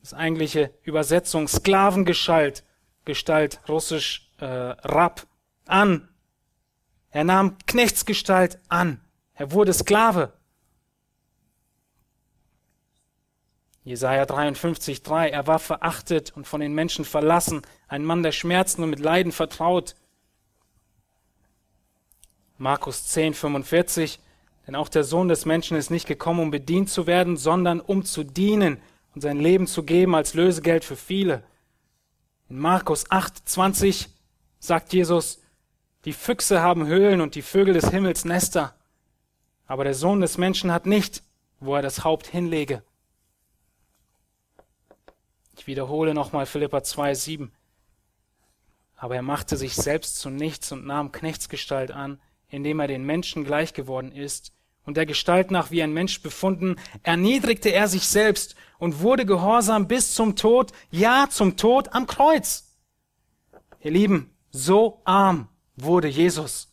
das 0.00 0.14
eigentliche 0.14 0.72
Übersetzung 0.82 1.48
Sklavengestalt, 1.48 2.64
Gestalt, 3.04 3.60
russisch 3.68 4.30
äh, 4.38 4.46
Rab, 4.46 5.26
an 5.66 6.08
er 7.14 7.22
nahm 7.22 7.56
Knechtsgestalt 7.66 8.58
an. 8.68 9.00
Er 9.34 9.52
wurde 9.52 9.72
Sklave. 9.72 10.32
Jesaja 13.84 14.24
53, 14.24 15.02
3. 15.02 15.28
Er 15.28 15.46
war 15.46 15.58
verachtet 15.58 16.32
und 16.34 16.46
von 16.46 16.60
den 16.60 16.74
Menschen 16.74 17.04
verlassen, 17.04 17.62
ein 17.86 18.04
Mann 18.04 18.22
der 18.22 18.32
Schmerzen 18.32 18.82
und 18.82 18.90
mit 18.90 18.98
Leiden 18.98 19.30
vertraut. 19.30 19.94
Markus 22.56 23.06
10, 23.08 23.34
45. 23.34 24.20
Denn 24.66 24.74
auch 24.74 24.88
der 24.88 25.04
Sohn 25.04 25.28
des 25.28 25.44
Menschen 25.44 25.76
ist 25.76 25.90
nicht 25.90 26.06
gekommen, 26.06 26.40
um 26.40 26.50
bedient 26.50 26.88
zu 26.88 27.06
werden, 27.06 27.36
sondern 27.36 27.80
um 27.80 28.06
zu 28.06 28.24
dienen 28.24 28.80
und 29.14 29.20
sein 29.20 29.38
Leben 29.38 29.66
zu 29.66 29.82
geben 29.82 30.14
als 30.14 30.32
Lösegeld 30.32 30.82
für 30.84 30.96
viele. 30.96 31.42
In 32.48 32.58
Markus 32.58 33.10
8, 33.10 33.46
20 33.46 34.08
sagt 34.58 34.94
Jesus, 34.94 35.40
die 36.06 36.14
Füchse 36.14 36.62
haben 36.62 36.86
Höhlen 36.86 37.20
und 37.20 37.34
die 37.34 37.42
Vögel 37.42 37.74
des 37.74 37.90
Himmels 37.90 38.24
Nester. 38.24 38.74
Aber 39.66 39.84
der 39.84 39.94
Sohn 39.94 40.22
des 40.22 40.38
Menschen 40.38 40.72
hat 40.72 40.86
nicht, 40.86 41.22
wo 41.60 41.74
er 41.74 41.82
das 41.82 42.02
Haupt 42.04 42.26
hinlege. 42.26 42.82
Ich 45.56 45.66
wiederhole 45.66 46.14
nochmal 46.14 46.46
Philippa 46.46 46.78
2,7. 46.78 47.50
Aber 48.96 49.16
er 49.16 49.22
machte 49.22 49.56
sich 49.56 49.74
selbst 49.74 50.18
zu 50.18 50.30
nichts 50.30 50.72
und 50.72 50.86
nahm 50.86 51.12
Knechtsgestalt 51.12 51.90
an, 51.90 52.20
indem 52.48 52.80
er 52.80 52.88
den 52.88 53.04
Menschen 53.04 53.44
gleich 53.44 53.72
geworden 53.74 54.12
ist 54.12 54.52
und 54.84 54.96
der 54.96 55.06
Gestalt 55.06 55.50
nach 55.50 55.70
wie 55.70 55.82
ein 55.82 55.92
Mensch 55.92 56.22
befunden, 56.22 56.76
erniedrigte 57.02 57.70
er 57.70 57.88
sich 57.88 58.06
selbst 58.06 58.54
und 58.78 59.00
wurde 59.00 59.24
gehorsam 59.26 59.88
bis 59.88 60.14
zum 60.14 60.36
Tod, 60.36 60.72
ja 60.90 61.26
zum 61.30 61.56
Tod 61.56 61.94
am 61.94 62.06
Kreuz. 62.06 62.76
Ihr 63.80 63.92
Lieben, 63.92 64.30
so 64.50 65.00
arm 65.04 65.48
wurde 65.76 66.08
Jesus. 66.08 66.70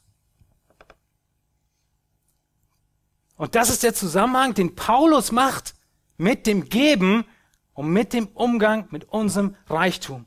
Und 3.37 3.55
das 3.55 3.69
ist 3.69 3.83
der 3.83 3.93
Zusammenhang, 3.93 4.53
den 4.53 4.75
Paulus 4.75 5.31
macht 5.31 5.73
mit 6.17 6.45
dem 6.45 6.69
Geben 6.69 7.25
und 7.73 7.89
mit 7.89 8.13
dem 8.13 8.27
Umgang 8.27 8.87
mit 8.91 9.05
unserem 9.05 9.55
Reichtum. 9.67 10.25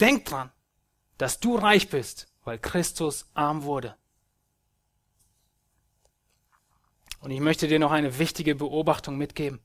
Denk 0.00 0.24
dran, 0.24 0.50
dass 1.18 1.40
du 1.40 1.56
reich 1.56 1.88
bist, 1.88 2.28
weil 2.44 2.58
Christus 2.58 3.26
arm 3.34 3.62
wurde. 3.62 3.96
Und 7.20 7.30
ich 7.30 7.40
möchte 7.40 7.68
dir 7.68 7.78
noch 7.78 7.92
eine 7.92 8.18
wichtige 8.18 8.54
Beobachtung 8.54 9.16
mitgeben. 9.16 9.60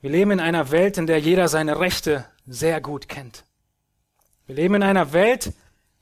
Wir 0.00 0.10
leben 0.10 0.30
in 0.30 0.40
einer 0.40 0.70
Welt, 0.70 0.96
in 0.98 1.08
der 1.08 1.18
jeder 1.18 1.48
seine 1.48 1.80
Rechte 1.80 2.24
sehr 2.46 2.80
gut 2.80 3.08
kennt. 3.08 3.44
Wir 4.46 4.54
leben 4.54 4.76
in 4.76 4.82
einer 4.84 5.12
Welt, 5.12 5.52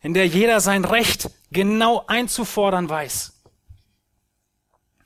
in 0.01 0.13
der 0.13 0.27
jeder 0.27 0.61
sein 0.61 0.85
Recht 0.85 1.31
genau 1.51 2.05
einzufordern 2.07 2.91
weiß. 2.91 3.33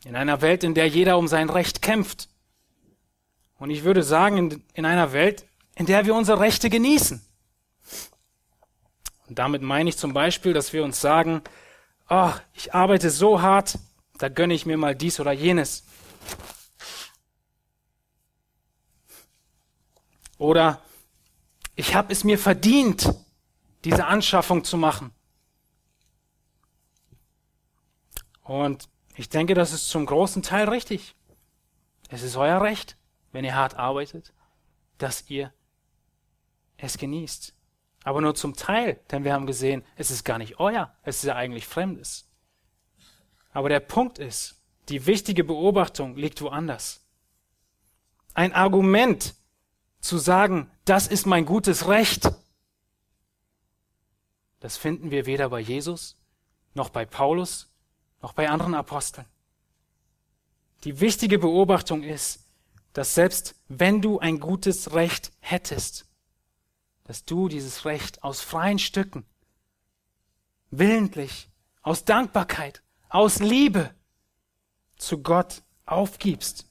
In 0.05 0.16
einer 0.16 0.40
Welt, 0.40 0.64
in 0.64 0.74
der 0.74 0.88
jeder 0.88 1.16
um 1.18 1.28
sein 1.28 1.48
Recht 1.48 1.82
kämpft. 1.82 2.30
Und 3.61 3.68
ich 3.68 3.84
würde 3.84 4.02
sagen, 4.02 4.38
in, 4.38 4.64
in 4.72 4.86
einer 4.86 5.12
Welt, 5.12 5.46
in 5.76 5.84
der 5.86 6.06
wir 6.06 6.14
unsere 6.14 6.40
Rechte 6.40 6.70
genießen. 6.70 7.22
Und 9.28 9.38
damit 9.38 9.62
meine 9.62 9.90
ich 9.90 9.98
zum 9.98 10.14
Beispiel, 10.14 10.54
dass 10.54 10.72
wir 10.72 10.82
uns 10.82 11.00
sagen, 11.00 11.42
oh, 12.08 12.32
ich 12.54 12.74
arbeite 12.74 13.11
so 13.11 13.42
hart, 13.42 13.78
da 14.18 14.28
gönne 14.28 14.54
ich 14.54 14.64
mir 14.64 14.78
mal 14.78 14.96
dies 14.96 15.20
oder 15.20 15.32
jenes. 15.32 15.84
Oder 20.38 20.82
ich 21.76 21.94
habe 21.94 22.12
es 22.12 22.24
mir 22.24 22.38
verdient, 22.38 23.12
diese 23.84 24.06
Anschaffung 24.06 24.64
zu 24.64 24.78
machen. 24.78 25.12
Und 28.42 28.88
ich 29.16 29.28
denke, 29.28 29.52
das 29.52 29.74
ist 29.74 29.90
zum 29.90 30.06
großen 30.06 30.42
Teil 30.42 30.70
richtig. 30.70 31.14
Es 32.08 32.22
ist 32.22 32.36
euer 32.36 32.62
Recht, 32.62 32.96
wenn 33.33 33.45
ihr 33.45 33.55
hart 33.55 33.74
arbeitet, 33.74 34.33
dass 34.99 35.28
ihr 35.31 35.53
es 36.76 36.99
genießt. 36.99 37.55
Aber 38.05 38.20
nur 38.20 38.35
zum 38.35 38.55
Teil, 38.55 39.01
denn 39.11 39.24
wir 39.24 39.35
haben 39.35 39.47
gesehen, 39.47 39.85
es 39.97 40.11
ist 40.11 40.24
gar 40.24 40.39
nicht 40.39 40.59
euer, 40.59 40.95
es 41.03 41.16
ist 41.18 41.24
ja 41.24 41.37
eigentlich 41.37 41.66
Fremdes. 41.66 42.28
Aber 43.53 43.68
der 43.68 43.81
Punkt 43.81 44.18
ist, 44.18 44.61
die 44.89 45.07
wichtige 45.07 45.45
Beobachtung 45.45 46.16
liegt 46.16 46.41
woanders. 46.41 47.05
Ein 48.35 48.53
Argument 48.53 49.35
zu 50.01 50.18
sagen, 50.18 50.70
das 50.85 51.07
ist 51.07 51.26
mein 51.26 51.45
gutes 51.45 51.89
Recht, 51.89 52.33
das 54.61 54.76
finden 54.76 55.11
wir 55.11 55.26
weder 55.26 55.49
bei 55.49 55.61
Jesus, 55.61 56.16
noch 56.74 56.91
bei 56.91 57.05
Paulus, 57.05 57.70
noch 58.22 58.33
bei 58.35 58.49
anderen 58.49 58.74
Aposteln. 58.74 59.26
Die 60.85 61.01
wichtige 61.01 61.39
Beobachtung 61.39 62.03
ist, 62.03 62.47
dass 62.93 63.14
selbst 63.14 63.55
wenn 63.68 64.03
du 64.03 64.18
ein 64.18 64.41
gutes 64.41 64.93
Recht 64.95 65.32
hättest, 65.41 66.07
dass 67.05 67.24
du 67.24 67.49
dieses 67.49 67.84
Recht 67.84 68.22
aus 68.22 68.41
freien 68.41 68.78
Stücken, 68.78 69.24
willentlich, 70.70 71.49
aus 71.82 72.05
Dankbarkeit, 72.05 72.82
aus 73.09 73.41
Liebe 73.41 73.95
zu 74.97 75.22
Gott 75.22 75.62
aufgibst, 75.86 76.66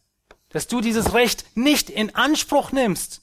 dass 0.50 0.68
du 0.68 0.82
dieses 0.82 1.14
Recht 1.14 1.46
nicht 1.58 1.90
in 1.90 2.16
Anspruch 2.16 2.72
nimmst, 2.72 3.22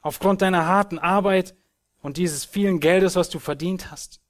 aufgrund 0.00 0.42
deiner 0.42 0.66
harten 0.66 0.98
Arbeit 0.98 1.54
und 2.00 2.16
dieses 2.16 2.44
vielen 2.44 2.80
Geldes, 2.80 3.16
was 3.16 3.28
du 3.28 3.38
verdient 3.38 3.90
hast. 3.90 4.20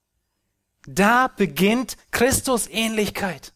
Da 0.86 1.28
beginnt 1.28 1.96
Christusähnlichkeit. 2.10 3.52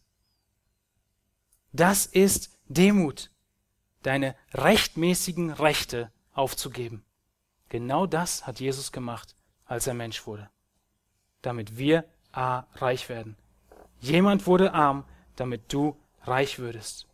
Das 1.72 2.05
ist 2.05 2.50
Demut, 2.68 3.32
deine 4.03 4.36
rechtmäßigen 4.53 5.50
Rechte 5.50 6.11
aufzugeben. 6.32 7.05
Genau 7.68 8.07
das 8.07 8.46
hat 8.46 8.61
Jesus 8.61 8.92
gemacht, 8.92 9.34
als 9.64 9.86
er 9.86 9.94
Mensch 9.94 10.26
wurde, 10.26 10.50
damit 11.40 11.78
wir 11.78 12.05
A 12.32 12.64
reich 12.76 13.09
werden. 13.09 13.36
Jemand 14.00 14.46
wurde 14.46 14.72
arm, 14.72 15.05
damit 15.36 15.72
du 15.72 15.96
reich 16.22 16.59
würdest. 16.59 17.07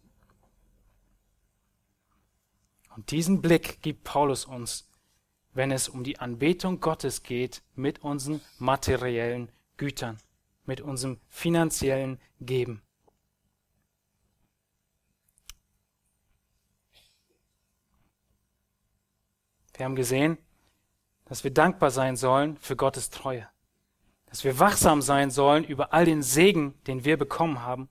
Und 2.95 3.11
diesen 3.11 3.41
Blick 3.41 3.83
gibt 3.83 4.05
Paulus 4.05 4.45
uns, 4.45 4.89
wenn 5.55 5.71
es 5.71 5.89
um 5.89 6.05
die 6.05 6.19
Anbetung 6.19 6.81
Gottes 6.81 7.23
geht 7.23 7.63
mit 7.75 8.01
unseren 8.01 8.41
materiellen 8.59 9.51
Gütern, 9.77 10.19
mit 10.67 10.81
unserem 10.81 11.21
finanziellen 11.29 12.21
Geben. 12.41 12.83
Wir 19.79 19.85
haben 19.85 19.95
gesehen, 19.95 20.39
dass 21.27 21.45
wir 21.45 21.53
dankbar 21.53 21.93
sein 21.93 22.17
sollen 22.17 22.57
für 22.57 22.75
Gottes 22.75 23.11
Treue, 23.11 23.49
dass 24.27 24.43
wir 24.43 24.59
wachsam 24.59 25.03
sein 25.03 25.31
sollen 25.31 25.63
über 25.63 25.93
all 25.93 26.05
den 26.05 26.21
Segen, 26.21 26.75
den 26.89 27.05
wir 27.05 27.17
bekommen 27.17 27.63
haben, 27.63 27.89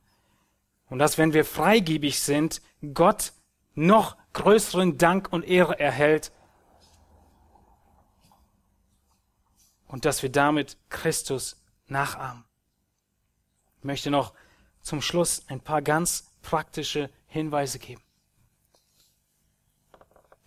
und 0.90 1.00
dass, 1.00 1.18
wenn 1.18 1.34
wir 1.34 1.46
freigebig 1.46 2.20
sind, 2.20 2.62
Gott 2.94 3.32
noch 3.74 4.18
größeren 4.34 4.98
Dank 4.98 5.32
und 5.32 5.44
Ehre 5.44 5.80
erhält 5.80 6.34
und 9.88 10.04
dass 10.04 10.22
wir 10.24 10.32
damit 10.32 10.78
Christus 10.90 11.62
nachahmen. 11.88 12.44
Ich 13.80 13.86
möchte 13.86 14.12
noch 14.12 14.34
zum 14.82 15.02
Schluss 15.02 15.44
ein 15.48 15.62
paar 15.62 15.82
ganz 15.82 16.32
praktische 16.42 17.10
Hinweise 17.28 17.80
geben. 17.80 18.02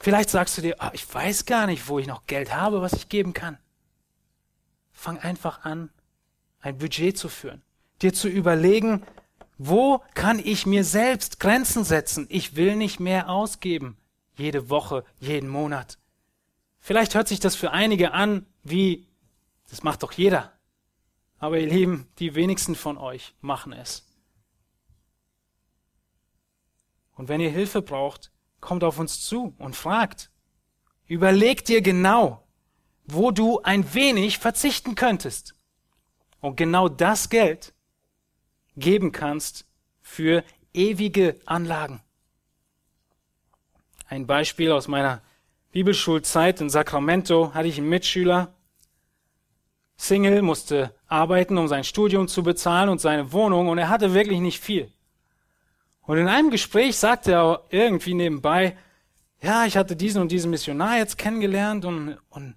Vielleicht 0.01 0.31
sagst 0.31 0.57
du 0.57 0.63
dir, 0.63 0.77
oh, 0.81 0.89
ich 0.95 1.13
weiß 1.13 1.45
gar 1.45 1.67
nicht, 1.67 1.87
wo 1.87 1.99
ich 1.99 2.07
noch 2.07 2.27
Geld 2.27 2.55
habe, 2.55 2.81
was 2.81 2.95
ich 2.95 3.11
geben 3.11 3.35
kann. 3.35 3.59
Fang 4.93 5.19
einfach 5.19 5.65
an, 5.65 5.91
ein 6.61 6.79
Budget 6.79 7.19
zu 7.19 7.29
führen, 7.29 7.63
dir 8.01 8.15
zu 8.15 8.29
überlegen, 8.29 9.03
wo 9.59 10.03
kann 10.15 10.39
ich 10.39 10.65
mir 10.65 10.85
selbst 10.85 11.39
Grenzen 11.39 11.85
setzen? 11.85 12.27
Ich 12.31 12.57
will 12.57 12.77
nicht 12.77 12.99
mehr 12.99 13.29
ausgeben. 13.29 13.99
Jede 14.37 14.71
Woche, 14.71 15.05
jeden 15.19 15.51
Monat. 15.51 15.99
Vielleicht 16.79 17.15
hört 17.15 17.29
sich 17.29 17.41
das 17.41 17.55
für 17.55 17.71
einige 17.71 18.13
an 18.13 18.47
wie, 18.63 19.07
das 19.69 19.83
macht 19.83 20.03
doch 20.03 20.13
jeder. 20.13 20.51
Aber 21.39 21.59
ihr 21.59 21.69
Lieben, 21.69 22.09
die 22.19 22.35
wenigsten 22.35 22.75
von 22.75 22.97
euch 22.97 23.35
machen 23.43 23.75
es. 23.75 24.07
Und 27.17 27.29
wenn 27.29 27.41
ihr 27.41 27.51
Hilfe 27.51 27.83
braucht, 27.83 28.31
kommt 28.61 28.85
auf 28.85 28.99
uns 28.99 29.21
zu 29.21 29.55
und 29.59 29.77
fragt. 29.77 30.31
Überleg 31.07 31.65
dir 31.65 31.83
genau, 31.83 32.47
wo 33.05 33.31
du 33.31 33.61
ein 33.63 33.95
wenig 33.95 34.39
verzichten 34.39 34.95
könntest. 34.95 35.55
Und 36.41 36.57
genau 36.57 36.89
das 36.89 37.29
Geld 37.29 37.75
geben 38.77 39.13
kannst 39.13 39.67
für 40.01 40.45
ewige 40.73 41.39
Anlagen. 41.45 42.01
Ein 44.09 44.27
Beispiel 44.27 44.73
aus 44.73 44.89
meiner 44.89 45.23
Bibelschulzeit 45.73 46.61
in 46.61 46.71
Sacramento 46.71 47.55
hatte 47.55 47.69
ich 47.69 47.79
einen 47.79 47.89
Mitschüler, 47.89 48.55
Single, 49.97 50.41
musste 50.41 50.95
arbeiten, 51.09 51.59
um 51.59 51.69
sein 51.69 51.85
Studium 51.85 52.27
zu 52.27 52.43
bezahlen 52.43 52.89
und 52.89 53.01
seine 53.01 53.33
Wohnung 53.33 53.69
und 53.69 53.77
er 53.77 53.91
hatte 53.91 54.15
wirklich 54.15 54.41
nicht 54.41 54.59
viel. 54.59 54.91
Und 56.11 56.19
in 56.19 56.27
einem 56.27 56.51
Gespräch 56.51 56.99
sagte 56.99 57.31
er 57.31 57.63
irgendwie 57.71 58.15
nebenbei, 58.15 58.77
ja, 59.41 59.65
ich 59.65 59.77
hatte 59.77 59.95
diesen 59.95 60.21
und 60.21 60.33
diesen 60.33 60.51
Missionar 60.51 60.99
jetzt 60.99 61.19
kennengelernt 61.19 61.85
und, 61.85 62.19
und 62.31 62.57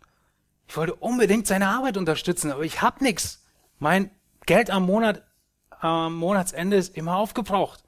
ich 0.67 0.75
wollte 0.75 0.95
unbedingt 0.95 1.45
seine 1.45 1.67
Arbeit 1.67 1.97
unterstützen, 1.97 2.51
aber 2.51 2.63
ich 2.63 2.81
hab 2.81 2.99
nix. 2.99 3.45
Mein 3.77 4.09
Geld 4.47 4.71
am 4.71 4.87
Monat 4.87 5.21
am 5.69 6.15
Monatsende 6.15 6.77
ist 6.77 6.97
immer 6.97 7.15
aufgebraucht. 7.17 7.83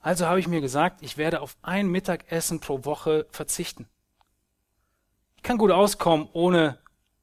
Also 0.00 0.26
habe 0.26 0.40
ich 0.40 0.48
mir 0.48 0.60
gesagt, 0.60 1.02
ich 1.02 1.16
werde 1.16 1.40
auf 1.40 1.56
ein 1.62 1.86
Mittagessen 1.86 2.58
pro 2.58 2.84
Woche 2.84 3.28
verzichten. 3.30 3.86
Ich 5.36 5.44
kann 5.44 5.58
gut 5.58 5.70
auskommen 5.70 6.28
ohne 6.32 6.78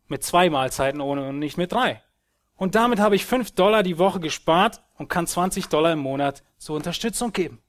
mit 0.08 0.24
zwei 0.24 0.50
Mahlzeiten 0.50 1.02
ohne 1.02 1.28
und 1.28 1.40
nicht 1.40 1.58
mit 1.58 1.74
drei. 1.74 2.02
Und 2.56 2.76
damit 2.76 3.00
habe 3.00 3.16
ich 3.16 3.26
fünf 3.26 3.52
Dollar 3.52 3.84
die 3.84 3.98
Woche 3.98 4.20
gespart 4.20 4.82
und 4.98 5.10
kann 5.10 5.28
20 5.28 5.68
Dollar 5.68 5.94
im 5.94 6.00
Monat 6.00 6.44
zur 6.58 6.76
Unterstützung 6.76 7.34
geben. 7.34 7.62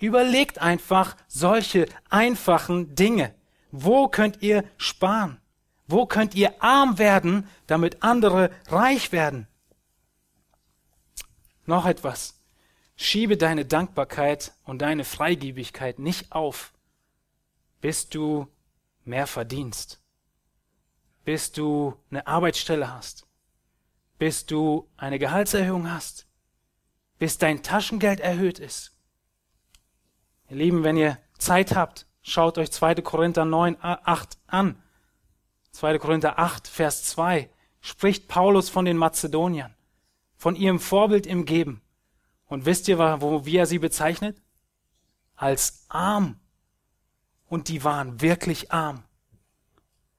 Überlegt 0.00 0.60
einfach 0.60 1.16
solche 1.26 1.86
einfachen 2.08 2.94
Dinge. 2.94 3.34
Wo 3.70 4.08
könnt 4.08 4.42
ihr 4.42 4.64
sparen? 4.76 5.40
Wo 5.86 6.06
könnt 6.06 6.34
ihr 6.34 6.62
arm 6.62 6.98
werden, 6.98 7.48
damit 7.66 8.02
andere 8.02 8.50
reich 8.68 9.12
werden? 9.12 9.48
Noch 11.66 11.84
etwas. 11.84 12.40
Schiebe 12.96 13.36
deine 13.36 13.64
Dankbarkeit 13.64 14.52
und 14.64 14.82
deine 14.82 15.04
Freigebigkeit 15.04 15.98
nicht 15.98 16.32
auf, 16.32 16.72
bis 17.80 18.08
du 18.08 18.48
mehr 19.04 19.26
verdienst, 19.26 20.00
bis 21.24 21.52
du 21.52 21.94
eine 22.10 22.26
Arbeitsstelle 22.26 22.92
hast, 22.92 23.27
bis 24.18 24.46
du 24.46 24.88
eine 24.96 25.18
Gehaltserhöhung 25.18 25.90
hast, 25.90 26.26
bis 27.18 27.38
dein 27.38 27.62
Taschengeld 27.62 28.20
erhöht 28.20 28.58
ist. 28.58 28.92
Ihr 30.48 30.56
Lieben, 30.56 30.84
wenn 30.84 30.96
ihr 30.96 31.18
Zeit 31.38 31.74
habt, 31.74 32.06
schaut 32.22 32.58
euch 32.58 32.70
2. 32.70 32.96
Korinther 32.96 33.44
9, 33.44 33.76
8 33.80 34.38
an. 34.46 34.82
2. 35.72 35.98
Korinther 35.98 36.38
8, 36.38 36.66
Vers 36.66 37.04
2 37.04 37.48
spricht 37.80 38.28
Paulus 38.28 38.68
von 38.68 38.84
den 38.84 38.96
Mazedoniern 38.96 39.74
von 40.38 40.54
ihrem 40.56 40.80
Vorbild 40.80 41.26
im 41.26 41.44
Geben. 41.44 41.82
Und 42.46 42.64
wisst 42.64 42.88
ihr, 42.88 42.98
wo, 43.20 43.44
wie 43.44 43.56
er 43.56 43.66
sie 43.66 43.78
bezeichnet? 43.78 44.40
Als 45.36 45.84
arm. 45.88 46.38
Und 47.48 47.68
die 47.68 47.84
waren 47.84 48.20
wirklich 48.22 48.72
arm. 48.72 49.02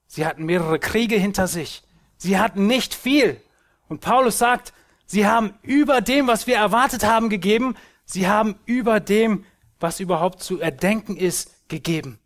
Sie 0.05 0.25
hatten 0.25 0.45
mehrere 0.45 0.77
Kriege 0.77 1.15
hinter 1.15 1.47
sich. 1.47 1.83
Sie 2.17 2.37
hatten 2.37 2.67
nicht 2.67 2.93
viel. 2.93 3.41
Und 3.89 3.99
Paulus 3.99 4.37
sagt, 4.37 4.71
sie 5.05 5.27
haben 5.27 5.53
über 5.61 5.99
dem, 5.99 6.27
was 6.27 6.47
wir 6.47 6.55
erwartet 6.55 7.03
haben, 7.03 7.29
gegeben. 7.29 7.75
Sie 8.05 8.29
haben 8.29 8.57
über 8.65 9.01
dem, 9.01 9.45
was 9.79 9.99
überhaupt 9.99 10.41
zu 10.41 10.61
erdenken 10.61 11.17
ist, 11.17 11.67
gegeben. 11.67 12.19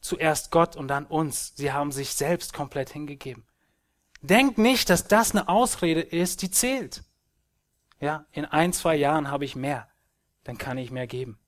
Zuerst 0.00 0.52
Gott 0.52 0.76
und 0.76 0.88
dann 0.88 1.06
uns. 1.06 1.54
Sie 1.56 1.72
haben 1.72 1.90
sich 1.90 2.10
selbst 2.10 2.52
komplett 2.52 2.90
hingegeben. 2.90 3.44
Denk 4.20 4.58
nicht, 4.58 4.90
dass 4.90 5.08
das 5.08 5.32
eine 5.32 5.48
Ausrede 5.48 6.00
ist, 6.00 6.42
die 6.42 6.50
zählt. 6.50 7.02
Ja, 8.00 8.26
in 8.30 8.44
ein, 8.44 8.72
zwei 8.72 8.94
Jahren 8.94 9.30
habe 9.30 9.44
ich 9.44 9.56
mehr, 9.56 9.88
dann 10.44 10.58
kann 10.58 10.78
ich 10.78 10.90
mehr 10.90 11.06
geben. 11.06 11.38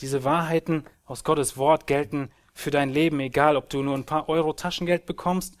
Diese 0.00 0.24
Wahrheiten 0.24 0.84
aus 1.04 1.24
Gottes 1.24 1.56
Wort 1.56 1.86
gelten 1.86 2.30
für 2.54 2.70
dein 2.70 2.90
Leben, 2.90 3.20
egal 3.20 3.56
ob 3.56 3.68
du 3.70 3.82
nur 3.82 3.96
ein 3.96 4.06
paar 4.06 4.28
Euro 4.28 4.52
Taschengeld 4.52 5.06
bekommst, 5.06 5.56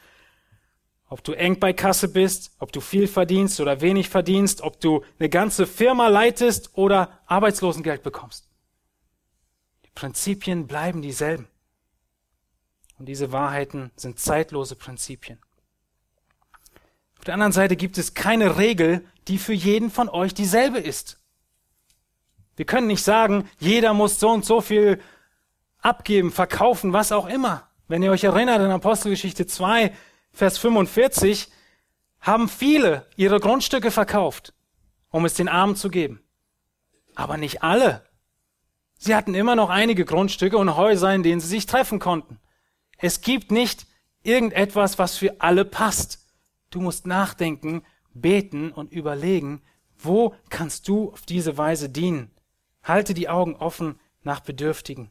ob 1.10 1.24
du 1.24 1.32
eng 1.32 1.58
bei 1.58 1.72
Kasse 1.72 2.08
bist, 2.08 2.52
ob 2.60 2.70
du 2.72 2.80
viel 2.80 3.08
verdienst 3.08 3.60
oder 3.60 3.80
wenig 3.80 4.08
verdienst, 4.08 4.62
ob 4.62 4.80
du 4.80 5.04
eine 5.18 5.28
ganze 5.28 5.66
Firma 5.66 6.06
leitest 6.06 6.70
oder 6.78 7.20
Arbeitslosengeld 7.26 8.04
bekommst. 8.04 8.48
Die 9.84 9.90
Prinzipien 9.90 10.68
bleiben 10.68 11.02
dieselben. 11.02 11.48
Und 12.96 13.06
diese 13.06 13.32
Wahrheiten 13.32 13.90
sind 13.96 14.20
zeitlose 14.20 14.76
Prinzipien. 14.76 15.40
Auf 17.18 17.24
der 17.24 17.34
anderen 17.34 17.52
Seite 17.52 17.74
gibt 17.74 17.98
es 17.98 18.14
keine 18.14 18.56
Regel, 18.56 19.04
die 19.26 19.38
für 19.38 19.52
jeden 19.52 19.90
von 19.90 20.08
euch 20.08 20.32
dieselbe 20.32 20.78
ist. 20.78 21.18
Wir 22.54 22.66
können 22.66 22.86
nicht 22.86 23.02
sagen, 23.02 23.50
jeder 23.58 23.94
muss 23.94 24.20
so 24.20 24.30
und 24.30 24.44
so 24.44 24.60
viel 24.60 25.00
abgeben, 25.78 26.30
verkaufen, 26.30 26.92
was 26.92 27.10
auch 27.10 27.26
immer. 27.26 27.66
Wenn 27.88 28.04
ihr 28.04 28.12
euch 28.12 28.22
erinnert 28.22 28.60
in 28.60 28.70
Apostelgeschichte 28.70 29.48
2, 29.48 29.92
Vers 30.32 30.58
45, 30.58 31.50
haben 32.20 32.48
viele 32.48 33.06
ihre 33.16 33.40
Grundstücke 33.40 33.90
verkauft, 33.90 34.52
um 35.10 35.24
es 35.24 35.34
den 35.34 35.48
Armen 35.48 35.76
zu 35.76 35.88
geben. 35.88 36.22
Aber 37.14 37.36
nicht 37.36 37.62
alle. 37.62 38.04
Sie 38.98 39.14
hatten 39.14 39.34
immer 39.34 39.56
noch 39.56 39.70
einige 39.70 40.04
Grundstücke 40.04 40.58
und 40.58 40.76
Häuser, 40.76 41.14
in 41.14 41.22
denen 41.22 41.40
sie 41.40 41.48
sich 41.48 41.66
treffen 41.66 41.98
konnten. 41.98 42.38
Es 42.98 43.22
gibt 43.22 43.50
nicht 43.50 43.86
irgendetwas, 44.22 44.98
was 44.98 45.16
für 45.16 45.40
alle 45.40 45.64
passt. 45.64 46.26
Du 46.68 46.80
musst 46.80 47.06
nachdenken, 47.06 47.82
beten 48.12 48.70
und 48.72 48.92
überlegen, 48.92 49.62
wo 49.98 50.34
kannst 50.50 50.88
du 50.88 51.12
auf 51.12 51.22
diese 51.22 51.56
Weise 51.56 51.88
dienen? 51.88 52.30
Halte 52.82 53.14
die 53.14 53.28
Augen 53.28 53.56
offen 53.56 53.98
nach 54.22 54.40
Bedürftigen. 54.40 55.10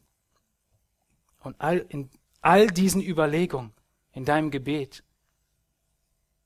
Und 1.40 1.60
all, 1.60 1.78
in 1.88 2.10
all 2.40 2.68
diesen 2.68 3.02
Überlegungen, 3.02 3.72
in 4.12 4.24
deinem 4.24 4.50
Gebet, 4.50 5.02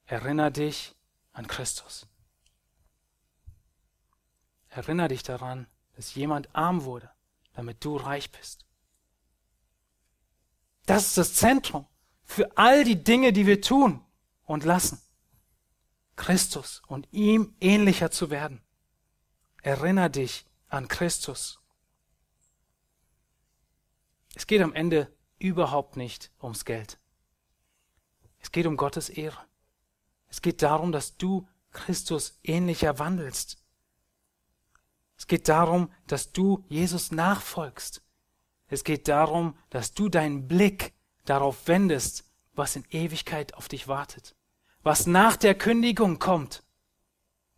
Erinner 0.06 0.50
dich 0.50 0.94
an 1.32 1.46
Christus. 1.46 2.06
Erinner 4.68 5.08
dich 5.08 5.22
daran, 5.22 5.66
dass 5.94 6.14
jemand 6.14 6.54
arm 6.54 6.84
wurde, 6.84 7.10
damit 7.52 7.84
du 7.84 7.96
reich 7.96 8.30
bist. 8.30 8.66
Das 10.86 11.06
ist 11.06 11.16
das 11.16 11.34
Zentrum 11.34 11.86
für 12.24 12.56
all 12.56 12.84
die 12.84 13.02
Dinge, 13.02 13.32
die 13.32 13.46
wir 13.46 13.60
tun 13.60 14.04
und 14.44 14.64
lassen. 14.64 15.00
Christus 16.16 16.82
und 16.86 17.08
ihm 17.12 17.56
ähnlicher 17.60 18.10
zu 18.10 18.30
werden. 18.30 18.62
Erinner 19.62 20.08
dich 20.08 20.46
an 20.68 20.88
Christus. 20.88 21.60
Es 24.34 24.46
geht 24.46 24.60
am 24.60 24.74
Ende 24.74 25.16
überhaupt 25.38 25.96
nicht 25.96 26.32
ums 26.42 26.64
Geld. 26.64 26.98
Es 28.40 28.52
geht 28.52 28.66
um 28.66 28.76
Gottes 28.76 29.08
Ehre. 29.08 29.38
Es 30.34 30.42
geht 30.42 30.62
darum, 30.62 30.90
dass 30.90 31.16
du 31.16 31.46
Christus 31.70 32.40
ähnlicher 32.42 32.98
wandelst. 32.98 33.62
Es 35.16 35.28
geht 35.28 35.48
darum, 35.48 35.92
dass 36.08 36.32
du 36.32 36.64
Jesus 36.68 37.12
nachfolgst. 37.12 38.02
Es 38.66 38.82
geht 38.82 39.06
darum, 39.06 39.56
dass 39.70 39.94
du 39.94 40.08
deinen 40.08 40.48
Blick 40.48 40.92
darauf 41.24 41.68
wendest, 41.68 42.24
was 42.52 42.74
in 42.74 42.84
Ewigkeit 42.90 43.54
auf 43.54 43.68
dich 43.68 43.86
wartet, 43.86 44.34
was 44.82 45.06
nach 45.06 45.36
der 45.36 45.54
Kündigung 45.54 46.18
kommt. 46.18 46.64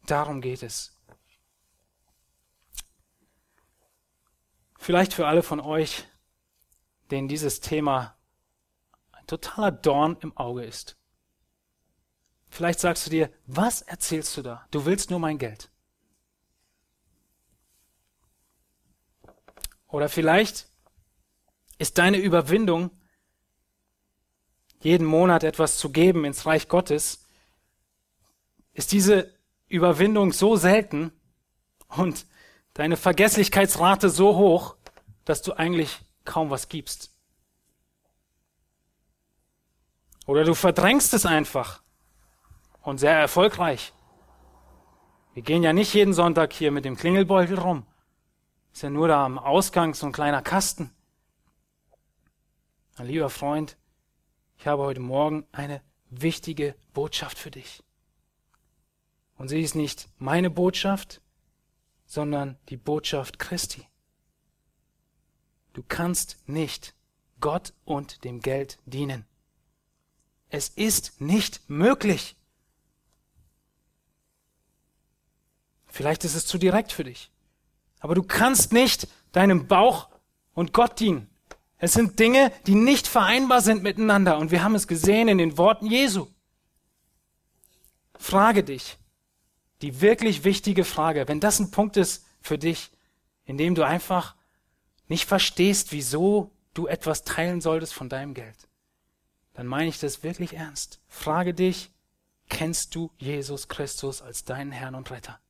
Darum 0.04 0.42
geht 0.42 0.62
es. 0.62 0.94
Vielleicht 4.76 5.14
für 5.14 5.26
alle 5.26 5.42
von 5.42 5.60
euch, 5.60 6.06
denen 7.10 7.26
dieses 7.26 7.60
Thema 7.60 8.18
ein 9.12 9.26
totaler 9.26 9.72
Dorn 9.72 10.18
im 10.20 10.36
Auge 10.36 10.62
ist. 10.62 10.98
Vielleicht 12.56 12.80
sagst 12.80 13.04
du 13.04 13.10
dir, 13.10 13.30
was 13.46 13.82
erzählst 13.82 14.34
du 14.34 14.40
da? 14.40 14.66
Du 14.70 14.86
willst 14.86 15.10
nur 15.10 15.18
mein 15.18 15.36
Geld. 15.36 15.68
Oder 19.88 20.08
vielleicht 20.08 20.66
ist 21.76 21.98
deine 21.98 22.16
Überwindung, 22.16 22.90
jeden 24.80 25.06
Monat 25.06 25.44
etwas 25.44 25.76
zu 25.76 25.90
geben 25.90 26.24
ins 26.24 26.46
Reich 26.46 26.66
Gottes, 26.66 27.26
ist 28.72 28.90
diese 28.90 29.34
Überwindung 29.68 30.32
so 30.32 30.56
selten 30.56 31.12
und 31.88 32.24
deine 32.72 32.96
Vergesslichkeitsrate 32.96 34.08
so 34.08 34.34
hoch, 34.34 34.76
dass 35.26 35.42
du 35.42 35.52
eigentlich 35.52 35.98
kaum 36.24 36.48
was 36.48 36.70
gibst. 36.70 37.10
Oder 40.24 40.44
du 40.44 40.54
verdrängst 40.54 41.12
es 41.12 41.26
einfach 41.26 41.82
und 42.86 42.98
sehr 42.98 43.18
erfolgreich. 43.18 43.92
Wir 45.34 45.42
gehen 45.42 45.64
ja 45.64 45.72
nicht 45.72 45.92
jeden 45.92 46.14
Sonntag 46.14 46.52
hier 46.52 46.70
mit 46.70 46.84
dem 46.84 46.96
Klingelbeutel 46.96 47.58
rum. 47.58 47.84
Ist 48.72 48.82
ja 48.82 48.90
nur 48.90 49.08
da 49.08 49.24
am 49.24 49.38
Ausgang 49.38 49.92
so 49.92 50.06
ein 50.06 50.12
kleiner 50.12 50.40
Kasten. 50.40 50.94
Mein 52.96 53.08
lieber 53.08 53.28
Freund, 53.28 53.76
ich 54.56 54.68
habe 54.68 54.84
heute 54.84 55.00
Morgen 55.00 55.44
eine 55.50 55.82
wichtige 56.10 56.76
Botschaft 56.94 57.38
für 57.38 57.50
dich. 57.50 57.82
Und 59.36 59.48
sie 59.48 59.60
ist 59.60 59.74
nicht 59.74 60.08
meine 60.18 60.48
Botschaft, 60.48 61.20
sondern 62.06 62.56
die 62.68 62.76
Botschaft 62.76 63.40
Christi. 63.40 63.84
Du 65.72 65.82
kannst 65.82 66.38
nicht 66.46 66.94
Gott 67.40 67.74
und 67.84 68.22
dem 68.22 68.40
Geld 68.40 68.78
dienen. 68.86 69.26
Es 70.50 70.68
ist 70.68 71.20
nicht 71.20 71.68
möglich. 71.68 72.36
Vielleicht 75.96 76.24
ist 76.24 76.34
es 76.34 76.44
zu 76.44 76.58
direkt 76.58 76.92
für 76.92 77.04
dich. 77.04 77.30
Aber 78.00 78.14
du 78.14 78.22
kannst 78.22 78.70
nicht 78.70 79.08
deinem 79.32 79.66
Bauch 79.66 80.10
und 80.52 80.74
Gott 80.74 81.00
dienen. 81.00 81.26
Es 81.78 81.94
sind 81.94 82.18
Dinge, 82.18 82.52
die 82.66 82.74
nicht 82.74 83.08
vereinbar 83.08 83.62
sind 83.62 83.82
miteinander. 83.82 84.36
Und 84.36 84.50
wir 84.50 84.62
haben 84.62 84.74
es 84.74 84.88
gesehen 84.88 85.28
in 85.28 85.38
den 85.38 85.56
Worten 85.56 85.86
Jesu. 85.86 86.26
Frage 88.18 88.62
dich, 88.62 88.98
die 89.80 90.02
wirklich 90.02 90.44
wichtige 90.44 90.84
Frage, 90.84 91.28
wenn 91.28 91.40
das 91.40 91.60
ein 91.60 91.70
Punkt 91.70 91.96
ist 91.96 92.26
für 92.42 92.58
dich, 92.58 92.90
in 93.46 93.56
dem 93.56 93.74
du 93.74 93.82
einfach 93.82 94.34
nicht 95.08 95.24
verstehst, 95.24 95.92
wieso 95.92 96.50
du 96.74 96.88
etwas 96.88 97.24
teilen 97.24 97.62
solltest 97.62 97.94
von 97.94 98.10
deinem 98.10 98.34
Geld, 98.34 98.68
dann 99.54 99.66
meine 99.66 99.88
ich 99.88 99.98
das 99.98 100.22
wirklich 100.22 100.52
ernst. 100.52 101.00
Frage 101.08 101.54
dich, 101.54 101.90
kennst 102.50 102.94
du 102.94 103.10
Jesus 103.16 103.68
Christus 103.68 104.20
als 104.20 104.44
deinen 104.44 104.72
Herrn 104.72 104.94
und 104.94 105.10
Retter? 105.10 105.40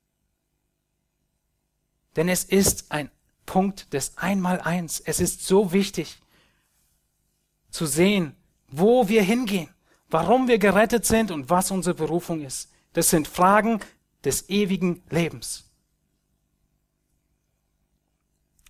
Denn 2.17 2.29
es 2.29 2.45
ist 2.45 2.91
ein 2.91 3.11
Punkt 3.45 3.93
des 3.93 4.17
Einmaleins. 4.17 5.01
Es 5.01 5.21
ist 5.21 5.47
so 5.47 5.73
wichtig 5.73 6.19
zu 7.71 7.87
sehen, 7.87 8.35
wo 8.69 9.09
wir 9.09 9.23
hingehen, 9.23 9.69
warum 10.09 10.49
wir 10.49 10.59
gerettet 10.59 11.05
sind 11.05 11.31
und 11.31 11.51
was 11.51 11.71
unsere 11.71 11.95
Berufung 11.95 12.41
ist. 12.41 12.73
Das 12.95 13.11
sind 13.11 13.29
Fragen 13.29 13.81
des 14.25 14.49
ewigen 14.49 15.03
Lebens. 15.11 15.71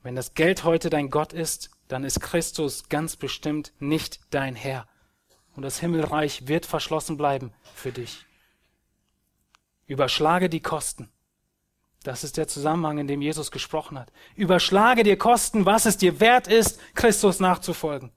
Wenn 0.02 0.14
das 0.14 0.34
Geld 0.34 0.64
heute 0.64 0.90
dein 0.90 1.10
Gott 1.10 1.32
ist, 1.32 1.70
dann 1.88 2.04
ist 2.04 2.20
Christus 2.20 2.88
ganz 2.88 3.16
bestimmt 3.16 3.72
nicht 3.78 4.20
dein 4.30 4.54
Herr. 4.54 4.88
Und 5.54 5.62
das 5.62 5.80
Himmelreich 5.80 6.48
wird 6.48 6.66
verschlossen 6.66 7.16
bleiben 7.16 7.52
für 7.74 7.92
dich. 7.92 8.26
Überschlage 9.86 10.48
die 10.48 10.60
Kosten. 10.60 11.10
Das 12.06 12.22
ist 12.22 12.36
der 12.36 12.46
Zusammenhang, 12.46 12.98
in 12.98 13.08
dem 13.08 13.20
Jesus 13.20 13.50
gesprochen 13.50 13.98
hat. 13.98 14.12
Überschlage 14.36 15.02
dir 15.02 15.18
Kosten, 15.18 15.66
was 15.66 15.86
es 15.86 15.96
dir 15.96 16.20
wert 16.20 16.46
ist, 16.46 16.78
Christus 16.94 17.40
nachzufolgen. 17.40 18.12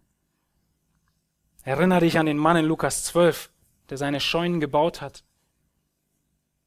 Erinnere 1.63 2.01
dich 2.01 2.19
an 2.19 2.27
den 2.27 2.37
Mann 2.37 2.55
in 2.57 2.65
Lukas 2.65 3.03
12, 3.05 3.49
der 3.89 3.97
seine 3.97 4.19
Scheunen 4.19 4.59
gebaut 4.59 5.01
hat. 5.01 5.23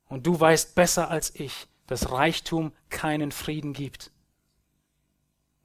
Und 0.08 0.26
du 0.26 0.38
weißt 0.38 0.74
besser 0.74 1.10
als 1.10 1.32
ich, 1.36 1.68
dass 1.86 2.10
Reichtum 2.10 2.72
keinen 2.90 3.30
Frieden 3.30 3.72
gibt. 3.72 4.10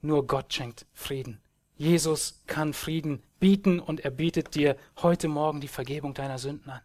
Nur 0.01 0.27
Gott 0.27 0.53
schenkt 0.53 0.85
Frieden. 0.93 1.41
Jesus 1.75 2.43
kann 2.45 2.73
Frieden 2.73 3.23
bieten 3.39 3.79
und 3.79 4.01
er 4.01 4.11
bietet 4.11 4.53
dir 4.53 4.77
heute 5.01 5.27
Morgen 5.27 5.59
die 5.59 5.67
Vergebung 5.67 6.13
deiner 6.13 6.37
Sünden 6.37 6.69
an. 6.69 6.81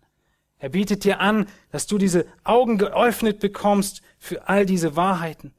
Er 0.63 0.69
bietet 0.69 1.03
dir 1.03 1.19
an, 1.19 1.49
dass 1.73 1.89
du 1.89 1.99
diese 1.99 2.25
Augen 2.45 2.79
geöffnet 2.79 3.41
bekommst 3.41 4.01
für 4.21 4.49
all 4.49 4.65
diese 4.65 4.95
Wahrheiten. 4.95 5.53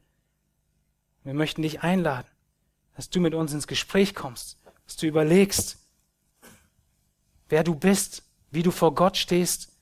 Wir 1.25 1.33
möchten 1.33 1.61
dich 1.61 1.83
einladen, 1.83 2.29
dass 2.95 3.09
du 3.09 3.19
mit 3.19 3.33
uns 3.33 3.51
ins 3.51 3.67
Gespräch 3.67 4.15
kommst, 4.15 4.57
dass 4.85 4.95
du 4.95 5.05
überlegst, 5.05 5.77
wer 7.49 7.65
du 7.65 7.75
bist, 7.75 8.23
wie 8.51 8.63
du 8.63 8.71
vor 8.71 8.95
Gott 8.95 9.17
stehst 9.17 9.73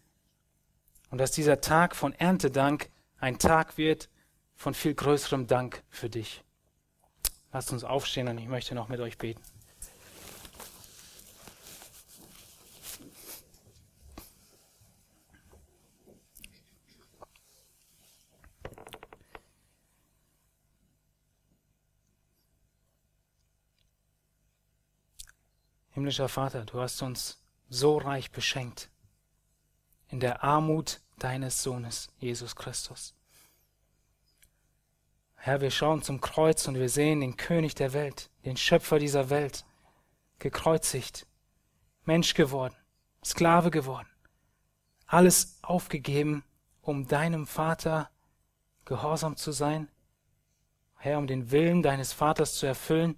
und 1.11 1.19
dass 1.19 1.29
dieser 1.29 1.61
Tag 1.61 1.95
von 1.95 2.13
Erntedank 2.13 2.89
ein 3.19 3.37
Tag 3.37 3.77
wird 3.77 4.09
von 4.55 4.73
viel 4.73 4.95
größerem 4.95 5.45
Dank 5.45 5.83
für 5.91 6.09
dich. 6.09 6.43
Lasst 7.53 7.71
uns 7.71 7.83
aufstehen 7.83 8.27
und 8.27 8.39
ich 8.39 8.47
möchte 8.47 8.73
noch 8.73 8.89
mit 8.89 8.99
euch 8.99 9.19
beten. 9.19 9.41
Himmlischer 26.11 26.27
Vater, 26.27 26.65
du 26.65 26.81
hast 26.81 27.01
uns 27.03 27.41
so 27.69 27.97
reich 27.97 28.31
beschenkt 28.31 28.89
in 30.09 30.19
der 30.19 30.43
Armut 30.43 30.99
deines 31.19 31.63
Sohnes, 31.63 32.09
Jesus 32.19 32.57
Christus. 32.57 33.15
Herr, 35.35 35.61
wir 35.61 35.71
schauen 35.71 36.01
zum 36.01 36.19
Kreuz 36.19 36.67
und 36.67 36.75
wir 36.75 36.89
sehen 36.89 37.21
den 37.21 37.37
König 37.37 37.75
der 37.75 37.93
Welt, 37.93 38.29
den 38.43 38.57
Schöpfer 38.57 38.99
dieser 38.99 39.29
Welt, 39.29 39.63
gekreuzigt, 40.39 41.27
Mensch 42.03 42.33
geworden, 42.33 42.75
Sklave 43.23 43.71
geworden, 43.71 44.09
alles 45.05 45.59
aufgegeben, 45.61 46.43
um 46.81 47.07
deinem 47.07 47.47
Vater 47.47 48.09
gehorsam 48.83 49.37
zu 49.37 49.53
sein, 49.53 49.87
Herr, 50.97 51.19
um 51.19 51.27
den 51.27 51.51
Willen 51.51 51.81
deines 51.81 52.11
Vaters 52.11 52.55
zu 52.55 52.65
erfüllen, 52.65 53.17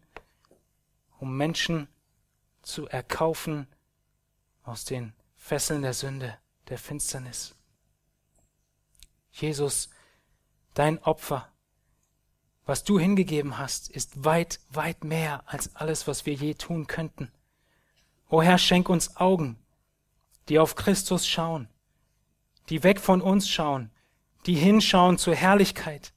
um 1.17 1.35
Menschen 1.35 1.87
zu 2.63 2.87
erkaufen 2.87 3.67
aus 4.63 4.85
den 4.85 5.13
Fesseln 5.35 5.81
der 5.81 5.93
Sünde, 5.93 6.37
der 6.69 6.77
Finsternis. 6.77 7.55
Jesus, 9.31 9.89
dein 10.73 10.99
Opfer, 11.03 11.51
was 12.65 12.83
du 12.83 12.97
hingegeben 12.97 13.57
hast, 13.57 13.89
ist 13.89 14.23
weit, 14.23 14.59
weit 14.69 15.03
mehr 15.03 15.43
als 15.47 15.75
alles, 15.75 16.07
was 16.07 16.25
wir 16.25 16.33
je 16.33 16.53
tun 16.53 16.87
könnten. 16.87 17.31
O 18.29 18.41
Herr, 18.41 18.57
schenk 18.57 18.89
uns 18.89 19.17
Augen, 19.17 19.59
die 20.47 20.59
auf 20.59 20.75
Christus 20.75 21.27
schauen, 21.27 21.67
die 22.69 22.83
weg 22.83 22.99
von 22.99 23.21
uns 23.21 23.49
schauen, 23.49 23.91
die 24.45 24.55
hinschauen 24.55 25.17
zur 25.17 25.35
Herrlichkeit. 25.35 26.13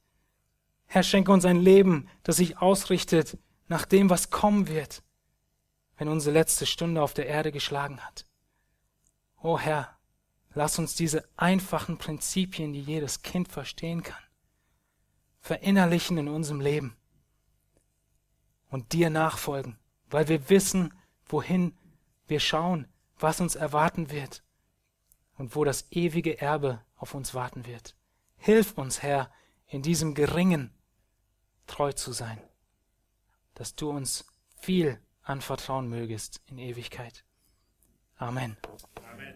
Herr, 0.87 1.03
schenke 1.03 1.33
uns 1.33 1.45
ein 1.45 1.61
Leben, 1.61 2.09
das 2.23 2.37
sich 2.37 2.59
ausrichtet 2.59 3.39
nach 3.69 3.85
dem, 3.85 4.09
was 4.09 4.31
kommen 4.31 4.69
wird, 4.69 5.03
wenn 5.97 6.09
unsere 6.09 6.35
letzte 6.35 6.67
Stunde 6.67 7.03
auf 7.03 7.15
der 7.15 7.27
Erde 7.27 7.53
geschlagen 7.53 8.01
hat. 8.01 8.27
O 9.43 9.59
Herr, 9.59 9.97
lass 10.55 10.79
uns 10.79 10.95
diese 10.95 11.29
einfachen 11.37 11.99
Prinzipien, 11.99 12.73
die 12.73 12.83
jedes 12.83 13.23
Kind 13.23 13.49
verstehen 13.49 14.03
kann, 14.03 14.23
verinnerlichen 15.41 16.19
in 16.19 16.29
unserem 16.29 16.61
Leben 16.61 16.97
und 18.69 18.93
dir 18.93 19.11
nachfolgen, 19.11 19.79
weil 20.11 20.29
wir 20.29 20.49
wissen, 20.51 20.93
wohin 21.27 21.77
wir 22.27 22.41
schauen, 22.41 22.89
was 23.19 23.41
uns 23.41 23.55
erwarten 23.55 24.11
wird 24.11 24.43
und 25.39 25.55
wo 25.55 25.65
das 25.65 25.91
ewige 25.91 26.41
Erbe 26.41 26.83
auf 26.97 27.15
uns 27.15 27.35
warten 27.35 27.67
wird. 27.67 27.95
Hilf 28.37 28.77
uns, 28.77 29.03
Herr, 29.03 29.31
in 29.69 29.83
diesem 29.83 30.15
Geringen 30.15 30.73
treu 31.67 31.93
zu 31.93 32.13
sein, 32.13 32.41
dass 33.55 33.75
du 33.75 33.91
uns 33.91 34.27
viel 34.59 35.01
anvertrauen 35.27 35.89
mögest 35.89 36.41
in 36.47 36.59
Ewigkeit. 36.59 37.25
Amen. 38.17 38.57
Amen. 39.13 39.35